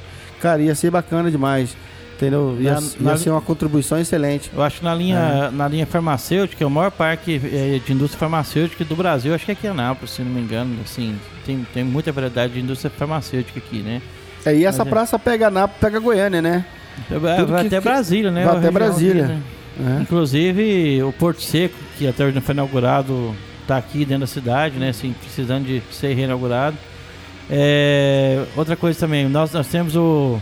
cara, 0.40 0.62
ia 0.62 0.74
ser 0.74 0.90
bacana 0.90 1.30
demais. 1.30 1.76
Entendeu? 2.18 2.56
Ia, 2.60 2.74
Na- 2.74 2.80
ia 2.80 2.88
na- 3.00 3.16
ser 3.16 3.30
uma 3.30 3.40
contribuição 3.40 3.96
excelente. 3.96 4.50
eu 4.52 4.60
acho 4.60 4.78
que 4.80 4.84
na 4.84 4.92
linha, 4.92 5.52
na 5.52 5.68
linha 5.68 5.86
farmacêutica, 5.86 6.66
o 6.66 6.70
maior 6.70 6.90
parque 6.90 7.40
é, 7.44 7.78
de 7.84 7.92
indústria 7.92 8.18
farmacêutica 8.18 8.84
do 8.84 8.96
Brasil, 8.96 9.32
acho 9.32 9.44
que 9.44 9.52
é 9.52 9.54
aqui 9.54 9.68
em 9.68 9.70
Anápolis, 9.70 10.10
se 10.10 10.22
não 10.22 10.30
me 10.32 10.40
engano, 10.40 10.76
assim, 10.84 11.16
tem, 11.46 11.64
tem 11.72 11.84
muita 11.84 12.10
variedade 12.10 12.54
de 12.54 12.60
indústria 12.60 12.90
farmacêutica 12.90 13.60
aqui, 13.60 13.78
né? 13.82 14.02
É, 14.44 14.52
e 14.52 14.64
essa 14.64 14.78
Mas 14.78 14.86
é. 14.88 14.90
praça 14.90 15.16
pega 15.18 15.46
Anápolis, 15.46 15.80
pega 15.80 16.00
Goiânia, 16.00 16.42
né? 16.42 16.64
Vai, 17.08 17.36
Tudo 17.36 17.52
vai 17.52 17.66
até 17.66 17.78
que- 17.78 17.84
Brasília, 17.84 18.30
né? 18.32 18.44
vai 18.44 18.56
até 18.56 18.70
Brasília. 18.72 19.24
aqui, 19.24 19.32
né? 19.34 19.42
É. 19.98 20.02
Inclusive, 20.02 21.02
o 21.04 21.12
Porto 21.12 21.40
Seco, 21.40 21.76
que 21.96 22.04
até 22.08 22.24
hoje 22.24 22.34
não 22.34 22.42
foi 22.42 22.52
inaugurado, 22.52 23.32
tá 23.64 23.76
aqui 23.76 23.98
dentro 24.04 24.22
da 24.22 24.26
cidade, 24.26 24.76
né? 24.76 24.88
Assim, 24.88 25.14
precisando 25.22 25.66
de 25.66 25.80
ser 25.92 26.14
reinaugurado. 26.14 26.76
É, 27.48 28.44
outra 28.56 28.74
coisa 28.76 28.98
também, 28.98 29.28
nós, 29.28 29.52
nós 29.52 29.68
temos 29.68 29.94
o, 29.96 30.40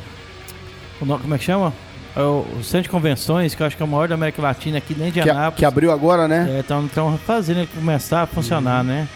Como 0.98 1.34
é 1.34 1.38
que 1.38 1.44
chama? 1.44 1.72
É 2.14 2.20
O, 2.22 2.44
Centro 2.62 2.84
de 2.84 2.88
Convenções, 2.88 3.54
que 3.54 3.62
eu 3.62 3.66
acho 3.66 3.76
que 3.76 3.82
é 3.82 3.86
o 3.86 3.88
maior 3.88 4.08
da 4.08 4.14
América 4.14 4.40
Latina, 4.40 4.78
aqui 4.78 4.94
dentro 4.94 5.12
de 5.12 5.22
Que, 5.22 5.30
Anápolis. 5.30 5.58
que 5.58 5.64
abriu 5.64 5.92
agora, 5.92 6.26
né? 6.26 6.58
Estão 6.60 7.18
fazendo 7.26 7.58
ele 7.58 7.68
começar 7.74 8.22
a 8.22 8.26
funcionar, 8.26 8.82
né? 8.82 9.06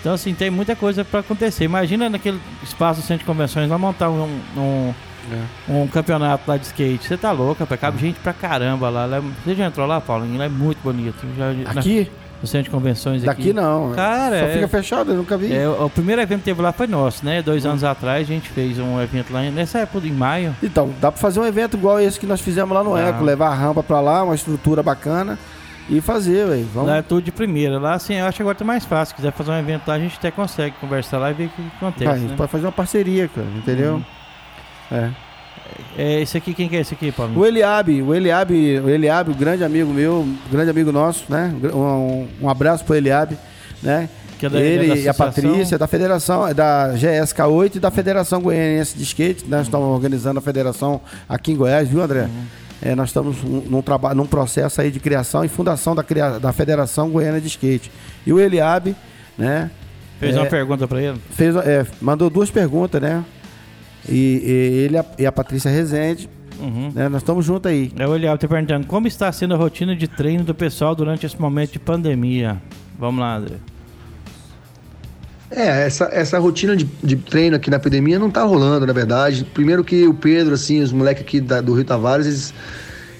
Então, 0.00 0.14
assim, 0.14 0.32
tem 0.34 0.50
muita 0.50 0.74
coisa 0.76 1.04
para 1.04 1.20
acontecer. 1.20 1.64
Imagina 1.64 2.08
naquele 2.08 2.40
espaço 2.62 3.00
do 3.00 3.06
Centro 3.06 3.20
de 3.20 3.24
Convenções, 3.24 3.68
lá 3.68 3.76
montar 3.78 4.08
um, 4.10 4.40
um, 4.56 4.94
um 5.68 5.86
campeonato 5.88 6.44
lá 6.48 6.56
de 6.56 6.66
skate. 6.66 7.06
Você 7.06 7.16
tá 7.16 7.30
louco, 7.32 7.60
rapaz. 7.60 7.80
Cabe 7.80 7.98
gente 7.98 8.18
pra 8.20 8.32
caramba 8.32 8.88
lá. 8.90 9.04
É- 9.16 9.20
Você 9.44 9.54
já 9.54 9.66
entrou 9.66 9.86
lá, 9.86 10.00
Paulinho? 10.00 10.38
Lá 10.38 10.44
é 10.44 10.48
muito 10.48 10.78
bonito. 10.82 11.16
Já, 11.36 11.52
na- 11.52 11.80
Aqui? 11.80 12.10
No 12.40 12.46
Centro 12.48 12.64
de 12.64 12.70
Convenções 12.70 13.22
Daqui 13.22 13.42
aqui. 13.42 13.52
não. 13.52 13.92
Cara, 13.94 14.38
Só 14.38 14.44
é- 14.46 14.52
fica 14.54 14.68
fechado, 14.68 15.10
eu 15.12 15.16
nunca 15.16 15.36
vi. 15.36 15.52
É, 15.52 15.68
o 15.68 15.90
primeiro 15.90 16.20
evento 16.22 16.38
que 16.40 16.44
teve 16.44 16.62
lá 16.62 16.72
foi 16.72 16.86
nosso, 16.86 17.24
né? 17.24 17.42
Dois 17.42 17.66
anos 17.66 17.82
atrás 17.84 18.22
a 18.28 18.32
gente 18.32 18.48
fez 18.48 18.78
um 18.78 19.00
evento 19.00 19.32
lá, 19.32 19.42
nessa 19.42 19.80
época, 19.80 20.06
em 20.06 20.12
maio. 20.12 20.54
Então, 20.62 20.90
dá 21.00 21.10
pra 21.10 21.20
fazer 21.20 21.40
um 21.40 21.44
evento 21.46 21.76
igual 21.76 21.98
esse 22.00 22.18
que 22.18 22.26
nós 22.26 22.40
fizemos 22.40 22.74
lá 22.74 22.84
no 22.84 22.94
Dá. 22.94 23.00
Eco, 23.08 23.24
levar 23.24 23.48
a 23.48 23.54
rampa 23.54 23.82
pra 23.82 24.00
lá, 24.00 24.22
uma 24.22 24.34
estrutura 24.34 24.82
bacana 24.82 25.38
e 25.90 26.00
fazer, 26.00 26.46
velho. 26.46 26.68
Vamos. 26.72 26.88
Lá 26.90 26.96
é 26.98 27.02
tudo 27.02 27.22
de 27.22 27.32
primeira. 27.32 27.78
Lá, 27.78 27.94
assim, 27.94 28.14
eu 28.14 28.26
acho 28.26 28.36
que 28.36 28.42
agora 28.42 28.54
tá 28.56 28.64
mais 28.64 28.84
fácil. 28.84 29.12
Se 29.12 29.16
quiser 29.16 29.32
fazer 29.32 29.50
um 29.50 29.58
evento 29.58 29.88
lá, 29.88 29.94
a 29.94 29.98
gente 29.98 30.16
até 30.18 30.30
consegue 30.30 30.74
conversar 30.80 31.18
lá 31.18 31.30
e 31.30 31.34
ver 31.34 31.46
o 31.46 31.48
que 31.48 31.62
acontece, 31.76 32.04
Vai, 32.04 32.14
a 32.14 32.18
gente 32.18 32.30
né? 32.30 32.36
pode 32.36 32.50
fazer 32.52 32.66
uma 32.66 32.72
parceria, 32.72 33.28
cara, 33.28 33.46
entendeu? 33.56 33.94
Uhum. 33.94 34.04
É. 34.92 35.10
É, 35.96 36.20
esse 36.20 36.36
aqui, 36.38 36.54
quem 36.54 36.68
que 36.68 36.76
é 36.76 36.80
esse 36.80 36.94
aqui, 36.94 37.10
Paulinho? 37.10 37.40
O 37.40 37.44
Eliabe, 37.46 38.02
o 38.02 38.14
Eliabe, 38.14 38.80
o 38.80 38.88
Eliabe, 38.88 39.32
grande 39.34 39.64
amigo 39.64 39.92
meu, 39.92 40.26
grande 40.50 40.70
amigo 40.70 40.92
nosso, 40.92 41.24
né? 41.28 41.52
Um, 41.74 42.26
um 42.42 42.48
abraço 42.48 42.84
pro 42.84 42.94
Eliabe, 42.94 43.36
né? 43.82 44.08
Que 44.38 44.46
é 44.46 44.48
da- 44.48 44.60
Ele 44.60 44.86
da 44.88 44.96
e 44.96 45.08
a? 45.08 45.14
Patrícia, 45.14 45.76
da 45.76 45.86
Federação, 45.88 46.54
da 46.54 46.92
GSK8 46.94 47.76
e 47.76 47.80
da 47.80 47.90
Federação 47.90 48.40
Goianiense 48.40 48.96
de 48.96 49.02
Skate. 49.02 49.44
Nós 49.48 49.62
estamos 49.62 49.88
organizando 49.88 50.38
a 50.38 50.42
federação 50.42 51.00
aqui 51.28 51.52
em 51.52 51.56
Goiás, 51.56 51.88
viu, 51.88 52.00
André? 52.00 52.22
Uhum. 52.22 52.44
É, 52.80 52.94
nós 52.94 53.08
estamos 53.08 53.42
num, 53.42 53.62
num 53.62 53.82
trabalho, 53.82 54.14
num 54.16 54.26
processo 54.26 54.80
aí 54.80 54.92
de 54.92 55.00
criação 55.00 55.44
e 55.44 55.48
fundação 55.48 55.96
da, 55.96 56.04
da 56.38 56.52
Federação 56.52 57.10
Goiana 57.10 57.40
de 57.40 57.48
Skate. 57.48 57.90
E 58.24 58.32
o 58.32 58.38
Eliabe, 58.38 58.94
né? 59.36 59.68
Fez 60.20 60.36
é, 60.36 60.38
uma 60.38 60.46
pergunta 60.46 60.86
pra 60.86 61.02
ele? 61.02 61.18
fez, 61.30 61.56
é, 61.56 61.84
mandou 62.00 62.30
duas 62.30 62.50
perguntas, 62.50 63.02
né? 63.02 63.24
E, 64.08 64.42
e 64.44 64.50
ele 64.84 64.94
e 64.94 64.98
a- 64.98 65.04
e 65.18 65.26
a 65.26 65.32
Patrícia 65.32 65.70
Rezende, 65.70 66.28
Uhum. 66.60 66.90
né? 66.94 67.08
Nós 67.08 67.22
estamos 67.22 67.44
juntos 67.44 67.70
aí. 67.70 67.92
É 67.96 68.06
o 68.06 68.14
Eliel 68.16 68.36
tá 68.38 68.48
perguntando 68.48 68.86
como 68.86 69.06
está 69.06 69.30
sendo 69.30 69.54
a 69.54 69.56
rotina 69.56 69.94
de 69.94 70.08
treino 70.08 70.42
do 70.44 70.54
pessoal 70.54 70.94
durante 70.94 71.24
esse 71.26 71.40
momento 71.40 71.72
de 71.72 71.78
pandemia. 71.78 72.60
Vamos 72.98 73.20
lá, 73.20 73.36
André. 73.36 73.56
É, 75.50 75.86
essa, 75.86 76.10
essa 76.12 76.38
rotina 76.38 76.76
de, 76.76 76.84
de 77.02 77.16
treino 77.16 77.56
aqui 77.56 77.70
na 77.70 77.76
epidemia 77.76 78.18
não 78.18 78.30
tá 78.30 78.42
rolando, 78.42 78.86
na 78.86 78.92
verdade. 78.92 79.44
Primeiro 79.54 79.82
que 79.82 80.06
o 80.06 80.12
Pedro, 80.12 80.54
assim, 80.54 80.80
os 80.82 80.92
moleques 80.92 81.22
aqui 81.22 81.40
da- 81.40 81.60
do 81.62 81.72
Rio 81.74 81.84
Tavares, 81.84 82.26
eles, 82.26 82.54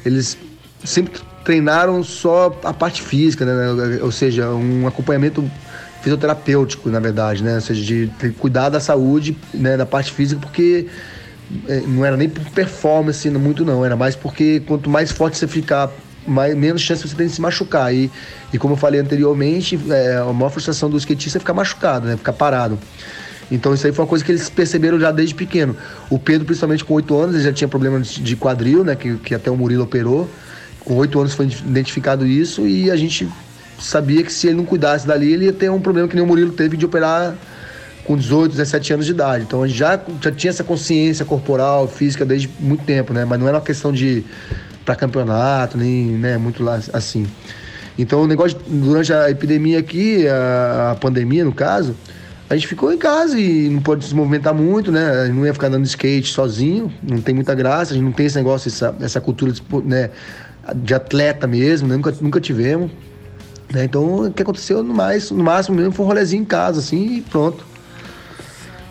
eles 0.04 0.38
sempre 0.84 1.20
treinaram 1.42 2.02
só 2.02 2.54
a 2.64 2.72
parte 2.74 3.00
física, 3.00 3.46
né? 3.46 3.98
Ou 4.02 4.12
seja, 4.12 4.50
um 4.50 4.86
acompanhamento 4.86 5.42
fisioterapêutico, 6.02 6.88
na 6.88 7.00
verdade, 7.00 7.42
né? 7.42 7.56
Ou 7.56 7.60
seja, 7.60 7.82
de 7.82 8.10
cuidar 8.38 8.68
da 8.68 8.80
saúde, 8.80 9.36
né, 9.52 9.76
da 9.76 9.86
parte 9.86 10.12
física, 10.12 10.40
porque 10.40 10.86
é, 11.66 11.80
não 11.86 12.04
era 12.04 12.16
nem 12.16 12.28
por 12.28 12.44
performance 12.50 13.28
muito 13.30 13.64
não, 13.64 13.84
era 13.84 13.96
mais 13.96 14.14
porque 14.14 14.60
quanto 14.66 14.88
mais 14.90 15.10
forte 15.10 15.38
você 15.38 15.46
ficar, 15.46 15.90
mais, 16.26 16.54
menos 16.54 16.82
chance 16.82 17.06
você 17.06 17.16
tem 17.16 17.26
de 17.26 17.32
se 17.32 17.40
machucar. 17.40 17.94
E, 17.94 18.10
e 18.52 18.58
como 18.58 18.74
eu 18.74 18.76
falei 18.76 19.00
anteriormente, 19.00 19.78
é, 19.90 20.16
a 20.16 20.32
maior 20.32 20.50
frustração 20.50 20.90
do 20.90 20.96
skatista 20.96 21.38
é 21.38 21.40
ficar 21.40 21.54
machucado, 21.54 22.06
né? 22.06 22.16
Ficar 22.16 22.32
parado. 22.32 22.78
Então 23.50 23.72
isso 23.72 23.86
aí 23.86 23.92
foi 23.92 24.04
uma 24.04 24.08
coisa 24.08 24.22
que 24.22 24.30
eles 24.30 24.48
perceberam 24.50 25.00
já 25.00 25.10
desde 25.10 25.34
pequeno. 25.34 25.74
O 26.10 26.18
Pedro, 26.18 26.44
principalmente 26.44 26.84
com 26.84 26.94
8 26.94 27.18
anos, 27.18 27.34
ele 27.34 27.44
já 27.44 27.52
tinha 27.52 27.66
problema 27.66 27.98
de 28.00 28.36
quadril, 28.36 28.84
né? 28.84 28.94
Que, 28.94 29.16
que 29.16 29.34
até 29.34 29.50
o 29.50 29.56
Murilo 29.56 29.84
operou. 29.84 30.28
Com 30.80 30.94
8 30.96 31.18
anos 31.18 31.34
foi 31.34 31.46
identificado 31.46 32.26
isso 32.26 32.66
e 32.66 32.90
a 32.90 32.96
gente 32.96 33.28
sabia 33.78 34.22
que 34.22 34.32
se 34.32 34.48
ele 34.48 34.56
não 34.56 34.64
cuidasse 34.64 35.06
dali, 35.06 35.32
ele 35.32 35.46
ia 35.46 35.52
ter 35.52 35.70
um 35.70 35.80
problema 35.80 36.08
que 36.08 36.14
nem 36.14 36.24
o 36.24 36.26
Murilo 36.26 36.52
teve 36.52 36.76
de 36.76 36.84
operar 36.84 37.34
com 38.04 38.16
18, 38.16 38.52
17 38.52 38.92
anos 38.94 39.06
de 39.06 39.12
idade. 39.12 39.44
Então 39.44 39.66
gente 39.66 39.78
já, 39.78 40.00
já 40.20 40.32
tinha 40.32 40.50
essa 40.50 40.64
consciência 40.64 41.24
corporal, 41.24 41.86
física 41.86 42.24
desde 42.24 42.48
muito 42.58 42.84
tempo, 42.84 43.12
né? 43.12 43.24
Mas 43.24 43.38
não 43.38 43.46
era 43.46 43.58
uma 43.58 43.64
questão 43.64 43.92
de 43.92 44.24
para 44.84 44.96
campeonato, 44.96 45.76
nem 45.76 46.06
né, 46.06 46.38
muito 46.38 46.62
lá 46.62 46.80
assim. 46.94 47.26
Então 47.98 48.22
o 48.22 48.26
negócio, 48.26 48.58
durante 48.66 49.12
a 49.12 49.30
epidemia 49.30 49.78
aqui, 49.78 50.26
a, 50.26 50.92
a 50.92 50.94
pandemia 50.94 51.44
no 51.44 51.52
caso, 51.52 51.94
a 52.48 52.54
gente 52.54 52.66
ficou 52.66 52.90
em 52.90 52.96
casa 52.96 53.38
e 53.38 53.68
não 53.68 53.82
pode 53.82 54.06
se 54.06 54.14
movimentar 54.14 54.54
muito, 54.54 54.90
né? 54.90 55.10
A 55.10 55.26
gente 55.26 55.36
Não 55.36 55.44
ia 55.44 55.52
ficar 55.52 55.66
andando 55.66 55.84
skate 55.84 56.32
sozinho, 56.32 56.90
não 57.02 57.20
tem 57.20 57.34
muita 57.34 57.54
graça, 57.54 57.92
a 57.92 57.94
gente 57.94 58.04
não 58.04 58.12
tem 58.12 58.24
esse 58.24 58.36
negócio, 58.36 58.68
essa, 58.68 58.94
essa 59.00 59.20
cultura 59.20 59.52
de, 59.52 59.62
né, 59.84 60.08
de 60.74 60.94
atleta 60.94 61.46
mesmo, 61.46 61.86
né? 61.86 61.96
nunca, 61.96 62.14
nunca 62.20 62.40
tivemos. 62.40 62.90
Né? 63.72 63.84
Então 63.84 64.26
o 64.26 64.32
que 64.32 64.42
aconteceu 64.42 64.82
no, 64.82 64.94
mais, 64.94 65.30
no 65.30 65.42
máximo 65.42 65.76
mesmo 65.76 65.92
foi 65.92 66.04
um 66.04 66.08
rolezinho 66.08 66.42
em 66.42 66.46
casa, 66.46 66.80
assim, 66.80 67.16
e 67.16 67.20
pronto. 67.20 67.64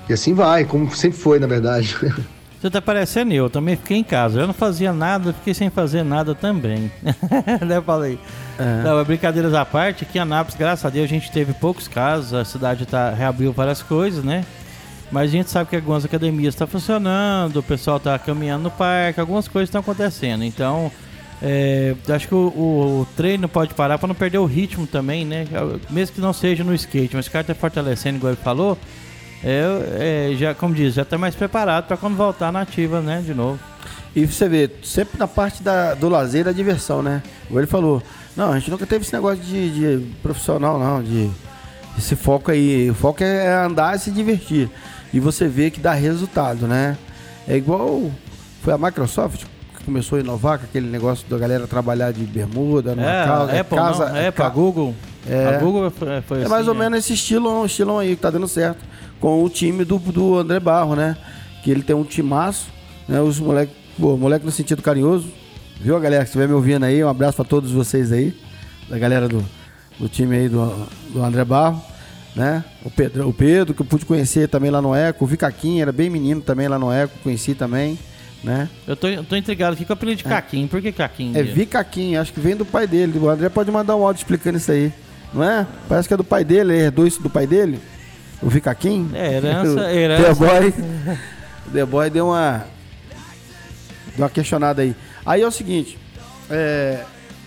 E 0.09 0.13
assim 0.13 0.33
vai, 0.33 0.65
como 0.65 0.93
sempre 0.95 1.17
foi, 1.17 1.39
na 1.39 1.47
verdade. 1.47 1.95
Você 2.59 2.71
tá 2.71 2.81
parecendo 2.81 3.33
eu, 3.33 3.51
também 3.51 3.75
fiquei 3.75 3.97
em 3.97 4.03
casa. 4.03 4.39
Eu 4.39 4.47
não 4.47 4.53
fazia 4.53 4.91
nada, 4.91 5.31
fiquei 5.31 5.53
sem 5.53 5.69
fazer 5.69 6.03
nada 6.03 6.33
também. 6.33 6.91
né, 7.65 7.81
falei. 7.85 8.19
Não, 8.83 8.95
mas 8.95 9.05
brincadeiras 9.05 9.53
à 9.53 9.63
parte, 9.63 10.03
aqui 10.03 10.17
em 10.17 10.21
Anápolis, 10.21 10.57
graças 10.57 10.83
a 10.83 10.89
Deus, 10.89 11.05
a 11.05 11.07
gente 11.07 11.31
teve 11.31 11.53
poucos 11.53 11.87
casos, 11.87 12.33
a 12.33 12.43
cidade 12.43 12.87
tá, 12.87 13.11
reabriu 13.11 13.53
várias 13.53 13.83
coisas, 13.83 14.23
né? 14.23 14.43
Mas 15.11 15.29
a 15.29 15.31
gente 15.31 15.49
sabe 15.51 15.69
que 15.69 15.75
algumas 15.75 16.03
academias 16.03 16.55
estão 16.55 16.65
funcionando, 16.65 17.57
o 17.57 17.63
pessoal 17.63 17.97
está 17.97 18.17
caminhando 18.17 18.63
no 18.63 18.71
parque, 18.71 19.19
algumas 19.19 19.47
coisas 19.47 19.69
estão 19.69 19.81
acontecendo. 19.81 20.43
Então, 20.43 20.91
é, 21.41 21.95
acho 22.09 22.27
que 22.27 22.33
o, 22.35 22.47
o- 22.47 23.01
o 23.01 23.07
treino 23.15 23.47
pode 23.47 23.73
parar 23.73 23.97
para 23.97 24.07
não 24.07 24.15
perder 24.15 24.39
o 24.39 24.45
ritmo 24.45 24.87
também, 24.87 25.25
né? 25.25 25.45
Mesmo 25.89 26.15
que 26.15 26.21
não 26.21 26.33
seja 26.33 26.63
no 26.63 26.73
skate, 26.73 27.15
mas 27.15 27.27
o 27.27 27.31
cara 27.31 27.41
está 27.41 27.53
fortalecendo, 27.55 28.17
igual 28.17 28.33
ele 28.33 28.41
falou, 28.41 28.77
é, 29.43 30.31
é, 30.31 30.35
já, 30.35 30.55
como 30.55 30.73
diz, 30.73 30.95
já 30.95 31.03
está 31.03 31.17
mais 31.17 31.35
preparado 31.35 31.85
para 31.87 31.95
quando 31.97 32.15
voltar 32.15 32.51
na 32.51 32.61
ativa, 32.61 33.01
né? 33.01 33.21
De 33.25 33.33
novo. 33.33 33.59
E 34.15 34.25
você 34.25 34.49
vê, 34.49 34.67
sempre 34.83 35.19
na 35.19 35.27
parte 35.27 35.61
da, 35.61 35.93
do 35.93 36.09
lazer 36.09 36.43
da 36.45 36.51
diversão, 36.51 37.03
né? 37.03 37.21
Igual 37.45 37.59
ele 37.59 37.67
falou, 37.67 38.01
não, 38.35 38.51
a 38.51 38.57
gente 38.57 38.71
nunca 38.71 38.85
teve 38.87 39.03
esse 39.05 39.13
negócio 39.13 39.43
de, 39.43 39.69
de 39.99 40.05
profissional, 40.23 40.79
não, 40.79 41.03
de 41.03 41.29
esse 41.97 42.15
foco 42.15 42.49
aí. 42.49 42.89
O 42.89 42.95
foco 42.95 43.23
é 43.23 43.53
andar 43.63 43.95
e 43.95 43.99
se 43.99 44.09
divertir. 44.09 44.71
E 45.13 45.19
você 45.19 45.47
vê 45.47 45.69
que 45.69 45.79
dá 45.79 45.93
resultado, 45.93 46.65
né? 46.67 46.97
É 47.47 47.55
igual 47.55 48.11
foi 48.63 48.73
a 48.73 48.77
Microsoft 48.77 49.43
começou 49.87 50.17
a 50.17 50.21
inovar 50.21 50.59
com 50.59 50.65
aquele 50.65 50.87
negócio 50.89 51.25
da 51.29 51.37
galera 51.37 51.65
trabalhar 51.65 52.11
de 52.11 52.25
bermuda, 52.25 52.93
numa 52.93 53.09
É, 53.09 53.25
casa, 53.25 53.51
a 53.53 53.59
Apple, 53.61 53.77
casa, 53.77 54.05
não, 54.09 54.15
a 54.15 54.19
Apple, 54.19 54.31
ca- 54.33 54.45
a 54.45 54.49
Google. 54.49 54.93
É. 55.25 55.45
A 55.47 55.57
Google 55.59 55.89
foi, 55.91 56.21
foi 56.21 56.41
É 56.43 56.47
mais 56.49 56.61
assim, 56.61 56.69
ou 56.69 56.75
menos 56.75 56.99
esse 56.99 57.13
estilo, 57.13 57.65
estilão 57.65 57.97
aí 57.97 58.15
que 58.15 58.21
tá 58.21 58.29
dando 58.29 58.47
certo. 58.49 58.83
Com 59.21 59.41
o 59.43 59.49
time 59.49 59.85
do, 59.85 59.97
do 59.97 60.37
André 60.37 60.59
Barro, 60.59 60.93
né? 60.93 61.15
Que 61.63 61.71
ele 61.71 61.81
tem 61.81 61.95
um 61.95 62.03
timaço, 62.03 62.67
né? 63.07 63.21
Os 63.21 63.39
moleques, 63.39 63.73
pô, 63.97 64.17
moleque 64.17 64.45
no 64.45 64.51
sentido 64.51 64.81
carinhoso. 64.81 65.27
Viu 65.79 65.95
a 65.95 65.99
galera 66.01 66.23
que 66.23 66.29
estiver 66.29 66.47
me 66.49 66.53
ouvindo 66.53 66.83
aí? 66.83 67.01
Um 67.03 67.07
abraço 67.09 67.37
pra 67.37 67.45
todos 67.45 67.71
vocês 67.71 68.11
aí. 68.11 68.35
Da 68.89 68.99
galera 68.99 69.27
do, 69.29 69.43
do 69.97 70.09
time 70.09 70.35
aí 70.35 70.49
do, 70.49 70.87
do 71.13 71.23
André 71.23 71.43
Barro, 71.45 71.81
né? 72.35 72.63
O 72.83 72.91
Pedro, 72.91 73.27
o 73.27 73.33
Pedro, 73.33 73.73
que 73.73 73.81
eu 73.81 73.85
pude 73.85 74.05
conhecer 74.05 74.47
também 74.49 74.69
lá 74.69 74.81
no 74.81 74.93
Eco. 74.93 75.23
O 75.23 75.27
Vicaquinha 75.27 75.81
era 75.81 75.91
bem 75.93 76.09
menino 76.09 76.41
também 76.41 76.67
lá 76.67 76.77
no 76.77 76.91
Eco, 76.91 77.13
conheci 77.23 77.53
também. 77.55 77.97
Né? 78.43 78.69
Eu 78.87 78.95
tô, 78.95 79.07
eu 79.07 79.23
tô 79.23 79.35
intrigado 79.35 79.73
aqui 79.73 79.85
com 79.85 79.91
o 79.91 79.95
apelido 79.95 80.17
de 80.17 80.23
Caquinho. 80.23 80.67
Por 80.67 80.81
que 80.81 80.91
Caquinho? 80.91 81.37
É 81.37 81.43
Vicaquinho, 81.43 82.21
acho 82.21 82.31
que 82.33 82.39
vem 82.39 82.55
do 82.55 82.65
pai 82.65 82.87
dele. 82.87 83.17
O 83.17 83.29
André 83.29 83.49
pode 83.49 83.71
mandar 83.71 83.95
um 83.95 84.05
áudio 84.05 84.19
explicando 84.21 84.57
isso 84.57 84.71
aí. 84.71 84.91
Não 85.33 85.43
é? 85.43 85.67
Parece 85.89 86.07
que 86.07 86.13
é 86.13 86.17
do 86.17 86.23
pai 86.23 86.43
dele, 86.43 86.73
ele 86.73 86.83
herdou 86.83 87.05
isso 87.05 87.21
do 87.21 87.29
pai 87.29 87.45
dele. 87.45 87.79
O 88.41 88.49
Vicaquinho. 88.49 89.09
É, 89.13 89.33
herança, 89.33 89.75
The 89.83 89.95
herança. 89.95 90.35
Boy. 90.35 90.73
The 91.73 91.85
Boy 91.85 92.09
deu 92.09 92.27
uma. 92.27 92.65
Deu 94.15 94.23
uma 94.23 94.29
questionada 94.29 94.81
aí. 94.81 94.95
Aí 95.25 95.41
é 95.41 95.47
o 95.47 95.51
seguinte. 95.51 95.97
É. 96.49 97.03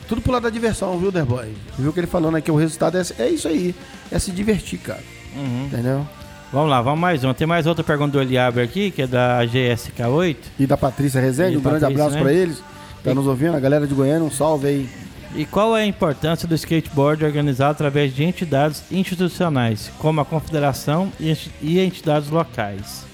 Tudo 0.09 0.21
pro 0.21 0.33
lado 0.33 0.43
da 0.43 0.51
diversão, 0.51 0.99
viu, 0.99 1.13
The 1.13 1.23
Boy? 1.23 1.55
Viu 1.79 1.93
que 1.93 2.01
ele 2.01 2.09
falando 2.09 2.37
aqui, 2.37 2.51
o 2.51 2.57
resultado 2.57 2.99
é, 2.99 3.03
é 3.19 3.29
isso 3.29 3.47
aí. 3.47 3.75
É 4.11 4.19
se 4.19 4.33
divertir, 4.33 4.81
cara. 4.81 5.03
Uhum. 5.37 5.67
Entendeu? 5.67 6.07
Vamos 6.53 6.69
lá, 6.69 6.83
vamos 6.83 6.99
mais 7.01 7.23
uma. 7.23 7.33
Tem 7.33 7.47
mais 7.47 7.67
outra 7.67 7.85
pergunta 7.85 8.13
do 8.13 8.21
Eliaber 8.21 8.65
aqui, 8.65 8.91
que 8.91 9.03
é 9.03 9.07
da 9.07 9.41
GSK8. 9.45 10.37
E 10.59 10.67
da 10.67 10.77
Patrícia 10.77 11.21
Rezende, 11.21 11.57
um 11.57 11.61
grande 11.61 11.81
Patrícia, 11.81 12.05
abraço 12.05 12.17
né? 12.17 12.23
pra 12.23 12.33
eles. 12.33 12.63
Tá 13.05 13.15
nos 13.15 13.27
ouvindo, 13.27 13.57
a 13.57 13.61
galera 13.61 13.87
de 13.87 13.95
Goiânia, 13.95 14.25
um 14.25 14.31
salve 14.31 14.67
aí. 14.67 14.89
E 15.35 15.45
qual 15.47 15.77
é 15.77 15.83
a 15.83 15.87
importância 15.87 16.49
do 16.49 16.55
skateboard 16.57 17.25
organizado 17.25 17.71
através 17.73 18.13
de 18.13 18.25
entidades 18.25 18.83
institucionais, 18.91 19.91
como 19.99 20.21
a 20.21 20.25
confederação 20.25 21.13
e 21.21 21.31
enti- 21.31 21.51
e 21.63 21.79
entidades 21.81 22.29
locais? 22.31 23.05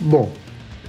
Bom, 0.00 0.30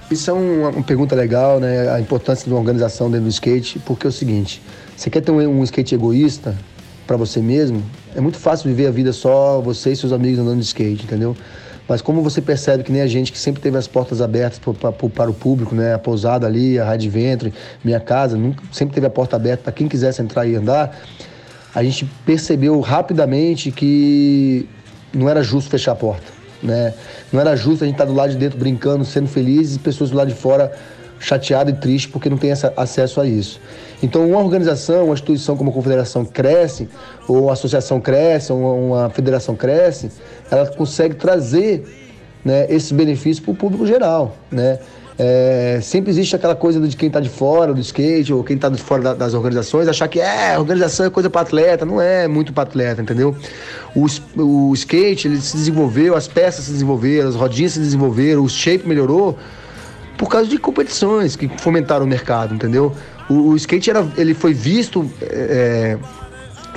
isso 0.08 0.30
é 0.30 0.32
uma, 0.32 0.68
uma 0.68 0.82
pergunta 0.84 1.16
legal, 1.16 1.58
né? 1.58 1.90
A 1.92 2.00
importância 2.00 2.44
de 2.44 2.50
uma 2.52 2.60
organização 2.60 3.10
dentro 3.10 3.24
do 3.24 3.30
skate, 3.30 3.80
porque 3.80 4.06
é 4.06 4.10
o 4.10 4.12
seguinte: 4.12 4.62
você 4.96 5.10
quer 5.10 5.20
ter 5.20 5.32
um, 5.32 5.40
um 5.60 5.64
skate 5.64 5.96
egoísta 5.96 6.56
para 7.10 7.16
você 7.16 7.40
mesmo? 7.40 7.82
É 8.14 8.20
muito 8.20 8.38
fácil 8.38 8.68
viver 8.68 8.86
a 8.86 8.90
vida 8.92 9.12
só 9.12 9.60
você 9.60 9.90
e 9.90 9.96
seus 9.96 10.12
amigos 10.12 10.38
andando 10.38 10.60
de 10.60 10.64
skate, 10.64 11.02
entendeu? 11.02 11.36
Mas 11.88 12.00
como 12.00 12.22
você 12.22 12.40
percebe 12.40 12.84
que 12.84 12.92
nem 12.92 13.02
a 13.02 13.06
gente 13.08 13.32
que 13.32 13.38
sempre 13.38 13.60
teve 13.60 13.76
as 13.76 13.88
portas 13.88 14.20
abertas 14.20 14.60
para 14.60 15.28
o 15.28 15.34
público, 15.34 15.74
né? 15.74 15.92
A 15.92 15.98
pousada 15.98 16.46
ali, 16.46 16.78
a 16.78 16.84
Rádio 16.84 17.10
Ventre, 17.10 17.52
minha 17.82 17.98
casa, 17.98 18.36
nunca, 18.36 18.62
sempre 18.70 18.94
teve 18.94 19.08
a 19.08 19.10
porta 19.10 19.34
aberta 19.34 19.64
para 19.64 19.72
quem 19.72 19.88
quisesse 19.88 20.22
entrar 20.22 20.46
e 20.46 20.54
andar. 20.54 21.00
A 21.74 21.82
gente 21.82 22.08
percebeu 22.24 22.78
rapidamente 22.78 23.72
que 23.72 24.68
não 25.12 25.28
era 25.28 25.42
justo 25.42 25.68
fechar 25.68 25.90
a 25.90 25.96
porta, 25.96 26.26
né? 26.62 26.94
Não 27.32 27.40
era 27.40 27.56
justo 27.56 27.82
a 27.82 27.88
gente 27.88 27.96
estar 27.96 28.04
do 28.04 28.14
lado 28.14 28.30
de 28.30 28.36
dentro 28.36 28.56
brincando, 28.56 29.04
sendo 29.04 29.26
feliz 29.26 29.74
e 29.74 29.80
pessoas 29.80 30.10
do 30.10 30.16
lado 30.16 30.28
de 30.28 30.34
fora 30.34 30.70
chateadas 31.18 31.74
e 31.74 31.76
tristes 31.76 32.08
porque 32.12 32.30
não 32.30 32.36
tem 32.38 32.52
essa- 32.52 32.72
acesso 32.76 33.20
a 33.20 33.26
isso. 33.26 33.60
Então, 34.02 34.26
uma 34.28 34.38
organização, 34.38 35.06
uma 35.06 35.14
instituição 35.14 35.56
como 35.56 35.70
a 35.70 35.72
confederação 35.72 36.24
cresce, 36.24 36.88
ou 37.28 37.44
uma 37.44 37.52
associação 37.52 38.00
cresce, 38.00 38.52
ou 38.52 38.58
uma, 38.88 39.10
federação 39.10 39.54
cresce, 39.54 40.10
ela 40.50 40.66
consegue 40.66 41.14
trazer 41.14 41.84
né, 42.44 42.66
esse 42.70 42.94
benefício 42.94 43.42
para 43.42 43.52
o 43.52 43.54
público 43.54 43.86
geral, 43.86 44.36
né? 44.50 44.78
É, 45.22 45.80
sempre 45.82 46.10
existe 46.10 46.34
aquela 46.34 46.54
coisa 46.54 46.80
de 46.80 46.96
quem 46.96 47.08
está 47.08 47.20
de 47.20 47.28
fora 47.28 47.74
do 47.74 47.80
skate 47.80 48.32
ou 48.32 48.42
quem 48.42 48.56
está 48.56 48.70
de 48.70 48.80
fora 48.80 49.02
da- 49.02 49.12
das 49.12 49.34
organizações 49.34 49.86
achar 49.86 50.08
que 50.08 50.18
é 50.18 50.58
organização 50.58 51.04
é 51.04 51.10
coisa 51.10 51.28
para 51.28 51.42
atleta, 51.42 51.84
não 51.84 52.00
é 52.00 52.26
muito 52.26 52.54
para 52.54 52.62
atleta, 52.62 53.02
entendeu? 53.02 53.36
O, 53.94 54.06
o 54.40 54.72
skate 54.72 55.28
ele 55.28 55.38
se 55.38 55.54
desenvolveu, 55.58 56.16
as 56.16 56.26
peças 56.26 56.64
se 56.64 56.72
desenvolveram, 56.72 57.28
as 57.28 57.34
rodinhas 57.34 57.72
se 57.72 57.80
desenvolveram, 57.80 58.42
o 58.42 58.48
shape 58.48 58.88
melhorou 58.88 59.36
por 60.20 60.28
causa 60.28 60.46
de 60.46 60.58
competições 60.58 61.34
que 61.34 61.48
fomentaram 61.56 62.04
o 62.04 62.08
mercado, 62.08 62.54
entendeu? 62.54 62.94
O, 63.26 63.52
o 63.52 63.56
skate 63.56 63.88
era, 63.88 64.06
ele 64.18 64.34
foi 64.34 64.52
visto 64.52 65.10
é, 65.22 65.96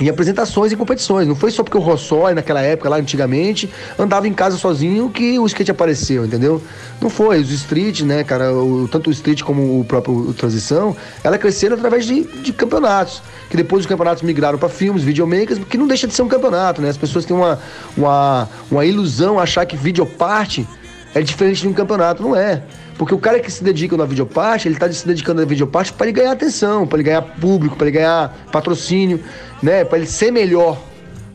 em 0.00 0.08
apresentações 0.08 0.72
e 0.72 0.76
competições. 0.76 1.28
Não 1.28 1.36
foi 1.36 1.50
só 1.50 1.62
porque 1.62 1.76
o 1.76 1.80
Rossói, 1.80 2.32
naquela 2.32 2.62
época, 2.62 2.88
lá 2.88 2.96
antigamente, 2.96 3.68
andava 3.98 4.26
em 4.26 4.32
casa 4.32 4.56
sozinho 4.56 5.10
que 5.10 5.38
o 5.38 5.44
skate 5.44 5.70
apareceu, 5.70 6.24
entendeu? 6.24 6.62
Não 7.02 7.10
foi. 7.10 7.38
Os 7.38 7.50
street, 7.50 8.00
né, 8.00 8.24
cara, 8.24 8.50
o- 8.50 8.88
tanto 8.88 9.10
o 9.10 9.12
street 9.12 9.42
como 9.42 9.78
o 9.78 9.84
próprio 9.84 10.14
o 10.14 10.32
transição, 10.32 10.96
ela 11.22 11.36
cresceram 11.36 11.76
através 11.76 12.06
de, 12.06 12.22
de 12.22 12.50
campeonatos. 12.50 13.22
Que 13.50 13.58
depois 13.58 13.80
os 13.82 13.86
campeonatos 13.86 14.22
migraram 14.22 14.56
para 14.58 14.70
filmes, 14.70 15.02
videomakers, 15.02 15.58
que 15.68 15.76
não 15.76 15.86
deixa 15.86 16.06
de 16.06 16.14
ser 16.14 16.22
um 16.22 16.28
campeonato, 16.28 16.80
né? 16.80 16.88
As 16.88 16.96
pessoas 16.96 17.26
têm 17.26 17.36
uma, 17.36 17.58
uma, 17.94 18.48
uma 18.70 18.86
ilusão 18.86 19.38
achar 19.38 19.66
que 19.66 19.76
videoparte 19.76 20.66
é 21.14 21.20
diferente 21.20 21.60
de 21.60 21.68
um 21.68 21.74
campeonato. 21.74 22.22
Não 22.22 22.34
é. 22.34 22.62
Porque 22.96 23.14
o 23.14 23.18
cara 23.18 23.40
que 23.40 23.50
se 23.50 23.62
dedica 23.64 23.96
na 23.96 24.04
videoparte, 24.04 24.68
ele 24.68 24.76
está 24.76 24.90
se 24.90 25.06
dedicando 25.06 25.40
na 25.40 25.46
videoparte 25.46 25.92
para 25.92 26.06
ele 26.06 26.12
ganhar 26.12 26.32
atenção, 26.32 26.86
para 26.86 26.98
ele 26.98 27.04
ganhar 27.04 27.22
público, 27.22 27.76
para 27.76 27.88
ele 27.88 27.98
ganhar 27.98 28.46
patrocínio, 28.52 29.20
né? 29.62 29.84
Para 29.84 29.98
ele 29.98 30.06
ser 30.06 30.30
melhor 30.30 30.78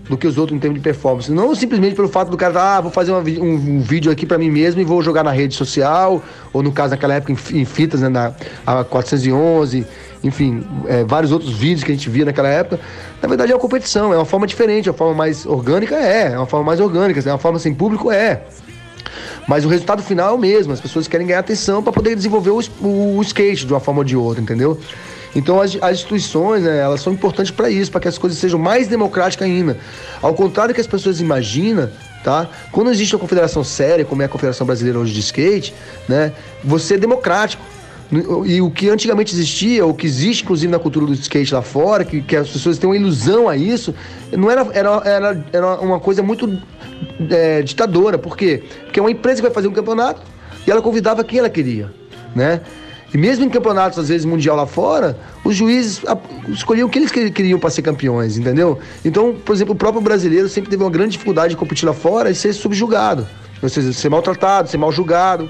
do 0.10 0.18
que 0.18 0.26
os 0.26 0.38
outros 0.38 0.57
em 0.57 0.60
termos 0.60 0.80
de 0.80 0.84
performance. 0.84 1.32
Não 1.32 1.53
simplesmente 1.53 1.95
pelo 1.95 2.10
fato 2.10 2.30
do 2.30 2.38
cara, 2.38 2.78
ah, 2.78 2.82
vou 2.82 2.91
fazer 2.91 3.12
uma 3.12 3.22
um, 3.22 3.53
um 3.53 3.80
vídeo 3.80 4.12
aqui 4.12 4.26
para 4.26 4.38
mim 4.38 4.49
mesmo 4.49 4.82
e 4.82 4.84
vou 4.84 5.03
jogar 5.03 5.24
na 5.24 5.32
rede 5.32 5.53
social, 5.53 6.22
ou 6.51 6.64
no 6.64 6.72
caso 6.72 6.91
naquela 6.91 7.14
época 7.14 7.32
em, 7.32 7.62
em 7.62 7.66
fitas, 7.66 8.01
né, 8.01 8.10
na 8.10 8.34
a 8.66 8.84
411, 8.84 9.86
enfim, 10.24 10.64
é, 10.88 11.03
vários 11.03 11.32
outros 11.32 11.53
vídeos 11.53 11.84
que 11.84 11.91
a 11.91 11.95
gente 11.95 12.10
via 12.10 12.26
naquela 12.26 12.49
época. 12.49 12.80
Na 13.22 13.28
verdade 13.28 13.51
é 13.51 13.55
uma 13.55 13.62
competição, 13.62 14.12
é 14.12 14.18
uma 14.18 14.26
forma 14.26 14.47
diferente, 14.47 14.89
é 14.89 14.91
uma 14.91 14.97
forma 14.97 15.14
mais 15.14 15.45
orgânica, 15.45 15.95
é, 15.95 16.34
é 16.34 16.38
uma 16.38 16.47
forma 16.47 16.66
mais 16.66 16.80
orgânica, 16.80 17.22
é 17.24 17.32
uma 17.32 17.38
forma 17.38 17.60
sem 17.60 17.74
público, 17.74 18.12
é. 18.12 18.41
Mas 19.47 19.66
o 19.66 19.68
resultado 19.68 20.01
final 20.01 20.30
é 20.30 20.34
o 20.34 20.38
mesmo. 20.38 20.74
As 20.74 20.82
pessoas 20.82 21.07
querem 21.07 21.28
ganhar 21.28 21.39
atenção 21.39 21.82
para 21.82 21.91
poder 21.93 22.16
desenvolver 22.16 22.51
o, 22.51 23.18
o 23.18 23.22
skate 23.22 23.66
de 23.66 23.74
uma 23.74 23.80
forma 23.80 23.99
ou 23.99 24.03
de 24.03 24.16
outra, 24.16 24.41
entendeu? 24.41 24.80
Então 25.36 25.62
as, 25.62 25.78
as 25.82 25.97
instituições, 25.97 26.64
né, 26.64 26.80
elas 26.80 27.01
são 27.01 27.14
importantes 27.14 27.51
para 27.51 27.70
isso, 27.70 27.91
para 27.91 28.01
que 28.01 28.07
as 28.07 28.18
coisas 28.18 28.39
sejam 28.39 28.60
mais 28.60 28.88
democráticas 28.88 29.47
ainda. 29.47 29.78
Ao 30.22 30.34
contrário 30.34 30.74
do 30.74 30.76
que 30.76 30.82
as 30.82 30.88
pessoas 30.88 31.20
imaginam, 31.20 31.89
tá? 32.24 32.49
Quando 32.72 32.89
existe 32.89 33.16
uma 33.16 33.20
confederação 33.20 33.64
séria, 33.64 34.03
como 34.03 34.22
é 34.22 34.26
a 34.26 34.30
Confederação 34.30 34.66
Brasileira 34.66 34.99
hoje 34.99 35.14
de 35.14 35.20
Skate, 35.20 35.74
né, 36.07 36.34
você 36.64 36.95
é 36.95 36.97
democrático. 36.97 37.64
E 38.12 38.60
o 38.60 38.72
que 38.72 38.89
antigamente 38.89 39.34
existia, 39.36 39.86
o 39.86 39.93
que 39.93 40.07
existe 40.07 40.43
inclusive 40.43 40.72
na 40.72 40.80
cultura 40.80 41.05
do 41.05 41.14
skate 41.14 41.53
lá 41.53 41.62
fora, 41.62 42.03
que, 42.03 42.22
que 42.22 42.36
as 42.36 42.49
pessoas 42.49 42.80
têm 42.80 42.89
uma 42.89 42.95
ilusão 42.95 43.47
a 43.47 43.55
isso, 43.55 43.93
não 44.32 44.49
era, 44.49 44.68
era, 44.74 45.01
era, 45.05 45.45
era 45.53 45.80
uma 45.80 45.99
coisa 45.99 46.24
muito 46.24 46.60
é, 47.30 47.62
ditadora. 47.62 48.18
Por 48.18 48.36
quê? 48.36 48.64
Porque 48.86 48.99
é 48.99 49.03
uma 49.03 49.12
empresa 49.12 49.38
que 49.38 49.43
vai 49.43 49.53
fazer 49.53 49.68
um 49.68 49.74
campeonato 49.74 50.22
e 50.66 50.72
ela 50.72 50.82
convidava 50.82 51.24
quem 51.24 51.38
ela 51.38 51.49
queria, 51.49 51.93
né? 52.36 52.62
E 53.14 53.18
mesmo 53.18 53.45
em 53.45 53.49
campeonatos, 53.49 53.97
às 53.97 54.10
vezes, 54.10 54.26
mundial 54.26 54.55
lá 54.55 54.66
fora, 54.68 55.18
os 55.43 55.55
juízes 55.55 56.01
escolhiam 56.49 56.88
o 56.88 56.91
que 56.91 56.99
eles 56.99 57.12
que- 57.12 57.32
queriam 57.32 57.60
para 57.60 57.70
ser 57.70 57.82
campeões, 57.82 58.38
entendeu? 58.38 58.80
Então, 59.03 59.36
por 59.36 59.55
exemplo, 59.55 59.74
o 59.74 59.78
próprio 59.78 60.01
brasileiro 60.01 60.47
sempre 60.49 60.70
teve 60.70 60.84
uma 60.84 60.91
grande 60.91 61.12
dificuldade 61.12 61.49
de 61.49 61.57
competir 61.57 61.86
lá 61.88 61.93
fora 61.93 62.30
e 62.30 62.36
ser 62.36 62.53
subjugado. 62.53 63.28
Ou 63.62 63.70
seja, 63.70 63.91
ser 63.93 64.10
maltratado, 64.10 64.70
ser 64.70 64.78
mal 64.78 64.91
julgado 64.91 65.49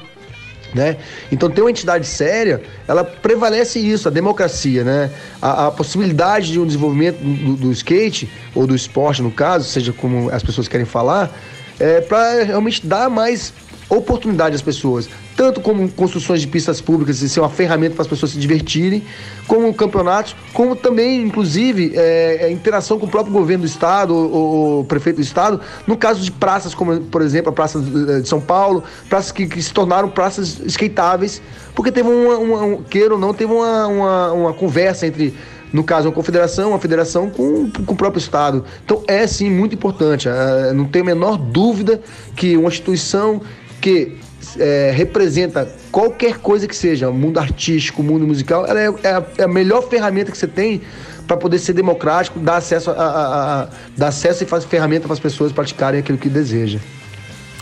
né? 0.74 0.98
Então 1.32 1.50
ter 1.50 1.62
uma 1.62 1.70
entidade 1.70 2.06
séria, 2.06 2.62
ela 2.88 3.04
prevalece 3.04 3.80
isso, 3.80 4.08
a 4.08 4.12
democracia, 4.12 4.84
né? 4.84 5.12
A, 5.42 5.68
a 5.68 5.72
possibilidade 5.72 6.52
de 6.52 6.60
um 6.60 6.66
desenvolvimento 6.66 7.18
do, 7.18 7.56
do 7.56 7.72
skate 7.72 8.30
ou 8.54 8.68
do 8.68 8.76
esporte 8.76 9.22
no 9.22 9.32
caso, 9.32 9.66
seja 9.66 9.94
como 9.94 10.30
as 10.30 10.44
pessoas 10.44 10.68
querem 10.68 10.86
falar, 10.86 11.32
é 11.80 12.02
para 12.02 12.44
realmente 12.44 12.86
dar 12.86 13.10
mais 13.10 13.54
oportunidade 13.90 14.56
às 14.56 14.62
pessoas, 14.62 15.10
tanto 15.36 15.60
como 15.62 15.90
construções 15.90 16.42
de 16.42 16.48
pistas 16.48 16.80
públicas 16.80 17.22
e 17.22 17.30
ser 17.30 17.40
uma 17.40 17.50
ferramenta 17.50 17.96
para 17.96 18.04
as 18.04 18.08
pessoas 18.08 18.32
se 18.32 18.38
divertirem, 18.38 19.04
como 19.48 19.74
campeonatos, 19.74 20.36
como 20.54 20.76
também, 20.76 21.24
inclusive, 21.24 21.94
é, 21.96 22.46
é, 22.46 22.52
interação 22.52 23.00
com 23.00 23.08
o 23.08 23.10
próprio 23.10 23.34
governo 23.34 23.64
do 23.64 23.68
estado 23.68 24.16
ou, 24.16 24.84
prefeito 24.86 25.18
do 25.18 25.22
estado, 25.22 25.60
no 25.88 25.98
caso 25.98 26.22
de 26.22 26.32
praças 26.32 26.74
como, 26.74 27.00
por 27.02 27.22
exemplo, 27.22 27.50
a 27.50 27.54
Praça 27.54 27.80
de 27.80 28.28
São 28.28 28.40
Paulo, 28.40 28.84
praças 29.10 29.32
que, 29.32 29.48
que 29.48 29.62
se 29.62 29.74
tornaram 29.74 30.10
praças 30.10 30.60
skateáveis, 30.66 31.42
porque 31.74 31.92
teve 31.92 32.08
uma, 32.08 32.38
uma 32.38 32.62
um, 32.64 32.84
queira 32.84 33.16
ou 33.16 33.20
não, 33.20 33.34
teve 33.34 33.52
uma, 33.52 33.88
uma, 33.88 34.32
uma 34.34 34.54
conversa 34.54 35.08
entre 35.08 35.34
no 35.72 35.84
caso, 35.84 36.08
uma 36.08 36.14
confederação, 36.14 36.70
uma 36.70 36.80
federação 36.80 37.30
com, 37.30 37.70
com 37.70 37.94
o 37.94 37.96
próprio 37.96 38.20
Estado. 38.20 38.66
Então 38.84 39.04
é 39.08 39.26
sim 39.28 39.50
muito 39.50 39.76
importante. 39.76 40.28
eh, 40.28 40.74
não 40.74 40.86
tenho 40.86 41.06
a 41.06 41.08
menor 41.08 41.38
dúvida 41.38 42.02
que 42.36 42.58
uma 42.58 42.70
instituição 42.70 43.42
que 43.80 44.18
eh, 44.58 44.92
representa 44.96 45.68
qualquer 45.92 46.38
coisa 46.38 46.68
que 46.68 46.76
seja, 46.76 47.10
mundo 47.12 47.40
artístico, 47.40 48.02
mundo 48.04 48.26
musical, 48.28 48.66
ela 48.66 48.80
é, 48.80 48.94
é 49.04 49.12
a, 49.14 49.24
é 49.40 49.44
a 49.44 49.48
melhor 49.48 49.88
ferramenta 49.90 50.32
que 50.32 50.38
você 50.38 50.48
tem 50.48 50.82
para 51.28 51.38
poder 51.38 51.60
ser 51.60 51.74
democrático, 51.74 52.40
dar 52.40 52.58
acesso, 52.58 52.90
a, 52.92 52.94
a- 52.94 53.62
a- 53.64 53.68
dar 53.96 54.08
acesso 54.08 54.44
e 54.44 54.48
fazer 54.48 54.68
ferramenta 54.68 55.06
para 55.08 55.14
as 55.14 55.20
pessoas 55.20 55.52
praticarem 55.52 56.00
aquilo 56.00 56.18
que 56.18 56.30
desejam. 56.30 56.80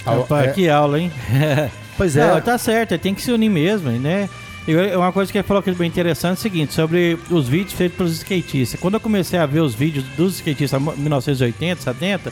Opa, 0.06 0.44
é. 0.44 0.48
que 0.54 0.70
aula, 0.70 1.00
hein? 1.00 1.12
Pois 1.98 2.16
é. 2.16 2.40
Tá 2.42 2.58
certo, 2.60 2.96
tem 3.00 3.14
que 3.16 3.22
se 3.24 3.32
unir 3.32 3.50
mesmo, 3.50 3.90
né? 3.90 4.30
E 4.68 4.76
uma 4.96 5.12
coisa 5.12 5.32
que 5.32 5.38
ele 5.38 5.48
falou 5.48 5.64
que 5.64 5.70
é 5.72 5.74
bem 5.74 5.88
interessante 5.88 6.32
é 6.32 6.34
o 6.34 6.42
seguinte, 6.42 6.74
sobre 6.74 7.18
os 7.32 7.48
vídeos 7.50 7.74
feitos 7.74 7.98
pelos 7.98 8.12
skatistas. 8.18 8.80
Quando 8.80 8.94
eu 8.94 9.00
comecei 9.00 9.40
a 9.40 9.46
ver 9.48 9.62
os 9.62 9.74
vídeos 9.74 10.06
dos 10.16 10.36
skatistas 10.36 10.80
em 10.80 11.02
1980, 11.02 11.82
70, 11.82 12.32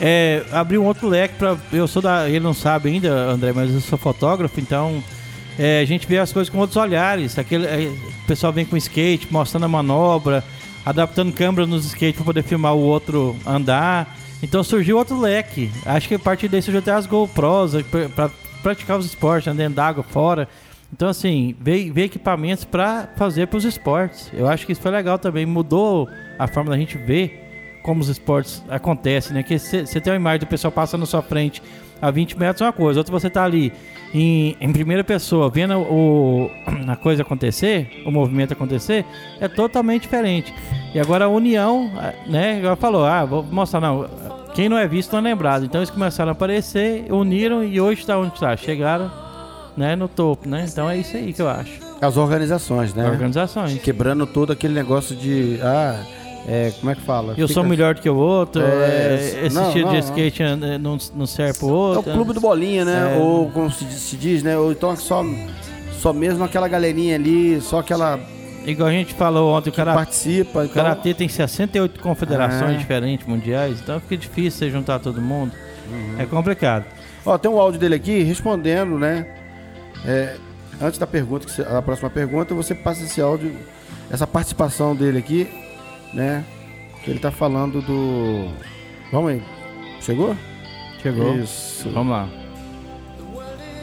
é, 0.00 0.44
abriu 0.50 0.82
um 0.82 0.86
outro 0.86 1.08
leque 1.08 1.34
para 1.36 1.56
Eu 1.72 1.86
sou 1.86 2.02
da. 2.02 2.28
Ele 2.28 2.40
não 2.40 2.54
sabe 2.54 2.88
ainda, 2.88 3.12
André, 3.30 3.52
mas 3.52 3.72
eu 3.72 3.80
sou 3.80 3.98
fotógrafo, 3.98 4.60
então 4.60 5.02
é, 5.58 5.80
a 5.80 5.84
gente 5.84 6.06
vê 6.06 6.18
as 6.18 6.32
coisas 6.32 6.50
com 6.50 6.58
outros 6.58 6.76
olhares. 6.76 7.38
Aquele, 7.38 7.66
é, 7.66 7.88
o 7.88 8.26
pessoal 8.26 8.52
vem 8.52 8.64
com 8.64 8.76
skate, 8.76 9.28
mostrando 9.30 9.64
a 9.64 9.68
manobra, 9.68 10.44
adaptando 10.84 11.32
câmera 11.32 11.66
nos 11.66 11.84
skates 11.86 12.16
para 12.16 12.24
poder 12.24 12.42
filmar 12.42 12.74
o 12.74 12.80
outro 12.80 13.36
andar. 13.46 14.16
Então 14.42 14.62
surgiu 14.62 14.98
outro 14.98 15.18
leque. 15.18 15.70
Acho 15.86 16.08
que 16.08 16.14
a 16.14 16.18
partir 16.18 16.48
daí 16.48 16.60
surgiu 16.60 16.80
até 16.80 16.92
as 16.92 17.06
GoPros 17.06 17.72
para 18.14 18.30
praticar 18.62 18.98
os 18.98 19.06
esportes, 19.06 19.54
dentro 19.54 19.74
d'água, 19.74 20.02
fora. 20.02 20.48
Então, 20.92 21.08
assim, 21.08 21.56
ver, 21.60 21.90
ver 21.90 22.04
equipamentos 22.04 22.64
para 22.64 23.08
fazer 23.16 23.48
para 23.48 23.56
os 23.56 23.64
esportes. 23.64 24.30
Eu 24.32 24.48
acho 24.48 24.64
que 24.64 24.72
isso 24.72 24.80
foi 24.80 24.92
legal 24.92 25.18
também. 25.18 25.44
Mudou 25.44 26.08
a 26.38 26.46
forma 26.46 26.70
da 26.70 26.76
gente 26.76 26.96
ver 26.96 27.43
como 27.84 28.00
os 28.00 28.08
esportes 28.08 28.64
acontecem, 28.68 29.34
né? 29.34 29.42
Que 29.42 29.58
você 29.58 30.00
tem 30.00 30.10
uma 30.10 30.16
imagem 30.16 30.40
do 30.40 30.46
pessoal 30.46 30.72
passando 30.72 31.00
na 31.00 31.06
sua 31.06 31.20
frente 31.20 31.62
a 32.00 32.10
20 32.10 32.38
metros 32.38 32.62
é 32.62 32.64
uma 32.64 32.72
coisa, 32.72 32.98
outra 32.98 33.12
você 33.12 33.30
tá 33.30 33.44
ali 33.44 33.72
em, 34.12 34.56
em 34.58 34.72
primeira 34.72 35.04
pessoa 35.04 35.50
vendo 35.50 35.78
o, 35.78 36.50
a 36.88 36.96
coisa 36.96 37.22
acontecer, 37.22 38.02
o 38.06 38.10
movimento 38.10 38.54
acontecer, 38.54 39.04
é 39.38 39.48
totalmente 39.48 40.02
diferente. 40.02 40.52
E 40.94 40.98
agora 40.98 41.26
a 41.26 41.28
união, 41.28 41.90
né? 42.26 42.58
Ela 42.62 42.74
falou, 42.74 43.04
ah, 43.04 43.24
vou 43.24 43.42
mostrar, 43.42 43.80
não. 43.80 44.08
Quem 44.54 44.68
não 44.68 44.78
é 44.78 44.88
visto 44.88 45.12
não 45.12 45.18
é 45.18 45.22
lembrado. 45.22 45.66
Então 45.66 45.80
eles 45.80 45.90
começaram 45.90 46.30
a 46.30 46.32
aparecer, 46.32 47.12
uniram 47.12 47.62
e 47.62 47.80
hoje 47.80 48.00
está 48.00 48.16
onde 48.16 48.32
está. 48.32 48.56
Chegaram 48.56 49.10
né, 49.76 49.94
no 49.94 50.08
topo, 50.08 50.48
né? 50.48 50.64
Então 50.66 50.88
é 50.88 50.96
isso 50.96 51.16
aí 51.16 51.34
que 51.34 51.42
eu 51.42 51.48
acho. 51.48 51.80
As 52.00 52.16
organizações, 52.16 52.94
né? 52.94 53.06
Organizações. 53.10 53.78
Quebrando 53.82 54.26
todo 54.26 54.52
aquele 54.52 54.72
negócio 54.72 55.14
de. 55.14 55.58
Ah, 55.62 56.00
é, 56.46 56.72
como 56.78 56.90
é 56.90 56.94
que 56.94 57.00
fala? 57.00 57.30
Eu 57.30 57.48
Fica... 57.48 57.54
sou 57.54 57.64
melhor 57.64 57.94
do 57.94 58.02
que 58.02 58.10
o 58.10 58.16
outro, 58.16 58.62
é, 58.62 59.44
esse 59.44 59.54
não, 59.54 59.68
estilo 59.68 59.86
não, 59.86 59.92
de 59.94 59.98
skate 60.00 60.42
não, 60.80 60.98
não 61.14 61.26
serve 61.26 61.58
pro 61.58 61.68
outro. 61.68 62.10
É 62.10 62.12
o 62.12 62.16
clube 62.16 62.34
do 62.34 62.40
bolinha, 62.40 62.84
né? 62.84 63.16
É. 63.16 63.18
Ou 63.18 63.50
como 63.50 63.70
se, 63.70 63.84
se, 63.86 64.16
diz, 64.16 64.42
né? 64.42 64.56
Ou 64.56 64.70
então 64.70 64.94
só, 64.94 65.24
só 65.92 66.12
mesmo 66.12 66.44
aquela 66.44 66.68
galerinha 66.68 67.14
ali, 67.14 67.60
só 67.62 67.78
aquela. 67.78 68.20
Igual 68.66 68.88
a 68.88 68.92
gente 68.92 69.14
falou 69.14 69.54
ontem, 69.54 69.70
o 69.70 69.72
cara 69.72 69.94
participa. 69.94 70.60
O 70.60 70.64
então... 70.64 70.74
Karatê 70.74 71.14
tem 71.14 71.28
68 71.28 72.00
confederações 72.00 72.74
é. 72.74 72.78
diferentes 72.78 73.26
mundiais, 73.26 73.80
então 73.80 73.98
fica 74.00 74.16
difícil 74.16 74.58
você 74.58 74.70
juntar 74.70 74.98
todo 74.98 75.20
mundo. 75.22 75.52
Uhum. 75.90 76.16
É 76.18 76.26
complicado. 76.26 76.84
Ó, 77.24 77.38
tem 77.38 77.50
um 77.50 77.58
áudio 77.58 77.80
dele 77.80 77.94
aqui 77.94 78.22
respondendo, 78.22 78.98
né? 78.98 79.26
É, 80.04 80.36
antes 80.80 80.98
da 80.98 81.06
pergunta, 81.06 81.46
a 81.74 81.80
próxima 81.80 82.10
pergunta, 82.10 82.54
você 82.54 82.74
passa 82.74 83.02
esse 83.02 83.18
áudio, 83.18 83.56
essa 84.10 84.26
participação 84.26 84.94
dele 84.94 85.18
aqui 85.18 85.63
né? 86.14 86.44
Ele 87.06 87.18
tá 87.18 87.30
falando 87.30 87.82
do. 87.82 88.48
Vamos 89.12 89.32
aí. 89.32 89.42
Chegou? 90.00 90.34
Chegou. 91.02 91.36
Isso. 91.36 91.90
Vamos 91.90 92.12
lá. 92.12 92.28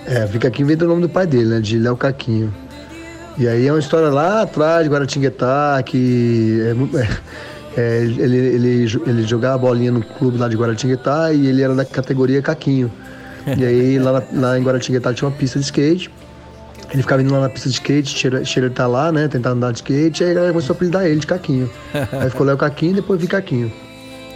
É, 0.07 0.25
fica 0.27 0.47
aqui 0.47 0.63
vendo 0.63 0.83
o 0.83 0.87
nome 0.87 1.01
do 1.01 1.09
pai 1.09 1.27
dele, 1.27 1.45
né? 1.45 1.59
De 1.59 1.77
Léo 1.77 1.95
Caquinho. 1.95 2.51
E 3.37 3.47
aí 3.47 3.67
é 3.67 3.71
uma 3.71 3.79
história 3.79 4.09
lá 4.09 4.41
atrás 4.41 4.83
de 4.83 4.89
Guaratinguetá, 4.89 5.81
que 5.85 6.59
é, 7.75 7.79
é, 7.79 8.03
ele, 8.03 8.37
ele, 8.37 9.01
ele 9.05 9.23
jogava 9.23 9.57
bolinha 9.57 9.91
no 9.91 10.03
clube 10.03 10.37
lá 10.37 10.49
de 10.49 10.55
Guaratinguetá 10.55 11.31
e 11.31 11.47
ele 11.47 11.61
era 11.61 11.75
da 11.75 11.85
categoria 11.85 12.41
Caquinho. 12.41 12.91
E 13.57 13.65
aí 13.65 13.99
lá, 13.99 14.23
lá 14.33 14.59
em 14.59 14.63
Guaratinguetá 14.63 15.13
tinha 15.13 15.27
uma 15.27 15.35
pista 15.35 15.59
de 15.59 15.65
skate. 15.65 16.09
Ele 16.93 17.01
ficava 17.01 17.21
indo 17.21 17.33
lá 17.33 17.41
na 17.41 17.49
pista 17.49 17.69
de 17.69 17.75
skate, 17.75 18.29
cheira 18.45 18.69
tá 18.69 18.85
lá, 18.85 19.11
né? 19.11 19.27
Tentando 19.27 19.55
andar 19.55 19.71
de 19.71 19.77
skate, 19.77 20.23
aí 20.23 20.31
a 20.31 20.33
galera 20.33 20.53
começou 20.53 20.73
a 20.73 20.75
apelidar 20.75 21.05
ele 21.05 21.19
de 21.19 21.27
Caquinho. 21.27 21.69
aí 21.93 22.29
ficou 22.29 22.45
Léo 22.45 22.57
Caquinho 22.57 22.91
e 22.91 22.95
depois 22.95 23.19
vi 23.19 23.27
Caquinho. 23.27 23.71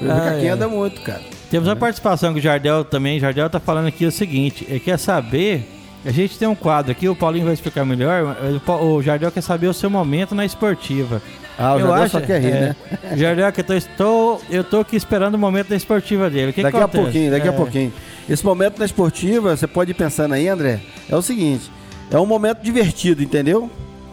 O 0.02 0.10
ah, 0.10 0.22
Caquinho 0.22 0.48
é. 0.48 0.52
anda 0.52 0.68
muito, 0.68 1.02
cara. 1.02 1.22
Temos 1.50 1.68
uma 1.68 1.76
participação 1.76 2.32
com 2.32 2.40
o 2.40 2.42
Jardel 2.42 2.86
também. 2.86 3.18
O 3.18 3.20
Jardel 3.20 3.50
tá 3.50 3.60
falando 3.60 3.88
aqui 3.88 4.06
o 4.06 4.12
seguinte: 4.12 4.66
ele 4.70 4.80
quer 4.80 4.98
saber. 4.98 5.72
A 6.06 6.12
gente 6.12 6.38
tem 6.38 6.48
um 6.48 6.54
quadro 6.54 6.92
aqui, 6.92 7.10
o 7.10 7.16
Paulinho 7.16 7.46
vai 7.46 7.56
explicar 7.56 7.84
melhor. 7.84 8.38
O 8.80 9.02
Jardel 9.02 9.32
quer 9.32 9.42
saber 9.42 9.68
o 9.68 9.74
seu 9.74 9.90
momento 9.90 10.36
na 10.36 10.46
esportiva. 10.46 11.20
Ah, 11.58 11.74
o 11.74 11.80
eu 11.80 11.88
Jardel 11.88 12.04
acho, 12.04 12.12
só 12.12 12.22
quer 12.22 12.42
rir, 12.42 12.52
é, 12.52 12.60
né? 12.60 12.76
Jardel, 13.18 13.52
que 13.52 13.62
eu 13.62 13.66
tô, 13.66 13.74
estou, 13.74 14.42
eu 14.50 14.64
tô 14.64 14.80
aqui 14.82 14.96
esperando 14.96 15.34
o 15.34 15.40
momento 15.40 15.70
da 15.70 15.76
esportiva 15.76 16.30
dele. 16.30 16.54
Que 16.54 16.62
daqui 16.62 16.78
que 16.78 16.84
a 16.84 16.88
pouquinho, 16.88 17.32
daqui 17.32 17.48
é. 17.48 17.50
a 17.50 17.54
pouquinho. 17.54 17.92
Esse 18.30 18.46
momento 18.46 18.78
da 18.78 18.86
esportiva, 18.86 19.58
você 19.58 19.66
pode 19.66 19.92
ir 19.92 19.94
pensando 19.96 20.36
aí, 20.36 20.48
André, 20.48 20.80
é 21.10 21.16
o 21.16 21.24
seguinte 21.24 21.72
é 22.12 22.20
um 22.20 22.26
momento 22.26 22.62
divertido, 22.62 23.24
entendeu? 23.24 23.70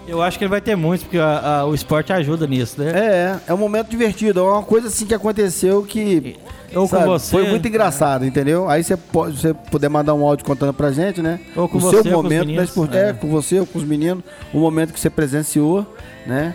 Eu 0.07 0.21
acho 0.21 0.37
que 0.37 0.45
ele 0.45 0.51
vai 0.51 0.61
ter 0.61 0.77
muitos, 0.77 1.05
porque 1.05 1.19
a, 1.19 1.61
a, 1.61 1.67
o 1.67 1.75
esporte 1.75 2.13
ajuda 2.13 2.47
nisso, 2.47 2.81
né? 2.81 2.91
É, 2.95 3.37
é 3.47 3.55
um 3.55 3.57
momento 3.57 3.89
divertido. 3.89 4.41
É 4.41 4.43
uma 4.43 4.63
coisa 4.63 4.89
assim 4.89 5.07
que 5.07 5.15
aconteceu 5.15 5.83
que. 5.85 6.37
Ou 6.75 6.89
sabe, 6.89 7.05
com 7.05 7.11
você. 7.11 7.31
Foi 7.31 7.49
muito 7.49 7.69
engraçado, 7.69 8.27
entendeu? 8.27 8.69
Aí 8.69 8.83
você 8.83 8.97
pode 8.97 9.39
você 9.39 9.55
puder 9.55 9.89
mandar 9.89 10.15
um 10.15 10.27
áudio 10.27 10.45
contando 10.45 10.73
pra 10.73 10.91
gente, 10.91 11.23
né? 11.23 11.39
Ou 11.55 11.69
com 11.69 11.79
o 11.79 11.81
você, 11.81 12.03
seu 12.03 12.13
momento 12.13 12.55
da 12.55 12.65
esporte. 12.65 12.97
É. 12.97 13.11
é, 13.11 13.13
com 13.13 13.29
você 13.29 13.61
ou 13.61 13.67
com 13.67 13.79
os 13.79 13.85
meninos, 13.85 14.25
o 14.53 14.59
momento 14.59 14.93
que 14.93 14.99
você 14.99 15.11
presenciou, 15.11 15.87
né? 16.27 16.55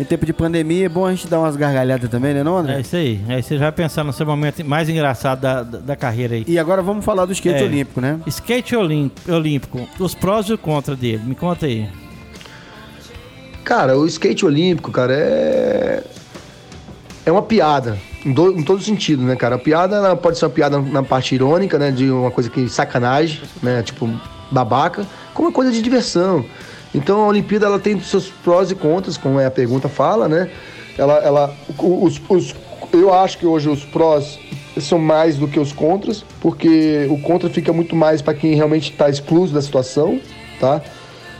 Em 0.00 0.04
tempo 0.04 0.24
de 0.24 0.32
pandemia 0.32 0.86
é 0.86 0.88
bom 0.88 1.04
a 1.04 1.10
gente 1.10 1.28
dar 1.28 1.40
umas 1.40 1.56
gargalhadas 1.56 2.08
também, 2.08 2.32
né, 2.32 2.42
não, 2.42 2.56
André? 2.56 2.76
É 2.76 2.80
isso 2.80 2.96
aí. 2.96 3.20
Aí 3.28 3.42
você 3.42 3.58
já 3.58 3.64
vai 3.66 3.72
pensar 3.72 4.02
no 4.02 4.14
seu 4.14 4.24
momento 4.24 4.64
mais 4.64 4.88
engraçado 4.88 5.42
da, 5.42 5.62
da, 5.62 5.78
da 5.78 5.94
carreira 5.94 6.36
aí. 6.36 6.44
E 6.48 6.58
agora 6.58 6.80
vamos 6.80 7.04
falar 7.04 7.26
do 7.26 7.32
skate 7.32 7.62
é. 7.62 7.66
olímpico, 7.66 8.00
né? 8.00 8.18
Skate 8.26 8.74
olímpico, 8.74 9.86
os 9.98 10.14
prós 10.14 10.46
e 10.46 10.54
o 10.54 10.58
contra 10.58 10.96
dele. 10.96 11.20
Me 11.22 11.34
conta 11.34 11.66
aí. 11.66 11.86
Cara, 13.62 13.98
o 13.98 14.06
skate 14.06 14.46
olímpico, 14.46 14.90
cara, 14.90 15.12
é. 15.12 16.02
É 17.26 17.30
uma 17.30 17.42
piada. 17.42 17.98
Em, 18.24 18.32
do, 18.32 18.58
em 18.58 18.62
todo 18.62 18.82
sentido, 18.82 19.22
né, 19.22 19.36
cara? 19.36 19.56
A 19.56 19.58
piada 19.58 20.16
pode 20.16 20.38
ser 20.38 20.46
uma 20.46 20.50
piada 20.50 20.80
na 20.80 21.02
parte 21.02 21.34
irônica, 21.34 21.78
né? 21.78 21.90
De 21.90 22.10
uma 22.10 22.30
coisa 22.30 22.48
que 22.48 22.66
sacanagem, 22.70 23.42
né? 23.62 23.82
Tipo, 23.82 24.08
babaca, 24.50 25.06
como 25.34 25.48
uma 25.48 25.54
coisa 25.54 25.70
de 25.70 25.82
diversão. 25.82 26.42
Então 26.94 27.22
a 27.22 27.26
Olimpíada 27.28 27.66
ela 27.66 27.78
tem 27.78 28.00
seus 28.00 28.28
prós 28.28 28.70
e 28.70 28.74
contras, 28.74 29.16
como 29.16 29.38
é 29.38 29.46
a 29.46 29.50
pergunta 29.50 29.88
fala, 29.88 30.28
né? 30.28 30.50
Ela, 30.98 31.18
ela, 31.18 31.54
os, 31.78 32.20
os, 32.28 32.54
eu 32.92 33.12
acho 33.14 33.38
que 33.38 33.46
hoje 33.46 33.68
os 33.68 33.84
prós 33.84 34.38
são 34.78 34.98
mais 34.98 35.36
do 35.36 35.46
que 35.48 35.58
os 35.58 35.72
contras, 35.72 36.24
porque 36.40 37.06
o 37.10 37.18
contra 37.18 37.48
fica 37.48 37.72
muito 37.72 37.94
mais 37.94 38.20
para 38.20 38.34
quem 38.34 38.54
realmente 38.54 38.90
está 38.90 39.08
excluso 39.08 39.52
da 39.52 39.62
situação, 39.62 40.20
tá? 40.58 40.80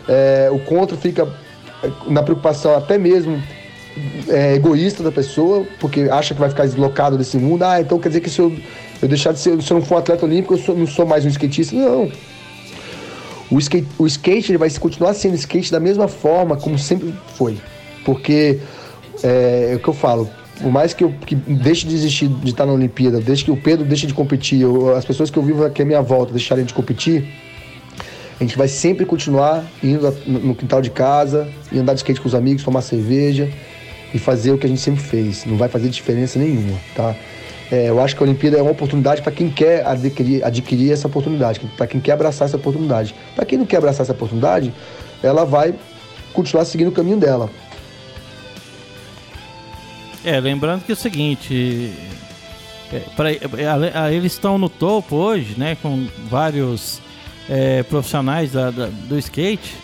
É, 0.08 0.48
o 0.52 0.58
contra 0.60 0.96
fica 0.96 1.28
é, 1.82 1.90
na 2.08 2.22
preocupação 2.22 2.74
até 2.74 2.98
mesmo 2.98 3.42
é, 4.28 4.54
egoísta 4.54 5.02
da 5.02 5.12
pessoa, 5.12 5.66
porque 5.78 6.02
acha 6.10 6.34
que 6.34 6.40
vai 6.40 6.48
ficar 6.48 6.64
deslocado 6.64 7.18
desse 7.18 7.36
mundo. 7.36 7.64
Ah, 7.64 7.80
então 7.80 7.98
quer 7.98 8.08
dizer 8.08 8.20
que 8.20 8.30
se 8.30 8.40
eu, 8.40 8.54
eu 9.02 9.08
deixar 9.08 9.32
de 9.32 9.40
ser, 9.40 9.60
se 9.60 9.70
eu 9.70 9.78
não 9.78 9.84
for 9.84 9.96
um 9.96 9.98
atleta 9.98 10.24
olímpico, 10.24 10.54
eu 10.54 10.58
sou, 10.58 10.76
não 10.76 10.86
sou 10.86 11.06
mais 11.06 11.24
um 11.24 11.28
skatista. 11.28 11.74
Não. 11.74 12.10
O 13.50 13.58
skate, 13.58 13.88
o 13.98 14.06
skate 14.06 14.52
ele 14.52 14.58
vai 14.58 14.70
continuar 14.70 15.14
sendo 15.14 15.34
skate 15.34 15.72
da 15.72 15.80
mesma 15.80 16.06
forma 16.06 16.56
como 16.56 16.78
sempre 16.78 17.14
foi. 17.36 17.58
Porque 18.04 18.60
é, 19.22 19.70
é 19.72 19.76
o 19.76 19.80
que 19.80 19.88
eu 19.88 19.94
falo, 19.94 20.30
por 20.60 20.70
mais 20.70 20.94
que 20.94 21.04
eu 21.04 21.12
que 21.26 21.34
deixe 21.34 21.86
de 21.86 21.94
existir 21.94 22.28
de 22.28 22.50
estar 22.50 22.66
na 22.66 22.72
Olimpíada, 22.72 23.20
desde 23.20 23.44
que 23.44 23.50
o 23.50 23.56
Pedro 23.56 23.84
deixe 23.84 24.06
de 24.06 24.14
competir, 24.14 24.60
eu, 24.60 24.94
as 24.94 25.04
pessoas 25.04 25.30
que 25.30 25.38
eu 25.38 25.42
vivo 25.42 25.64
aqui 25.64 25.82
à 25.82 25.84
minha 25.84 26.02
volta 26.02 26.32
deixarem 26.32 26.64
de 26.64 26.74
competir, 26.74 27.26
a 28.38 28.42
gente 28.42 28.56
vai 28.56 28.68
sempre 28.68 29.04
continuar 29.04 29.64
indo 29.82 30.10
no 30.26 30.54
quintal 30.54 30.80
de 30.80 30.90
casa, 30.90 31.48
e 31.70 31.78
andar 31.78 31.92
de 31.92 32.00
skate 32.00 32.20
com 32.20 32.28
os 32.28 32.34
amigos, 32.34 32.62
tomar 32.62 32.80
cerveja 32.80 33.50
e 34.14 34.18
fazer 34.18 34.52
o 34.52 34.58
que 34.58 34.66
a 34.66 34.68
gente 34.68 34.80
sempre 34.80 35.02
fez. 35.02 35.44
Não 35.44 35.56
vai 35.56 35.68
fazer 35.68 35.88
diferença 35.88 36.38
nenhuma, 36.38 36.78
tá? 36.94 37.14
É, 37.70 37.88
eu 37.88 38.00
acho 38.00 38.16
que 38.16 38.22
a 38.22 38.26
Olimpíada 38.26 38.58
é 38.58 38.62
uma 38.62 38.72
oportunidade 38.72 39.22
para 39.22 39.30
quem 39.30 39.48
quer 39.48 39.86
adquirir, 39.86 40.44
adquirir 40.44 40.92
essa 40.92 41.06
oportunidade, 41.06 41.60
para 41.76 41.86
quem 41.86 42.00
quer 42.00 42.12
abraçar 42.12 42.48
essa 42.48 42.56
oportunidade. 42.56 43.14
Para 43.36 43.44
quem 43.44 43.58
não 43.58 43.66
quer 43.66 43.76
abraçar 43.76 44.02
essa 44.02 44.12
oportunidade, 44.12 44.74
ela 45.22 45.44
vai 45.44 45.74
continuar 46.32 46.64
seguindo 46.64 46.88
o 46.88 46.92
caminho 46.92 47.16
dela. 47.16 47.48
É, 50.24 50.38
lembrando 50.40 50.84
que 50.84 50.90
é 50.90 50.94
o 50.94 50.96
seguinte, 50.96 51.92
é, 52.92 52.98
pra, 53.16 53.32
é, 53.32 53.38
eles 54.12 54.32
estão 54.32 54.58
no 54.58 54.68
topo 54.68 55.16
hoje, 55.16 55.54
né, 55.56 55.76
com 55.80 56.08
vários 56.28 57.00
é, 57.48 57.84
profissionais 57.84 58.52
da, 58.52 58.70
da, 58.70 58.86
do 58.86 59.16
skate, 59.18 59.76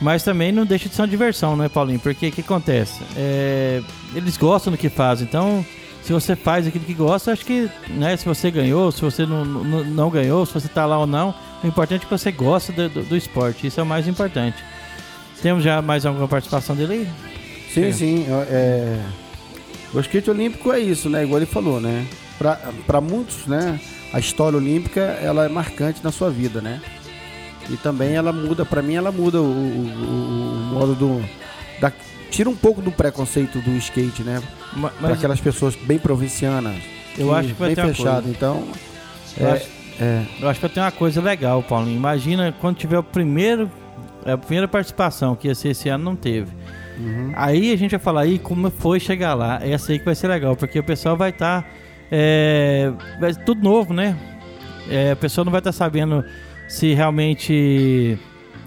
mas 0.00 0.22
também 0.22 0.50
não 0.50 0.64
deixa 0.64 0.88
de 0.88 0.94
ser 0.94 1.02
uma 1.02 1.08
diversão, 1.08 1.54
né, 1.54 1.68
Paulinho? 1.68 2.00
Porque 2.00 2.28
o 2.28 2.32
que 2.32 2.40
acontece? 2.40 3.02
É, 3.14 3.82
eles 4.14 4.38
gostam 4.38 4.72
do 4.72 4.78
que 4.78 4.88
fazem, 4.88 5.26
então 5.28 5.64
se 6.02 6.12
você 6.12 6.34
faz 6.34 6.66
aquilo 6.66 6.84
que 6.84 6.94
gosta, 6.94 7.32
acho 7.32 7.44
que, 7.44 7.68
né, 7.88 8.16
se 8.16 8.24
você 8.24 8.50
ganhou, 8.50 8.90
se 8.90 9.00
você 9.00 9.26
não, 9.26 9.44
não, 9.44 9.84
não 9.84 10.10
ganhou, 10.10 10.44
se 10.46 10.52
você 10.52 10.66
está 10.66 10.86
lá 10.86 10.98
ou 10.98 11.06
não, 11.06 11.34
o 11.62 11.66
importante 11.66 12.02
é 12.02 12.04
que 12.04 12.10
você 12.10 12.32
gosta 12.32 12.72
do, 12.72 12.88
do, 12.88 13.02
do, 13.02 13.16
esporte, 13.16 13.66
isso 13.66 13.78
é 13.80 13.82
o 13.82 13.86
mais 13.86 14.08
importante. 14.08 14.56
Temos 15.42 15.62
já 15.62 15.80
mais 15.80 16.04
alguma 16.06 16.26
participação 16.26 16.74
dele 16.74 16.92
aí? 16.92 17.08
Sim, 17.72 17.84
é. 17.84 17.92
sim. 17.92 18.26
É, 18.48 18.98
o 19.92 20.00
skate 20.00 20.30
olímpico 20.30 20.72
é 20.72 20.80
isso, 20.80 21.08
né? 21.08 21.22
Igual 21.24 21.38
ele 21.38 21.46
falou, 21.46 21.80
né? 21.80 22.06
Para 22.86 23.00
muitos, 23.00 23.46
né? 23.46 23.78
A 24.12 24.18
história 24.18 24.56
olímpica, 24.56 25.00
ela 25.00 25.44
é 25.44 25.48
marcante 25.48 26.02
na 26.02 26.10
sua 26.10 26.30
vida, 26.30 26.60
né? 26.60 26.80
E 27.68 27.76
também 27.76 28.14
ela 28.14 28.32
muda, 28.32 28.64
para 28.64 28.82
mim, 28.82 28.94
ela 28.94 29.12
muda 29.12 29.40
o, 29.40 29.44
o, 29.44 29.46
o, 29.46 30.70
o 30.70 30.74
modo 30.74 30.94
do... 30.94 31.39
Tira 32.30 32.48
um 32.48 32.56
pouco 32.56 32.80
do 32.80 32.92
preconceito 32.92 33.58
do 33.58 33.70
skate, 33.76 34.22
né? 34.22 34.42
Mas, 34.74 34.92
para 34.94 35.14
aquelas 35.14 35.40
pessoas 35.40 35.74
bem 35.74 35.98
provincianas. 35.98 36.76
Eu 37.18 37.34
acho 37.34 37.48
que 37.48 37.54
vai 37.54 37.74
bem 37.74 37.84
ter 37.84 37.94
fechado, 37.94 38.28
então. 38.28 38.64
Eu, 39.36 39.48
é, 39.48 39.52
acho, 39.52 39.68
é. 40.00 40.22
eu 40.40 40.48
acho 40.48 40.60
que 40.60 40.66
vai 40.66 40.74
ter 40.74 40.80
uma 40.80 40.92
coisa 40.92 41.20
legal, 41.20 41.62
Paulinho. 41.62 41.96
Imagina 41.96 42.54
quando 42.60 42.76
tiver 42.76 42.98
o 42.98 43.02
primeiro, 43.02 43.70
a 44.24 44.38
primeira 44.38 44.68
participação 44.68 45.34
que 45.34 45.48
ia 45.48 45.54
ser 45.54 45.70
esse 45.70 45.88
ano 45.88 46.04
não 46.04 46.16
teve. 46.16 46.50
Uhum. 46.98 47.32
Aí 47.34 47.72
a 47.72 47.76
gente 47.76 47.90
vai 47.92 48.00
falar 48.00 48.22
aí 48.22 48.38
como 48.38 48.70
foi 48.70 49.00
chegar 49.00 49.34
lá. 49.34 49.58
Essa 49.62 49.92
aí 49.92 49.98
que 49.98 50.04
vai 50.04 50.14
ser 50.14 50.28
legal, 50.28 50.54
porque 50.54 50.78
o 50.78 50.84
pessoal 50.84 51.16
vai 51.16 51.30
estar 51.30 51.62
tá, 51.62 51.68
é, 52.10 52.92
vai 53.18 53.34
tudo 53.34 53.62
novo, 53.62 53.92
né? 53.92 54.16
É, 54.88 55.12
a 55.12 55.16
pessoa 55.16 55.44
não 55.44 55.52
vai 55.52 55.60
estar 55.60 55.72
tá 55.72 55.76
sabendo 55.76 56.24
se 56.68 56.94
realmente 56.94 58.18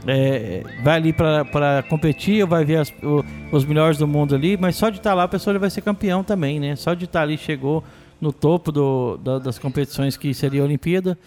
é, 0.06 0.64
vai 0.84 0.96
ali 0.96 1.14
para 1.14 1.84
competir 1.90 2.46
vai 2.46 2.66
ver 2.66 2.78
as, 2.78 2.90
o, 3.02 3.24
os 3.52 3.66
melhores 3.66 3.98
do 3.98 4.08
mundo 4.08 4.36
ali, 4.36 4.58
mas 4.58 4.76
só 4.76 4.90
de 4.90 4.98
estar 4.98 5.12
tá 5.12 5.16
lá 5.16 5.24
a 5.24 5.28
pessoa 5.28 5.58
vai 5.58 5.70
ser 5.70 5.82
campeão 5.82 6.24
também, 6.24 6.60
né? 6.60 6.76
Só 6.76 6.94
de 6.94 7.06
estar 7.06 7.20
tá 7.20 7.24
ali 7.24 7.38
chegou 7.38 7.84
no 8.20 8.32
topo 8.32 8.72
do, 8.72 9.18
da, 9.18 9.40
das 9.40 9.60
competições 9.60 10.18
que 10.18 10.34
seria 10.34 10.62
a 10.62 10.66
Olimpíada. 10.66 11.18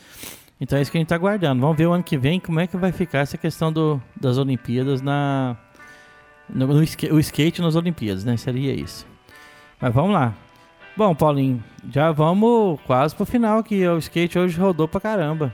Então 0.60 0.78
é 0.78 0.82
isso 0.82 0.90
que 0.90 0.96
a 0.96 1.00
gente 1.00 1.06
está 1.06 1.16
aguardando. 1.16 1.60
Vamos 1.60 1.76
ver 1.76 1.86
o 1.86 1.92
ano 1.92 2.02
que 2.02 2.16
vem 2.16 2.40
como 2.40 2.60
é 2.60 2.66
que 2.66 2.76
vai 2.76 2.92
ficar 2.92 3.18
essa 3.18 3.36
questão 3.36 3.72
do, 3.72 4.00
das 4.18 4.38
Olimpíadas 4.38 5.02
na. 5.02 5.56
No, 6.48 6.66
no, 6.66 6.80
o 6.80 7.20
skate 7.20 7.60
nas 7.60 7.74
Olimpíadas, 7.74 8.24
né? 8.24 8.36
Seria 8.36 8.72
isso. 8.72 9.06
Mas 9.80 9.92
vamos 9.92 10.12
lá. 10.12 10.34
Bom, 10.96 11.14
Paulinho, 11.14 11.62
já 11.92 12.10
vamos 12.10 12.80
quase 12.86 13.14
pro 13.14 13.26
final 13.26 13.58
aqui. 13.58 13.86
O 13.86 13.98
skate 13.98 14.38
hoje 14.38 14.58
rodou 14.58 14.88
pra 14.88 15.00
caramba. 15.00 15.52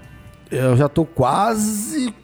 Eu 0.48 0.76
já 0.76 0.88
tô 0.88 1.04
quase 1.04 2.14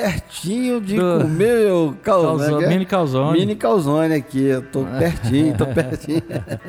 pertinho 0.00 0.80
de 0.80 0.96
do... 0.96 1.20
comer 1.22 1.72
o 1.72 1.96
calzone. 2.02 2.38
calzone 2.38 2.66
mini 2.66 2.86
calzone. 2.86 3.38
Mini 3.38 3.56
calzone 3.56 4.14
aqui. 4.14 4.44
Eu 4.44 4.62
tô 4.62 4.84
pertinho, 4.84 5.56
tô 5.56 5.66
pertinho. 5.66 6.22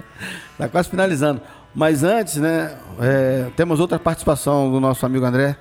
tá 0.58 0.70
quase 0.70 0.90
finalizando. 0.90 1.42
Mas 1.76 2.04
antes, 2.04 2.38
né, 2.38 2.76
é, 3.00 3.48
temos 3.56 3.80
outra 3.80 4.00
participação 4.00 4.72
do 4.72 4.80
nosso 4.80 5.06
amigo 5.06 5.26
André. 5.26 5.58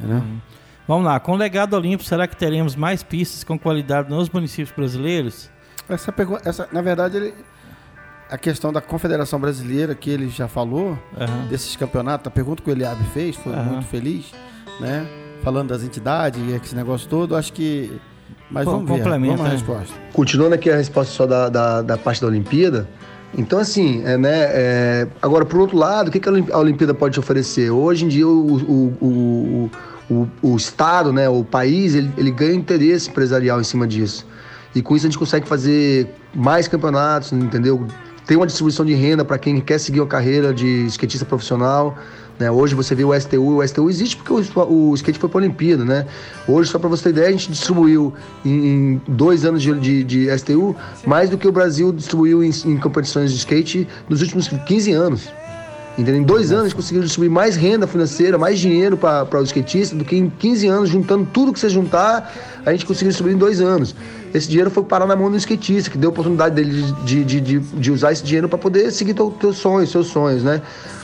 Né? 0.00 0.16
Uhum. 0.16 0.38
Vamos 0.86 1.04
lá, 1.04 1.20
com 1.20 1.32
o 1.32 1.36
legado 1.36 1.74
olímpico, 1.74 2.08
será 2.08 2.26
que 2.26 2.34
teremos 2.34 2.74
mais 2.74 3.02
pistas 3.02 3.44
com 3.44 3.58
qualidade 3.58 4.08
nos 4.08 4.30
municípios 4.30 4.74
brasileiros? 4.74 5.50
Essa 5.86 6.10
pergunta, 6.10 6.48
essa, 6.48 6.66
na 6.72 6.80
verdade, 6.80 7.18
ele, 7.18 7.34
a 8.30 8.38
questão 8.38 8.72
da 8.72 8.80
Confederação 8.80 9.38
Brasileira, 9.38 9.94
que 9.94 10.08
ele 10.08 10.30
já 10.30 10.48
falou, 10.48 10.98
uhum. 11.16 11.46
desses 11.48 11.76
campeonatos, 11.76 12.26
a 12.26 12.30
pergunta 12.30 12.62
que 12.62 12.70
o 12.70 12.72
Eliabe 12.72 13.04
fez, 13.12 13.36
foi 13.36 13.52
uhum. 13.52 13.64
muito 13.64 13.86
feliz, 13.86 14.32
né? 14.80 15.06
Falando 15.42 15.68
das 15.68 15.82
entidades 15.82 16.40
e 16.40 16.52
esse 16.52 16.74
negócio 16.74 17.08
todo, 17.08 17.36
acho 17.36 17.52
que. 17.52 17.92
Mas 18.50 18.64
vamos 18.64 18.90
ver, 18.90 19.02
vamos 19.02 19.40
a 19.40 19.44
né? 19.44 19.50
resposta. 19.50 19.94
Continuando 20.12 20.54
aqui 20.54 20.70
a 20.70 20.76
resposta 20.76 21.12
só 21.12 21.26
da, 21.26 21.48
da, 21.48 21.82
da 21.82 21.98
parte 21.98 22.20
da 22.20 22.26
Olimpíada, 22.26 22.88
então, 23.36 23.58
assim, 23.58 24.02
é, 24.04 24.16
né, 24.16 24.46
é, 24.50 25.08
agora, 25.20 25.44
por 25.44 25.60
outro 25.60 25.76
lado, 25.76 26.08
o 26.08 26.10
que, 26.10 26.18
que 26.18 26.28
a 26.28 26.58
Olimpíada 26.58 26.94
pode 26.94 27.14
te 27.14 27.20
oferecer? 27.20 27.70
Hoje 27.70 28.04
em 28.04 28.08
dia, 28.08 28.26
o, 28.26 28.56
o, 28.56 28.96
o, 29.00 29.70
o, 30.10 30.28
o 30.42 30.56
Estado, 30.56 31.12
né, 31.12 31.28
o 31.28 31.44
país, 31.44 31.94
ele, 31.94 32.10
ele 32.16 32.30
ganha 32.30 32.54
interesse 32.54 33.10
empresarial 33.10 33.60
em 33.60 33.64
cima 33.64 33.86
disso. 33.86 34.26
E 34.74 34.80
com 34.80 34.96
isso 34.96 35.06
a 35.06 35.10
gente 35.10 35.18
consegue 35.18 35.46
fazer 35.46 36.14
mais 36.34 36.68
campeonatos, 36.68 37.32
entendeu? 37.32 37.86
Tem 38.28 38.36
uma 38.36 38.46
distribuição 38.46 38.84
de 38.84 38.92
renda 38.92 39.24
para 39.24 39.38
quem 39.38 39.58
quer 39.58 39.78
seguir 39.78 40.02
a 40.02 40.06
carreira 40.06 40.52
de 40.52 40.84
skatista 40.88 41.24
profissional. 41.24 41.96
Né? 42.38 42.50
Hoje 42.50 42.74
você 42.74 42.94
vê 42.94 43.02
o 43.02 43.18
STU, 43.18 43.56
o 43.56 43.66
STU 43.66 43.88
existe 43.88 44.18
porque 44.18 44.30
o, 44.30 44.90
o 44.90 44.94
skate 44.94 45.18
foi 45.18 45.30
para 45.30 45.40
a 45.40 45.42
Olimpíada, 45.44 45.82
né? 45.82 46.06
Hoje, 46.46 46.70
só 46.70 46.78
para 46.78 46.90
você 46.90 47.04
ter 47.04 47.10
ideia, 47.10 47.28
a 47.28 47.32
gente 47.32 47.50
distribuiu 47.50 48.12
em, 48.44 48.66
em 48.66 49.02
dois 49.08 49.46
anos 49.46 49.62
de, 49.62 49.72
de, 49.80 50.04
de, 50.04 50.38
STU 50.38 50.76
mais 51.06 51.30
do 51.30 51.38
que 51.38 51.48
o 51.48 51.52
Brasil 51.52 51.90
distribuiu 51.90 52.44
em, 52.44 52.50
em 52.66 52.76
competições 52.76 53.32
de 53.32 53.38
skate 53.38 53.88
nos 54.10 54.20
últimos 54.20 54.46
15 54.46 54.92
anos. 54.92 55.32
Entendeu? 55.98 56.20
Em 56.20 56.24
dois 56.24 56.52
anos 56.52 56.66
a 56.66 56.68
gente 56.68 56.76
conseguiu 56.76 57.02
distribuir 57.02 57.28
mais 57.28 57.56
renda 57.56 57.84
financeira, 57.84 58.38
mais 58.38 58.60
dinheiro 58.60 58.96
para 58.96 59.40
os 59.40 59.48
skatistas 59.48 59.98
do 59.98 60.04
que 60.04 60.14
em 60.14 60.30
15 60.30 60.68
anos, 60.68 60.90
juntando 60.90 61.26
tudo 61.32 61.52
que 61.52 61.58
você 61.58 61.68
juntar, 61.68 62.32
a 62.64 62.70
gente 62.70 62.86
conseguiu 62.86 63.08
distribuir 63.08 63.34
em 63.34 63.38
dois 63.38 63.60
anos. 63.60 63.96
Esse 64.32 64.48
dinheiro 64.48 64.70
foi 64.70 64.84
parar 64.84 65.06
na 65.06 65.16
mão 65.16 65.28
do 65.28 65.36
skatista, 65.36 65.90
que 65.90 65.98
deu 65.98 66.10
a 66.10 66.12
oportunidade 66.12 66.54
dele 66.54 66.84
de, 67.04 67.24
de, 67.24 67.40
de, 67.40 67.58
de 67.58 67.90
usar 67.90 68.12
esse 68.12 68.22
dinheiro 68.22 68.48
para 68.48 68.58
poder 68.58 68.92
seguir 68.92 69.12
teus 69.40 69.56
sonhos, 69.56 69.90
seus 69.90 70.06
sonhos, 70.06 70.44
né? 70.44 70.62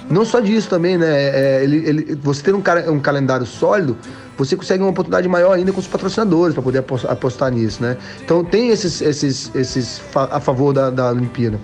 Não 0.09 0.24
só 0.24 0.38
disso 0.38 0.68
também, 0.68 0.97
né? 0.97 1.09
É, 1.09 1.64
ele, 1.64 1.88
ele, 1.88 2.18
você 2.22 2.42
ter 2.45 2.55
um, 2.55 2.62
um 2.92 3.01
calendário 3.01 3.47
sólido, 3.47 3.97
você 4.38 4.55
consegue 4.55 4.80
uma 4.80 4.90
oportunidade 4.90 5.26
maior 5.26 5.55
ainda 5.55 5.72
com 5.72 5.80
os 5.80 5.88
patrocinadores 5.88 6.55
para 6.55 6.62
poder 6.62 6.84
apostar 7.09 7.51
nisso, 7.51 7.82
né? 7.82 7.97
Então 8.24 8.45
tem 8.45 8.68
esses, 8.68 9.01
esses, 9.01 9.51
esses 9.57 10.01
a 10.14 10.38
favor 10.38 10.72
da, 10.72 10.90
da 10.90 11.11
Olimpíada. 11.11 11.59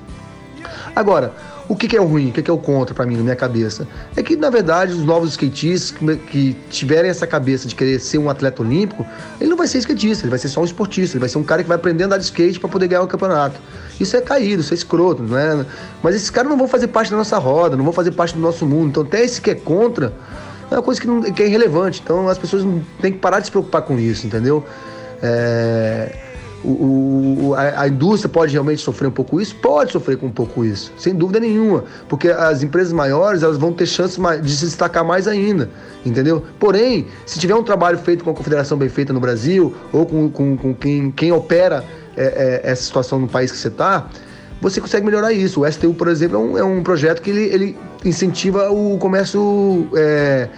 Agora, 0.96 1.32
o 1.70 1.76
que, 1.76 1.86
que 1.86 1.96
é 1.96 2.00
o 2.00 2.04
ruim, 2.04 2.30
o 2.30 2.32
que, 2.32 2.42
que 2.42 2.50
é 2.50 2.52
o 2.52 2.58
contra 2.58 2.92
para 2.92 3.06
mim, 3.06 3.16
na 3.16 3.22
minha 3.22 3.36
cabeça? 3.36 3.86
É 4.16 4.24
que, 4.24 4.34
na 4.34 4.50
verdade, 4.50 4.92
os 4.92 5.04
novos 5.04 5.30
skatistas 5.30 5.96
que, 6.26 6.56
tiverem 6.68 7.08
essa 7.08 7.28
cabeça 7.28 7.68
de 7.68 7.76
querer 7.76 8.00
ser 8.00 8.18
um 8.18 8.28
atleta 8.28 8.60
olímpico, 8.60 9.06
ele 9.40 9.50
não 9.50 9.56
vai 9.56 9.68
ser 9.68 9.78
skatista, 9.78 10.24
ele 10.24 10.30
vai 10.30 10.38
ser 10.40 10.48
só 10.48 10.62
um 10.62 10.64
esportista, 10.64 11.16
ele 11.16 11.20
vai 11.20 11.28
ser 11.28 11.38
um 11.38 11.44
cara 11.44 11.62
que 11.62 11.68
vai 11.68 11.76
aprender 11.76 12.02
a 12.02 12.06
andar 12.06 12.18
de 12.18 12.24
skate 12.24 12.58
para 12.58 12.68
poder 12.68 12.88
ganhar 12.88 13.02
o 13.02 13.04
um 13.04 13.06
campeonato. 13.06 13.60
Isso 14.00 14.16
é 14.16 14.20
caído, 14.20 14.62
isso 14.62 14.74
é 14.74 14.76
escroto, 14.76 15.22
não 15.22 15.38
é? 15.38 15.64
Mas 16.02 16.16
esses 16.16 16.28
caras 16.28 16.50
não 16.50 16.58
vão 16.58 16.66
fazer 16.66 16.88
parte 16.88 17.12
da 17.12 17.16
nossa 17.16 17.38
roda, 17.38 17.76
não 17.76 17.84
vão 17.84 17.92
fazer 17.92 18.10
parte 18.10 18.34
do 18.34 18.40
nosso 18.40 18.66
mundo. 18.66 18.88
Então, 18.88 19.02
até 19.04 19.24
esse 19.24 19.40
que 19.40 19.52
é 19.52 19.54
contra, 19.54 20.12
é 20.72 20.74
uma 20.74 20.82
coisa 20.82 21.00
que, 21.00 21.06
não, 21.06 21.22
que 21.22 21.40
é 21.40 21.46
irrelevante. 21.46 22.00
Então, 22.02 22.28
as 22.28 22.36
pessoas 22.36 22.64
têm 23.00 23.12
que 23.12 23.18
parar 23.18 23.38
de 23.38 23.46
se 23.46 23.52
preocupar 23.52 23.82
com 23.82 23.96
isso, 23.96 24.26
entendeu? 24.26 24.66
É 25.22 26.29
o, 26.64 27.48
o, 27.48 27.54
a, 27.54 27.82
a, 27.82 27.88
indústria 27.88 28.28
pode 28.28 28.52
realmente 28.52 28.82
sofrer 28.82 29.08
um 29.08 29.12
pouco 29.12 29.40
isso? 29.40 29.54
Pode 29.56 29.92
sofrer 29.92 30.18
com 30.18 30.26
um 30.26 30.32
pouco 30.32 30.64
isso, 30.64 30.92
sem 30.96 31.14
dúvida 31.14 31.40
nenhuma, 31.40 31.84
porque 32.08 32.28
as 32.28 32.62
empresas 32.62 32.92
maiores 32.92 33.42
elas 33.42 33.56
vão 33.56 33.72
ter 33.72 33.86
chance 33.86 34.20
de 34.42 34.56
se 34.56 34.66
destacar 34.66 35.04
mais 35.04 35.26
ainda, 35.26 35.70
entendeu? 36.04 36.44
Porém, 36.58 37.06
se 37.24 37.38
tiver 37.38 37.54
um 37.54 37.62
trabalho 37.62 37.98
feito 37.98 38.24
com 38.24 38.30
a 38.30 38.34
confederação 38.34 38.76
bem 38.76 38.88
feita 38.88 39.12
no 39.12 39.20
Brasil 39.20 39.74
ou 39.92 40.04
com, 40.04 40.30
com, 40.30 40.56
com 40.56 40.74
quem, 40.74 41.11
quem 41.11 41.32
opera 41.32 41.84
é, 42.16 42.61
é, 42.64 42.70
essa 42.70 42.82
situação 42.82 43.18
no 43.18 43.28
país 43.28 43.50
que 43.50 43.58
você 43.58 43.68
está, 43.68 44.08
você 44.61 44.80
consegue 44.80 45.06
melhorar 45.06 45.32
isso. 45.32 45.62
O 45.62 45.72
STU, 45.72 45.94
por 45.94 46.08
exemplo, 46.08 46.36
é 46.36 46.40
um, 46.40 46.58
é 46.58 46.64
um 46.64 46.82
projeto 46.82 47.22
que 47.22 47.30
ele, 47.30 47.44
ele 47.44 47.78
incentiva 48.04 48.70
o 48.70 48.98
comércio 48.98 49.88
é, 49.96 50.48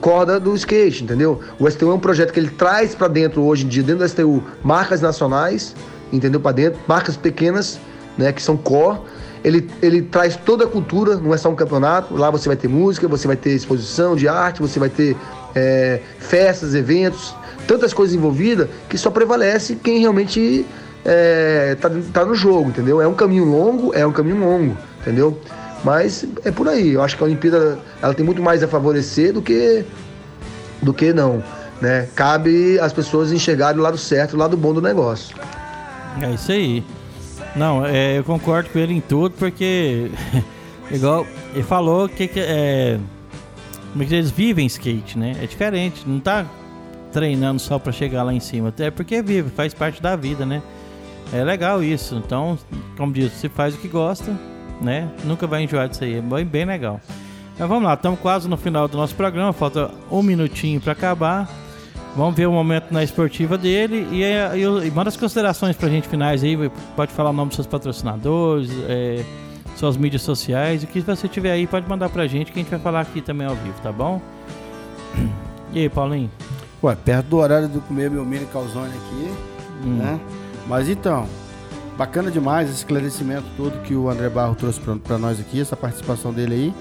corda 0.00 0.40
do 0.40 0.54
skate, 0.54 1.04
entendeu? 1.04 1.40
O 1.58 1.70
STU 1.70 1.90
é 1.90 1.94
um 1.94 1.98
projeto 1.98 2.32
que 2.32 2.40
ele 2.40 2.50
traz 2.50 2.94
para 2.94 3.08
dentro 3.08 3.42
hoje 3.42 3.64
em 3.64 3.68
dia, 3.68 3.82
dentro 3.82 4.04
do 4.04 4.08
STU, 4.08 4.42
marcas 4.62 5.00
nacionais, 5.00 5.74
entendeu? 6.12 6.40
Para 6.40 6.52
dentro, 6.52 6.80
marcas 6.86 7.16
pequenas, 7.16 7.78
né, 8.16 8.32
que 8.32 8.42
são 8.42 8.56
core. 8.56 9.00
Ele, 9.42 9.70
ele 9.80 10.02
traz 10.02 10.36
toda 10.36 10.64
a 10.64 10.66
cultura, 10.66 11.16
não 11.16 11.32
é 11.32 11.36
só 11.36 11.48
um 11.48 11.54
campeonato. 11.54 12.14
Lá 12.14 12.30
você 12.30 12.48
vai 12.48 12.56
ter 12.56 12.68
música, 12.68 13.08
você 13.08 13.26
vai 13.26 13.36
ter 13.36 13.50
exposição 13.50 14.14
de 14.14 14.28
arte, 14.28 14.60
você 14.60 14.78
vai 14.78 14.90
ter 14.90 15.16
é, 15.54 16.00
festas, 16.18 16.74
eventos, 16.74 17.34
tantas 17.66 17.92
coisas 17.92 18.14
envolvidas 18.14 18.68
que 18.88 18.98
só 18.98 19.10
prevalece 19.10 19.76
quem 19.76 20.00
realmente 20.00 20.66
é, 21.04 21.76
tá, 21.80 21.90
tá 22.12 22.24
no 22.24 22.34
jogo, 22.34 22.68
entendeu? 22.68 23.00
É 23.00 23.08
um 23.08 23.14
caminho 23.14 23.44
longo, 23.44 23.94
é 23.94 24.06
um 24.06 24.12
caminho 24.12 24.38
longo, 24.38 24.76
entendeu? 25.00 25.38
Mas 25.84 26.26
é 26.44 26.50
por 26.50 26.68
aí. 26.68 26.90
Eu 26.90 27.02
acho 27.02 27.16
que 27.16 27.22
a 27.22 27.26
Olimpíada 27.26 27.78
ela 28.02 28.14
tem 28.14 28.24
muito 28.24 28.42
mais 28.42 28.62
a 28.62 28.68
favorecer 28.68 29.32
do 29.32 29.40
que 29.40 29.84
do 30.82 30.92
que 30.92 31.12
não. 31.12 31.42
Né? 31.80 32.08
Cabe 32.14 32.78
as 32.78 32.92
pessoas 32.92 33.32
enxergarem 33.32 33.80
o 33.80 33.82
lado 33.82 33.96
certo, 33.96 34.34
o 34.34 34.36
lado 34.36 34.56
bom 34.56 34.74
do 34.74 34.82
negócio. 34.82 35.36
É 36.20 36.30
isso 36.32 36.52
aí. 36.52 36.84
Não, 37.56 37.84
é, 37.84 38.18
eu 38.18 38.24
concordo 38.24 38.68
com 38.70 38.78
ele 38.78 38.94
em 38.94 39.00
tudo, 39.00 39.34
porque 39.38 40.10
igual 40.90 41.26
ele 41.54 41.62
falou 41.62 42.08
que, 42.08 42.28
que 42.28 42.40
é, 42.40 42.98
como 43.92 44.04
é 44.04 44.06
que 44.06 44.14
eles 44.14 44.30
vivem 44.30 44.66
skate, 44.66 45.18
né? 45.18 45.36
É 45.42 45.46
diferente, 45.46 46.04
não 46.06 46.20
tá 46.20 46.46
treinando 47.12 47.58
só 47.58 47.78
para 47.78 47.92
chegar 47.92 48.22
lá 48.22 48.32
em 48.32 48.40
cima, 48.40 48.68
até 48.68 48.90
porque 48.90 49.20
vive, 49.20 49.50
faz 49.50 49.74
parte 49.74 50.00
da 50.00 50.14
vida, 50.14 50.46
né? 50.46 50.62
É 51.32 51.42
legal 51.42 51.82
isso. 51.82 52.14
Então, 52.14 52.58
como 52.96 53.12
diz, 53.12 53.32
se 53.32 53.48
faz 53.48 53.74
o 53.74 53.78
que 53.78 53.88
gosta, 53.88 54.36
né? 54.80 55.08
Nunca 55.24 55.46
vai 55.46 55.62
enjoar 55.62 55.88
disso 55.88 56.04
aí, 56.04 56.14
é 56.14 56.20
bem, 56.20 56.44
bem 56.44 56.64
legal. 56.64 57.00
Mas 57.58 57.68
vamos 57.68 57.84
lá, 57.84 57.94
estamos 57.94 58.18
quase 58.20 58.48
no 58.48 58.56
final 58.56 58.88
do 58.88 58.96
nosso 58.96 59.14
programa, 59.14 59.52
falta 59.52 59.90
um 60.10 60.22
minutinho 60.22 60.80
para 60.80 60.92
acabar. 60.92 61.48
Vamos 62.16 62.34
ver 62.34 62.46
o 62.46 62.52
momento 62.52 62.90
na 62.90 63.04
esportiva 63.04 63.56
dele 63.56 64.06
e, 64.10 64.22
e, 64.22 64.86
e 64.86 64.90
manda 64.90 65.08
as 65.08 65.16
considerações 65.16 65.76
pra 65.76 65.88
gente 65.88 66.08
finais 66.08 66.42
aí. 66.42 66.56
Pode 66.96 67.12
falar 67.12 67.30
o 67.30 67.32
nome 67.32 67.48
dos 67.48 67.56
seus 67.56 67.66
patrocinadores, 67.66 68.70
é, 68.88 69.24
suas 69.76 69.96
mídias 69.96 70.22
sociais. 70.22 70.82
O 70.82 70.86
que 70.86 71.00
você 71.00 71.28
tiver 71.28 71.52
aí, 71.52 71.66
pode 71.66 71.88
mandar 71.88 72.08
pra 72.08 72.26
gente 72.26 72.50
que 72.50 72.58
a 72.58 72.62
gente 72.62 72.70
vai 72.70 72.80
falar 72.80 73.00
aqui 73.02 73.20
também 73.20 73.46
ao 73.46 73.54
vivo, 73.54 73.80
tá 73.80 73.92
bom? 73.92 74.20
E 75.72 75.78
aí, 75.78 75.88
Paulinho? 75.88 76.30
Ué, 76.82 76.96
perto 76.96 77.26
do 77.26 77.36
horário 77.36 77.68
de 77.68 77.78
comer 77.78 78.10
meu 78.10 78.24
mini 78.24 78.46
calzone 78.46 78.88
aqui, 78.88 79.30
hum. 79.86 79.96
né? 79.98 80.20
Mas 80.66 80.88
então, 80.88 81.28
Bacana 82.00 82.30
demais 82.30 82.70
esse 82.70 82.78
esclarecimento 82.78 83.44
todo 83.58 83.82
que 83.82 83.94
o 83.94 84.08
André 84.08 84.30
Barro 84.30 84.54
trouxe 84.54 84.80
para 84.80 85.18
nós 85.18 85.38
aqui, 85.38 85.60
essa 85.60 85.76
participação 85.76 86.32
dele 86.32 86.54
aí, 86.54 86.74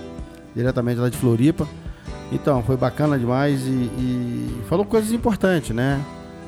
diretamente 0.56 0.98
lá 0.98 1.10
de 1.10 1.18
Floripa. 1.18 1.68
Então, 2.32 2.64
foi 2.64 2.78
bacana 2.78 3.20
demais 3.20 3.68
e, 3.68 3.70
e 3.70 4.62
falou 4.70 4.86
coisas 4.86 5.12
importantes, 5.12 5.76
né? 5.76 6.00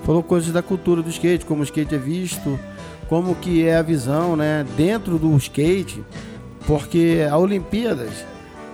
Falou 0.05 0.23
coisas 0.23 0.53
da 0.53 0.61
cultura 0.61 1.01
do 1.01 1.09
skate, 1.09 1.45
como 1.45 1.59
o 1.59 1.63
skate 1.65 1.95
é 1.95 1.97
visto, 1.97 2.57
como 3.09 3.35
que 3.35 3.67
é 3.67 3.75
a 3.75 3.81
visão, 3.81 4.37
né, 4.37 4.65
dentro 4.77 5.19
do 5.19 5.35
skate, 5.35 6.01
porque 6.65 7.27
a 7.29 7.37
Olimpíadas, 7.37 8.25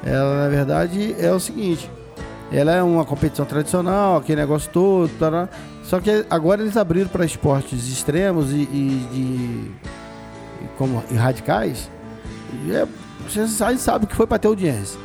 ela 0.05 0.43
na 0.43 0.47
verdade 0.47 1.15
é 1.17 1.31
o 1.31 1.39
seguinte, 1.39 1.89
ela 2.51 2.71
é 2.71 2.83
uma 2.83 3.03
competição 3.03 3.47
tradicional, 3.47 4.17
aquele 4.17 4.41
negócio 4.41 4.69
todo, 4.71 5.09
tará, 5.17 5.49
só 5.87 6.01
que 6.01 6.25
agora 6.29 6.61
eles 6.61 6.75
abriram 6.75 7.07
para 7.07 7.25
esportes 7.25 7.87
extremos 7.87 8.51
e, 8.51 8.55
e, 8.57 9.71
de, 10.59 10.67
como, 10.77 11.01
e 11.09 11.15
radicais. 11.15 11.89
E 12.65 12.73
é, 12.73 12.85
você 13.25 13.47
sabe, 13.47 13.77
sabe 13.77 14.05
que 14.05 14.13
foi 14.13 14.27
para 14.27 14.37
ter 14.37 14.49
audiência. 14.49 14.99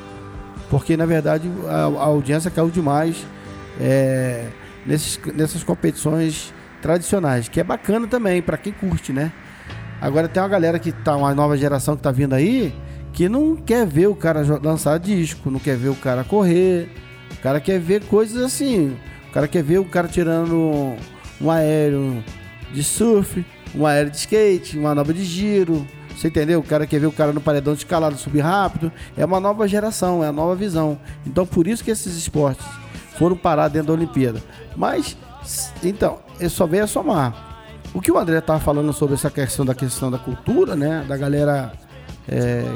Porque 0.69 0.97
na 0.97 1.07
verdade 1.07 1.49
a, 1.69 1.85
a, 1.85 2.05
audiência 2.07 2.51
caiu 2.51 2.69
demais 2.69 3.25
é, 3.81 4.49
nesses, 4.85 5.21
nessas 5.33 5.63
competições 5.63 6.53
tradicionais, 6.81 7.49
que 7.49 7.61
é 7.61 7.65
bacana 7.65 8.09
também 8.09 8.43
para 8.43 8.57
quem 8.57 8.73
curte, 8.73 9.13
né? 9.13 9.33
Agora 10.01 10.27
tem 10.27 10.43
uma 10.43 10.49
galera 10.49 10.81
que 10.81 10.91
tá, 10.91 11.17
uma 11.17 11.33
nova 11.33 11.57
geração 11.57 11.97
que 11.97 12.03
tá 12.03 12.11
vindo 12.11 12.35
aí, 12.35 12.75
que 13.13 13.29
não 13.29 13.55
quer 13.55 13.87
ver 13.87 14.09
o 14.09 14.17
cara 14.17 14.43
lançar 14.61 14.99
disco, 14.99 15.49
não 15.49 15.61
quer 15.61 15.77
ver 15.77 15.91
o 15.91 15.95
cara 15.95 16.25
correr, 16.25 16.89
o 17.31 17.41
cara 17.41 17.61
quer 17.61 17.79
ver 17.79 18.03
coisas 18.07 18.43
assim, 18.43 18.97
o 19.33 19.35
cara 19.35 19.49
quer 19.49 19.63
ver 19.63 19.79
o 19.79 19.85
cara 19.87 20.07
tirando 20.07 20.95
um 21.41 21.51
aéreo 21.51 22.23
de 22.71 22.85
surf, 22.85 23.43
um 23.75 23.87
aéreo 23.87 24.11
de 24.11 24.19
skate, 24.19 24.77
uma 24.77 24.91
manobra 24.91 25.15
de 25.15 25.25
giro, 25.25 25.87
você 26.15 26.29
entendeu? 26.29 26.61
O 26.61 26.63
cara 26.63 26.87
quer 26.87 27.01
ver 27.01 27.07
o 27.07 27.13
cara 27.13 27.33
no 27.33 27.41
paredão 27.41 27.73
escalado 27.73 28.19
subir 28.19 28.41
rápido. 28.41 28.93
É 29.17 29.25
uma 29.25 29.41
nova 29.41 29.67
geração, 29.67 30.23
é 30.23 30.29
a 30.29 30.33
nova 30.33 30.55
visão. 30.55 31.01
Então 31.27 31.47
por 31.47 31.67
isso 31.67 31.83
que 31.83 31.91
esses 31.91 32.15
esportes 32.15 32.67
foram 33.17 33.35
parar 33.35 33.69
dentro 33.69 33.87
da 33.89 33.95
Olimpíada. 33.95 34.39
Mas, 34.77 35.17
então, 35.83 36.19
só 36.51 36.67
veio 36.67 36.85
a 36.85 36.87
somar. 36.87 37.65
O 37.95 38.03
que 38.03 38.13
o 38.13 38.19
André 38.19 38.37
estava 38.37 38.61
falando 38.61 38.93
sobre 38.93 39.15
essa 39.15 39.31
questão 39.31 39.65
da 39.65 39.75
questão 39.75 40.11
da 40.11 40.19
cultura, 40.19 40.77
né? 40.77 41.07
Da 41.09 41.17
galera 41.17 41.73
é, 42.29 42.71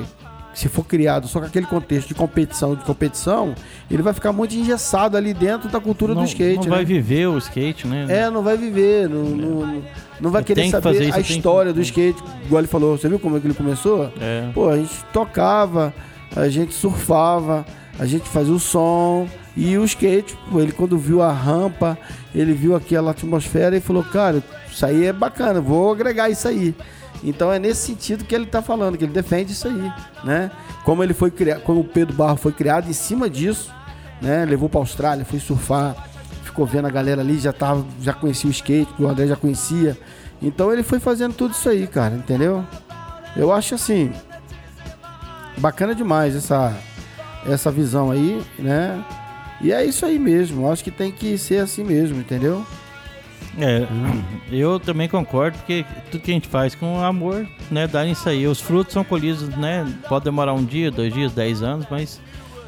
se 0.56 0.70
for 0.70 0.86
criado 0.86 1.28
só 1.28 1.38
com 1.38 1.44
aquele 1.44 1.66
contexto 1.66 2.08
de 2.08 2.14
competição, 2.14 2.74
de 2.74 2.82
competição, 2.82 3.54
ele 3.90 4.00
vai 4.00 4.14
ficar 4.14 4.32
muito 4.32 4.54
engessado 4.54 5.14
ali 5.14 5.34
dentro 5.34 5.68
da 5.68 5.78
cultura 5.78 6.14
não, 6.14 6.22
do 6.22 6.26
skate. 6.26 6.56
Não 6.56 6.64
né? 6.64 6.76
vai 6.76 6.84
viver 6.84 7.26
o 7.26 7.36
skate, 7.36 7.86
né? 7.86 8.06
É, 8.08 8.30
não 8.30 8.42
vai 8.42 8.56
viver, 8.56 9.06
não, 9.06 9.22
não, 9.22 9.82
não 10.18 10.30
vai 10.30 10.42
querer 10.42 10.70
saber 10.70 11.02
isso, 11.02 11.14
a 11.14 11.20
história 11.20 11.72
que... 11.72 11.78
do 11.78 11.82
skate, 11.82 12.24
igual 12.46 12.62
ele 12.62 12.68
falou. 12.68 12.96
Você 12.96 13.06
viu 13.06 13.18
como 13.18 13.36
é 13.36 13.40
que 13.40 13.46
ele 13.46 13.52
começou? 13.52 14.10
É. 14.18 14.48
Pô, 14.54 14.70
a 14.70 14.78
gente 14.78 15.04
tocava, 15.12 15.92
a 16.34 16.48
gente 16.48 16.72
surfava, 16.72 17.66
a 17.98 18.06
gente 18.06 18.26
fazia 18.26 18.54
o 18.54 18.58
som. 18.58 19.28
E 19.54 19.76
o 19.76 19.84
skate, 19.84 20.38
pô, 20.50 20.60
ele 20.60 20.72
quando 20.72 20.96
viu 20.96 21.20
a 21.20 21.30
rampa, 21.30 21.98
ele 22.34 22.54
viu 22.54 22.74
aquela 22.74 23.10
atmosfera 23.10 23.76
e 23.76 23.80
falou, 23.80 24.02
cara, 24.02 24.42
isso 24.70 24.86
aí 24.86 25.04
é 25.04 25.12
bacana, 25.12 25.60
vou 25.60 25.92
agregar 25.92 26.30
isso 26.30 26.48
aí. 26.48 26.74
Então 27.22 27.52
é 27.52 27.58
nesse 27.58 27.86
sentido 27.86 28.24
que 28.24 28.34
ele 28.34 28.44
está 28.44 28.62
falando, 28.62 28.96
que 28.96 29.04
ele 29.04 29.12
defende 29.12 29.52
isso 29.52 29.66
aí, 29.66 29.92
né? 30.24 30.50
Como 30.84 31.02
ele 31.02 31.14
foi 31.14 31.30
criado, 31.30 31.62
como 31.62 31.80
o 31.80 31.84
Pedro 31.84 32.14
Barro 32.14 32.36
foi 32.36 32.52
criado 32.52 32.88
em 32.88 32.92
cima 32.92 33.28
disso, 33.28 33.72
né? 34.20 34.44
Levou 34.44 34.68
para 34.68 34.80
Austrália, 34.80 35.24
foi 35.24 35.38
surfar, 35.38 36.08
ficou 36.44 36.66
vendo 36.66 36.86
a 36.86 36.90
galera 36.90 37.20
ali, 37.20 37.38
já 37.38 37.52
tava, 37.52 37.84
já 38.00 38.12
conhecia 38.12 38.48
o 38.48 38.52
skate, 38.52 38.90
o 38.98 39.06
André 39.06 39.26
já 39.26 39.36
conhecia. 39.36 39.98
Então 40.40 40.72
ele 40.72 40.82
foi 40.82 41.00
fazendo 41.00 41.34
tudo 41.34 41.52
isso 41.52 41.68
aí, 41.68 41.86
cara, 41.86 42.14
entendeu? 42.14 42.64
Eu 43.36 43.52
acho 43.52 43.74
assim 43.74 44.12
bacana 45.58 45.94
demais 45.94 46.36
essa 46.36 46.76
essa 47.48 47.70
visão 47.70 48.10
aí, 48.10 48.42
né? 48.58 49.02
E 49.60 49.72
é 49.72 49.84
isso 49.84 50.04
aí 50.04 50.18
mesmo. 50.18 50.70
Acho 50.70 50.84
que 50.84 50.90
tem 50.90 51.10
que 51.10 51.38
ser 51.38 51.58
assim 51.58 51.84
mesmo, 51.84 52.18
entendeu? 52.20 52.64
É, 53.58 53.86
eu 54.52 54.78
também 54.78 55.08
concordo, 55.08 55.56
porque 55.58 55.84
tudo 56.10 56.20
que 56.20 56.30
a 56.30 56.34
gente 56.34 56.48
faz 56.48 56.74
com 56.74 57.02
amor, 57.02 57.46
né, 57.70 57.86
dá 57.86 58.04
isso 58.04 58.28
aí. 58.28 58.46
Os 58.46 58.60
frutos 58.60 58.92
são 58.92 59.02
colhidos, 59.02 59.48
né? 59.56 59.86
Pode 60.08 60.24
demorar 60.24 60.52
um 60.52 60.64
dia, 60.64 60.90
dois 60.90 61.12
dias, 61.12 61.32
dez 61.32 61.62
anos, 61.62 61.86
mas 61.90 62.20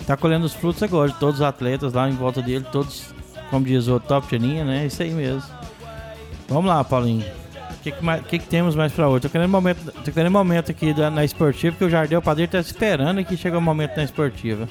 tá 0.07 0.17
colhendo 0.17 0.47
os 0.47 0.55
frutos 0.55 0.83
agora. 0.83 1.13
Todos 1.13 1.37
os 1.37 1.43
atletas 1.43 1.93
lá 1.93 2.09
em 2.09 2.15
volta 2.15 2.41
dele, 2.41 2.65
todos, 2.73 3.15
como 3.51 3.67
diz 3.67 3.87
o 3.87 4.01
top 4.01 4.29
de 4.29 4.39
linha, 4.39 4.65
né? 4.65 4.87
Isso 4.87 5.03
aí 5.03 5.11
mesmo. 5.11 5.43
Vamos 6.49 6.67
lá, 6.67 6.83
Paulinho. 6.83 7.27
O 7.71 7.83
que, 7.83 7.93
que, 7.93 8.23
que, 8.29 8.39
que, 8.39 8.47
temos 8.47 8.75
mais 8.75 8.91
pra 8.91 9.09
hoje? 9.09 9.21
Tô 9.21 9.29
querendo 9.29 9.51
momento, 9.51 9.93
tô 9.93 10.11
querendo 10.11 10.33
momento 10.33 10.71
aqui 10.71 10.95
da, 10.95 11.11
na 11.11 11.23
esportiva, 11.23 11.73
porque 11.73 11.85
o 11.85 11.91
Jardel 11.91 12.23
Padeiro 12.23 12.51
tá 12.51 12.59
esperando 12.59 13.23
que 13.25 13.37
chegue 13.37 13.57
o 13.57 13.61
momento 13.61 13.97
na 13.97 14.05
esportiva. 14.05 14.67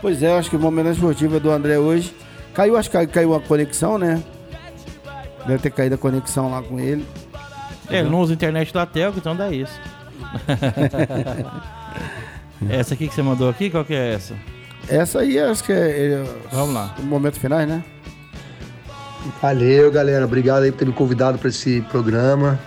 Pois 0.00 0.22
é, 0.22 0.32
acho 0.32 0.48
que 0.48 0.56
o 0.56 0.60
momento 0.60 0.86
na 0.86 0.92
esportiva 0.92 1.40
do 1.40 1.50
André 1.50 1.76
hoje. 1.76 2.14
Caiu, 2.54 2.76
acho 2.76 2.90
que 2.90 3.06
caiu 3.08 3.34
a 3.34 3.40
conexão, 3.40 3.98
né? 3.98 4.22
Deve 5.46 5.62
ter 5.62 5.70
caído 5.70 5.94
a 5.94 5.98
conexão 5.98 6.50
lá 6.50 6.62
com 6.62 6.78
ele. 6.78 7.06
É, 7.88 8.00
ele 8.00 8.08
não 8.08 8.20
usa 8.20 8.32
internet 8.32 8.72
da 8.72 8.86
Telco, 8.86 9.18
então 9.18 9.34
dá 9.34 9.50
isso. 9.50 9.78
essa 12.68 12.94
aqui 12.94 13.08
que 13.08 13.14
você 13.14 13.22
mandou 13.22 13.48
aqui, 13.48 13.70
qual 13.70 13.84
que 13.84 13.94
é 13.94 14.14
essa? 14.14 14.34
Essa 14.88 15.20
aí 15.20 15.38
acho 15.38 15.64
que 15.64 15.72
é, 15.72 16.12
é 16.12 16.24
Vamos 16.52 16.74
lá. 16.74 16.94
o 16.98 17.02
momento 17.02 17.38
final, 17.38 17.58
né? 17.60 17.82
Valeu, 19.40 19.90
galera. 19.90 20.24
Obrigado 20.24 20.62
aí 20.62 20.72
por 20.72 20.78
ter 20.78 20.86
me 20.86 20.92
convidado 20.92 21.38
para 21.38 21.48
esse 21.48 21.80
programa. 21.90 22.58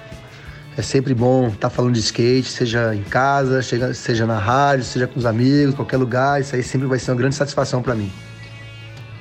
É 0.75 0.81
sempre 0.81 1.13
bom 1.13 1.47
estar 1.47 1.57
tá 1.57 1.69
falando 1.69 1.93
de 1.93 1.99
skate, 1.99 2.49
seja 2.49 2.95
em 2.95 3.03
casa, 3.03 3.61
seja 3.61 4.25
na 4.25 4.39
rádio, 4.39 4.83
seja 4.83 5.07
com 5.07 5.19
os 5.19 5.25
amigos, 5.25 5.75
qualquer 5.75 5.97
lugar. 5.97 6.41
Isso 6.41 6.55
aí 6.55 6.63
sempre 6.63 6.87
vai 6.87 6.99
ser 6.99 7.11
uma 7.11 7.17
grande 7.17 7.35
satisfação 7.35 7.81
para 7.81 7.95
mim. 7.95 8.11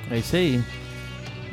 É 0.09 0.17
isso 0.17 0.35
aí. 0.35 0.63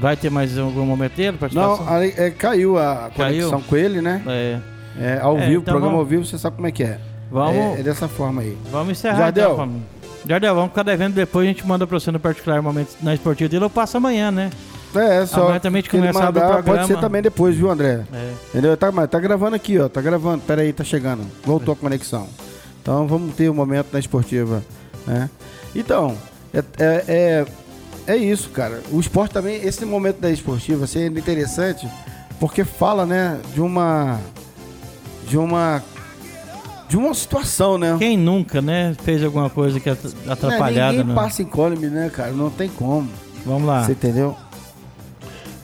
Vai 0.01 0.17
ter 0.17 0.31
mais 0.31 0.57
algum 0.57 0.87
momento 0.87 1.15
dele? 1.15 1.39
Não, 1.53 1.89
aí, 1.89 2.15
é, 2.17 2.31
caiu 2.31 2.79
a 2.79 3.11
conexão 3.15 3.51
caiu? 3.51 3.65
com 3.69 3.77
ele, 3.77 4.01
né? 4.01 4.23
É. 4.27 4.59
é 4.99 5.21
ao 5.21 5.37
é, 5.37 5.47
vivo, 5.47 5.61
então 5.61 5.75
programa 5.75 5.93
vamos... 5.93 6.01
ao 6.01 6.07
vivo, 6.07 6.25
você 6.25 6.39
sabe 6.39 6.57
como 6.57 6.67
é 6.67 6.73
que 6.73 6.83
é. 6.83 6.99
Vamos. 7.31 7.55
É, 7.55 7.81
é 7.81 7.83
dessa 7.83 8.09
forma 8.09 8.41
aí. 8.41 8.57
Vamos 8.71 8.93
encerrar 8.93 9.19
Jardel. 9.19 9.53
Então, 9.53 9.83
Jardel, 10.27 10.55
vamos 10.55 10.71
ficar 10.71 10.83
devendo 10.83 11.15
depois, 11.15 11.45
a 11.45 11.49
gente 11.49 11.67
manda 11.67 11.87
pra 11.87 12.01
você 12.01 12.11
no 12.11 12.19
particular 12.19 12.63
momento 12.63 12.97
na 13.03 13.15
esportiva 13.15 13.49
dele, 13.49 13.65
eu 13.65 13.71
passo 13.71 13.99
amanhã, 13.99 14.31
né? 14.31 14.51
É, 14.95 15.25
só. 15.27 15.43
Amanhã 15.45 15.61
também 15.61 15.83
de 15.83 15.91
começar 15.91 16.25
mandar, 16.25 16.41
o 16.41 16.53
programa. 16.53 16.79
Pode 16.79 16.87
ser 16.87 16.99
também 16.99 17.23
depois, 17.23 17.55
viu, 17.55 17.71
André? 17.71 18.01
É. 18.13 18.33
Entendeu? 18.49 18.77
Tá, 18.77 18.91
mas 18.91 19.09
tá 19.09 19.21
gravando 19.21 19.55
aqui, 19.55 19.79
ó. 19.79 19.89
Tá 19.89 20.01
gravando. 20.01 20.43
Pera 20.43 20.63
aí, 20.63 20.73
tá 20.73 20.83
chegando. 20.83 21.25
Voltou 21.45 21.75
a 21.75 21.77
conexão. 21.77 22.27
Então 22.83 23.07
vamos 23.07 23.35
ter 23.35 23.51
um 23.51 23.55
momento 23.55 23.89
na 23.93 23.99
esportiva, 23.99 24.63
né? 25.07 25.31
Então, 25.75 26.17
é, 26.53 26.59
é, 26.59 27.05
é 27.07 27.47
é 28.07 28.17
isso, 28.17 28.51
cara. 28.51 28.83
O 28.91 29.01
esporte 29.01 29.33
também, 29.33 29.57
esse 29.65 29.85
momento 29.85 30.21
da 30.21 30.31
esportiva, 30.31 30.85
assim, 30.85 31.01
é 31.01 31.07
interessante 31.07 31.89
porque 32.41 32.65
fala, 32.65 33.05
né, 33.05 33.39
de 33.53 33.61
uma. 33.61 34.19
De 35.29 35.37
uma. 35.37 35.83
De 36.89 36.97
uma 36.97 37.15
situação, 37.15 37.79
né? 37.79 37.95
Quem 37.99 38.17
nunca, 38.17 38.61
né, 38.61 38.97
fez 39.05 39.23
alguma 39.23 39.49
coisa 39.49 39.79
que 39.79 39.89
é 39.89 39.97
atrapalhada, 40.27 40.93
né? 40.97 40.99
Ninguém 41.05 41.15
passa 41.15 41.43
incólume, 41.43 41.87
né, 41.87 42.11
cara? 42.13 42.33
Não 42.33 42.51
tem 42.51 42.69
como. 42.69 43.09
Vamos 43.47 43.69
lá. 43.69 43.85
Você 43.85 43.93
entendeu? 43.93 44.35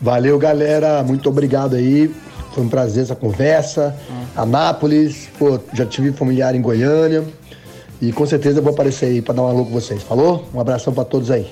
Valeu, 0.01 0.39
galera. 0.39 1.03
Muito 1.03 1.29
obrigado 1.29 1.75
aí. 1.75 2.15
Foi 2.53 2.63
um 2.63 2.69
prazer 2.69 3.03
essa 3.03 3.17
conversa. 3.17 3.97
Ah. 4.37 4.43
Anápolis, 4.43 5.29
pô, 5.39 5.59
já 5.73 5.85
tive 5.85 6.13
familiar 6.13 6.55
em 6.55 6.61
Goiânia. 6.61 7.25
E 8.01 8.13
com 8.13 8.25
certeza 8.27 8.61
eu 8.61 8.63
vou 8.63 8.73
aparecer 8.73 9.07
aí 9.07 9.23
para 9.23 9.35
dar 9.35 9.43
um 9.43 9.49
alô 9.49 9.65
com 9.65 9.73
vocês. 9.73 10.03
Falou? 10.03 10.47
Um 10.55 10.61
abração 10.61 10.93
para 10.93 11.05
todos 11.05 11.31
aí. 11.31 11.51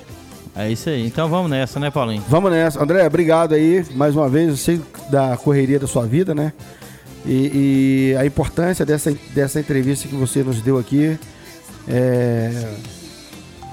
É 0.55 0.71
isso 0.71 0.89
aí. 0.89 1.05
Então 1.05 1.27
vamos 1.27 1.51
nessa, 1.51 1.79
né, 1.79 1.91
Paulinho? 1.91 2.23
Vamos 2.29 2.49
nessa. 2.49 2.81
André, 2.81 3.05
obrigado 3.05 3.53
aí 3.53 3.85
mais 3.91 4.15
uma 4.15 4.29
vez. 4.29 4.49
Eu 4.49 4.57
sei 4.57 4.81
da 5.09 5.35
correria 5.35 5.77
da 5.77 5.87
sua 5.87 6.05
vida, 6.05 6.33
né? 6.33 6.53
E, 7.25 8.13
e 8.13 8.17
a 8.17 8.25
importância 8.25 8.85
dessa, 8.85 9.13
dessa 9.33 9.59
entrevista 9.59 10.07
que 10.07 10.15
você 10.15 10.43
nos 10.43 10.61
deu 10.61 10.77
aqui. 10.77 11.19
É, 11.87 12.73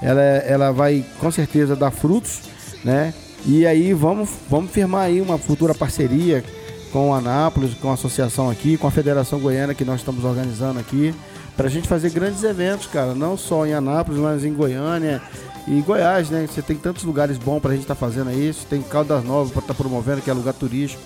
ela, 0.01 0.21
ela 0.21 0.71
vai 0.71 1.05
com 1.19 1.31
certeza 1.31 1.75
dar 1.75 1.89
frutos, 1.91 2.41
né? 2.83 3.13
E 3.45 3.65
aí 3.65 3.93
vamos, 3.93 4.29
vamos 4.49 4.71
firmar 4.71 5.05
aí 5.05 5.21
uma 5.21 5.37
futura 5.37 5.73
parceria 5.73 6.43
com 6.91 7.09
o 7.09 7.13
Anápolis, 7.13 7.73
com 7.75 7.89
a 7.89 7.93
associação 7.93 8.49
aqui, 8.49 8.77
com 8.77 8.87
a 8.87 8.91
Federação 8.91 9.39
Goiana 9.39 9.73
que 9.73 9.85
nós 9.85 10.01
estamos 10.01 10.23
organizando 10.23 10.79
aqui, 10.79 11.13
para 11.55 11.67
a 11.67 11.69
gente 11.69 11.87
fazer 11.87 12.11
grandes 12.11 12.43
eventos, 12.43 12.87
cara, 12.87 13.15
não 13.15 13.35
só 13.35 13.65
em 13.65 13.73
Anápolis, 13.73 14.19
mas 14.19 14.45
em 14.45 14.53
Goiânia 14.53 15.21
e 15.67 15.81
Goiás, 15.81 16.29
né? 16.29 16.45
Você 16.47 16.61
tem 16.61 16.75
tantos 16.75 17.03
lugares 17.03 17.37
bons 17.37 17.59
para 17.59 17.71
a 17.71 17.73
gente 17.73 17.83
estar 17.83 17.95
tá 17.95 17.99
fazendo 17.99 18.31
isso. 18.31 18.65
Tem 18.65 18.81
Caldas 18.81 19.23
Novas 19.23 19.51
para 19.51 19.61
estar 19.61 19.73
tá 19.73 19.77
promovendo, 19.77 20.21
que 20.21 20.29
é 20.29 20.33
lugar 20.33 20.53
turístico. 20.53 21.01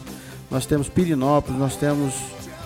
Nós 0.49 0.65
temos 0.65 0.89
Pirinópolis, 0.89 1.59
nós 1.59 1.75
temos 1.75 2.13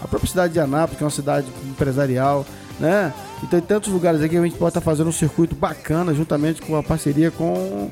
a 0.02 0.08
própria 0.08 0.30
cidade 0.30 0.54
de 0.54 0.60
Anápolis, 0.60 0.98
que 0.98 1.04
é 1.04 1.06
uma 1.06 1.12
cidade 1.12 1.48
empresarial, 1.66 2.46
né? 2.80 3.14
Então 3.38 3.60
tem 3.60 3.62
tantos 3.62 3.92
lugares 3.92 4.22
aqui 4.22 4.30
que 4.30 4.38
a 4.38 4.44
gente 4.44 4.56
pode 4.58 4.70
estar 4.70 4.82
tá 4.82 4.86
fazendo 4.86 5.08
um 5.08 5.12
circuito 5.12 5.56
bacana, 5.56 6.14
juntamente 6.14 6.62
com 6.62 6.76
a 6.76 6.84
parceria 6.84 7.30
com, 7.30 7.90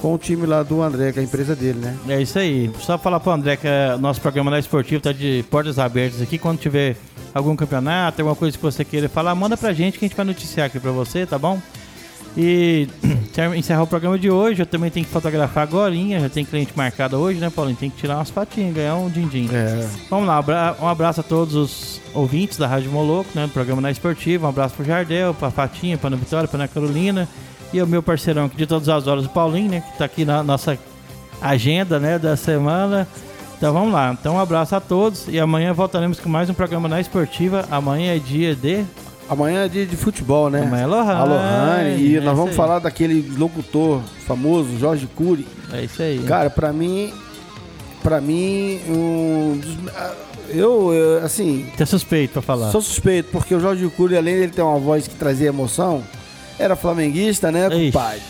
com 0.00 0.14
o 0.14 0.18
time 0.18 0.46
lá 0.46 0.62
do 0.62 0.82
André, 0.82 1.12
que 1.12 1.18
é 1.18 1.22
a 1.22 1.24
empresa 1.24 1.56
dele, 1.56 1.78
né? 1.78 1.96
É 2.08 2.22
isso 2.22 2.38
aí. 2.38 2.70
Só 2.78 2.96
falar 2.98 3.20
para 3.20 3.30
o 3.30 3.34
André 3.34 3.56
que 3.56 3.66
o 3.94 3.98
nosso 3.98 4.20
programa 4.20 4.50
na 4.50 4.58
Esportivo 4.58 4.98
está 4.98 5.12
de 5.12 5.44
portas 5.50 5.78
abertas 5.78 6.22
aqui. 6.22 6.38
Quando 6.38 6.58
tiver 6.58 6.96
algum 7.34 7.56
campeonato, 7.56 8.20
alguma 8.20 8.36
coisa 8.36 8.56
que 8.56 8.62
você 8.62 8.84
queira 8.84 9.08
falar, 9.08 9.34
manda 9.34 9.56
pra 9.56 9.72
gente 9.72 9.98
que 9.98 10.04
a 10.04 10.08
gente 10.08 10.16
vai 10.16 10.26
noticiar 10.26 10.66
aqui 10.66 10.78
para 10.78 10.92
você, 10.92 11.26
tá 11.26 11.38
bom? 11.38 11.60
E 12.36 12.88
encerrar 13.56 13.82
o 13.82 13.86
programa 13.86 14.18
de 14.18 14.30
hoje, 14.30 14.62
eu 14.62 14.66
também 14.66 14.90
tenho 14.90 15.04
que 15.04 15.12
fotografar 15.12 15.62
agora, 15.62 15.94
já 15.94 16.28
tem 16.28 16.44
cliente 16.44 16.72
marcado 16.74 17.16
hoje, 17.16 17.38
né, 17.38 17.50
Paulinho? 17.50 17.76
Tem 17.76 17.90
que 17.90 17.96
tirar 17.96 18.16
umas 18.16 18.30
patinhas, 18.30 18.74
ganhar 18.74 18.94
um 18.96 19.08
din-din. 19.08 19.48
É. 19.52 19.86
Vamos 20.08 20.26
lá, 20.26 20.42
um 20.80 20.88
abraço 20.88 21.20
a 21.20 21.22
todos 21.22 21.54
os 21.54 22.00
ouvintes 22.14 22.56
da 22.56 22.66
Rádio 22.66 22.90
Moloco, 22.90 23.30
né, 23.34 23.46
do 23.46 23.52
programa 23.52 23.82
Na 23.82 23.90
Esportiva. 23.90 24.46
Um 24.46 24.50
abraço 24.50 24.74
pro 24.74 24.84
Jardel, 24.84 25.34
pra 25.34 25.50
Fatinha, 25.50 25.98
pra 25.98 26.08
Ana 26.08 26.16
Vitória, 26.16 26.48
pra 26.48 26.58
Ana 26.58 26.68
Carolina. 26.68 27.28
E 27.72 27.80
o 27.80 27.86
meu 27.86 28.02
parceirão 28.02 28.46
aqui 28.46 28.56
de 28.56 28.66
todas 28.66 28.88
as 28.88 29.06
horas, 29.06 29.24
o 29.24 29.28
Paulinho, 29.28 29.70
né, 29.70 29.80
que 29.80 29.98
tá 29.98 30.04
aqui 30.04 30.24
na 30.24 30.42
nossa 30.42 30.78
agenda, 31.40 31.98
né, 31.98 32.18
da 32.18 32.36
semana. 32.36 33.06
Então 33.56 33.72
vamos 33.72 33.92
lá. 33.92 34.16
Então 34.18 34.34
um 34.34 34.40
abraço 34.40 34.74
a 34.74 34.80
todos 34.80 35.28
e 35.28 35.38
amanhã 35.38 35.72
voltaremos 35.72 36.18
com 36.18 36.28
mais 36.28 36.50
um 36.50 36.54
programa 36.54 36.88
na 36.88 37.00
Esportiva. 37.00 37.64
Amanhã 37.70 38.14
é 38.14 38.18
dia 38.18 38.56
de 38.56 38.84
amanhã 39.32 39.64
é 39.64 39.68
dia 39.68 39.86
de 39.86 39.96
futebol, 39.96 40.48
né? 40.50 40.62
Amanhã 40.62 40.84
é 40.84 40.86
Lohane. 40.86 41.10
A 41.20 41.24
Lohane. 41.24 41.96
E 42.02 42.16
é 42.16 42.20
nós 42.20 42.36
vamos 42.36 42.50
aí. 42.50 42.56
falar 42.56 42.78
daquele 42.78 43.32
locutor 43.36 44.00
famoso, 44.26 44.78
Jorge 44.78 45.06
Cury. 45.14 45.46
É 45.72 45.82
isso 45.84 46.02
aí. 46.02 46.18
Cara, 46.26 46.48
pra 46.50 46.72
mim, 46.72 47.12
pra 48.02 48.20
mim, 48.20 48.80
um 48.88 49.58
dos- 49.60 49.78
ah, 49.96 50.12
eu, 50.50 50.92
eu, 50.92 51.24
assim, 51.24 51.66
Tá 51.76 51.86
suspeito 51.86 52.34
pra 52.34 52.42
falar. 52.42 52.70
sou 52.70 52.80
suspeito, 52.82 53.30
porque 53.32 53.54
o 53.54 53.60
Jorge 53.60 53.86
Cury, 53.88 54.16
além 54.16 54.34
de 54.36 54.42
ele 54.42 54.52
ter 54.52 54.62
uma 54.62 54.78
voz 54.78 55.06
que 55.08 55.14
trazia 55.14 55.48
emoção, 55.48 56.02
era 56.58 56.76
flamenguista, 56.76 57.50
né, 57.50 57.68
compadre? 57.70 58.20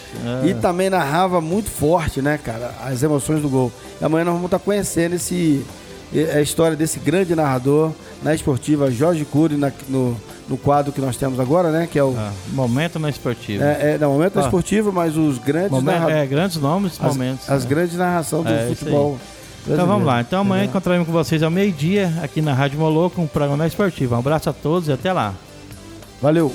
é. 0.45 0.49
E 0.49 0.55
também 0.55 0.89
narrava 0.89 1.41
muito 1.41 1.69
forte, 1.71 2.23
né, 2.23 2.39
cara, 2.43 2.73
as 2.85 3.03
emoções 3.03 3.43
do 3.43 3.49
gol. 3.49 3.73
E 4.01 4.05
amanhã 4.05 4.25
nós 4.25 4.35
vamos 4.35 4.47
estar 4.47 4.59
conhecendo 4.61 5.15
esse, 5.17 5.65
a 6.35 6.41
história 6.41 6.77
desse 6.77 6.99
grande 7.01 7.35
narrador 7.35 7.91
na 8.23 8.35
esportiva, 8.35 8.91
Jorge 8.91 9.25
Cury, 9.25 9.57
na- 9.57 9.73
no, 9.89 10.17
no 10.53 10.59
quadro 10.59 10.93
que 10.93 11.01
nós 11.01 11.17
temos 11.17 11.41
agora, 11.41 11.71
né, 11.71 11.89
que 11.91 11.99
é 11.99 12.05
o... 12.05 12.15
Ah, 12.17 12.31
momento 12.53 12.99
na 12.99 13.09
esportiva. 13.09 13.65
É, 13.65 13.95
é, 13.95 13.99
não, 13.99 14.13
momento 14.13 14.39
Ah. 14.39 14.43
esportivo, 14.43 14.93
mas 14.93 15.17
os 15.17 15.39
grandes 15.39 15.71
Momento- 15.71 15.95
narradores. 15.95 16.23
é, 16.23 16.27
grandes 16.27 16.57
nomes, 16.59 16.93
As, 17.01 17.17
momentos. 17.17 17.51
as 17.51 17.65
né? 17.65 17.71
grandes 17.71 17.97
narrações 17.97 18.45
do 18.45 18.53
É, 18.53 18.67
futebol. 18.67 19.19
Então 19.67 19.87
vamos 19.87 20.07
lá. 20.07 20.21
Então 20.21 20.41
amanhã 20.41 20.65
Entendeu? 20.65 20.71
encontraremos 20.71 21.07
com 21.07 21.13
vocês 21.13 21.43
ao 21.43 21.51
meio-dia 21.51 22.13
aqui 22.23 22.43
na 22.43 22.53
Rádio 22.53 22.79
Moloco, 22.79 23.21
um 23.23 23.27
programa 23.27 23.57
na 23.57 23.67
esportiva. 23.67 24.17
Um 24.17 24.19
abraço 24.19 24.51
a 24.51 24.53
todos 24.53 24.89
e 24.89 24.93
até 24.93 25.13
lá. 25.13 25.35
Valeu. 26.21 26.53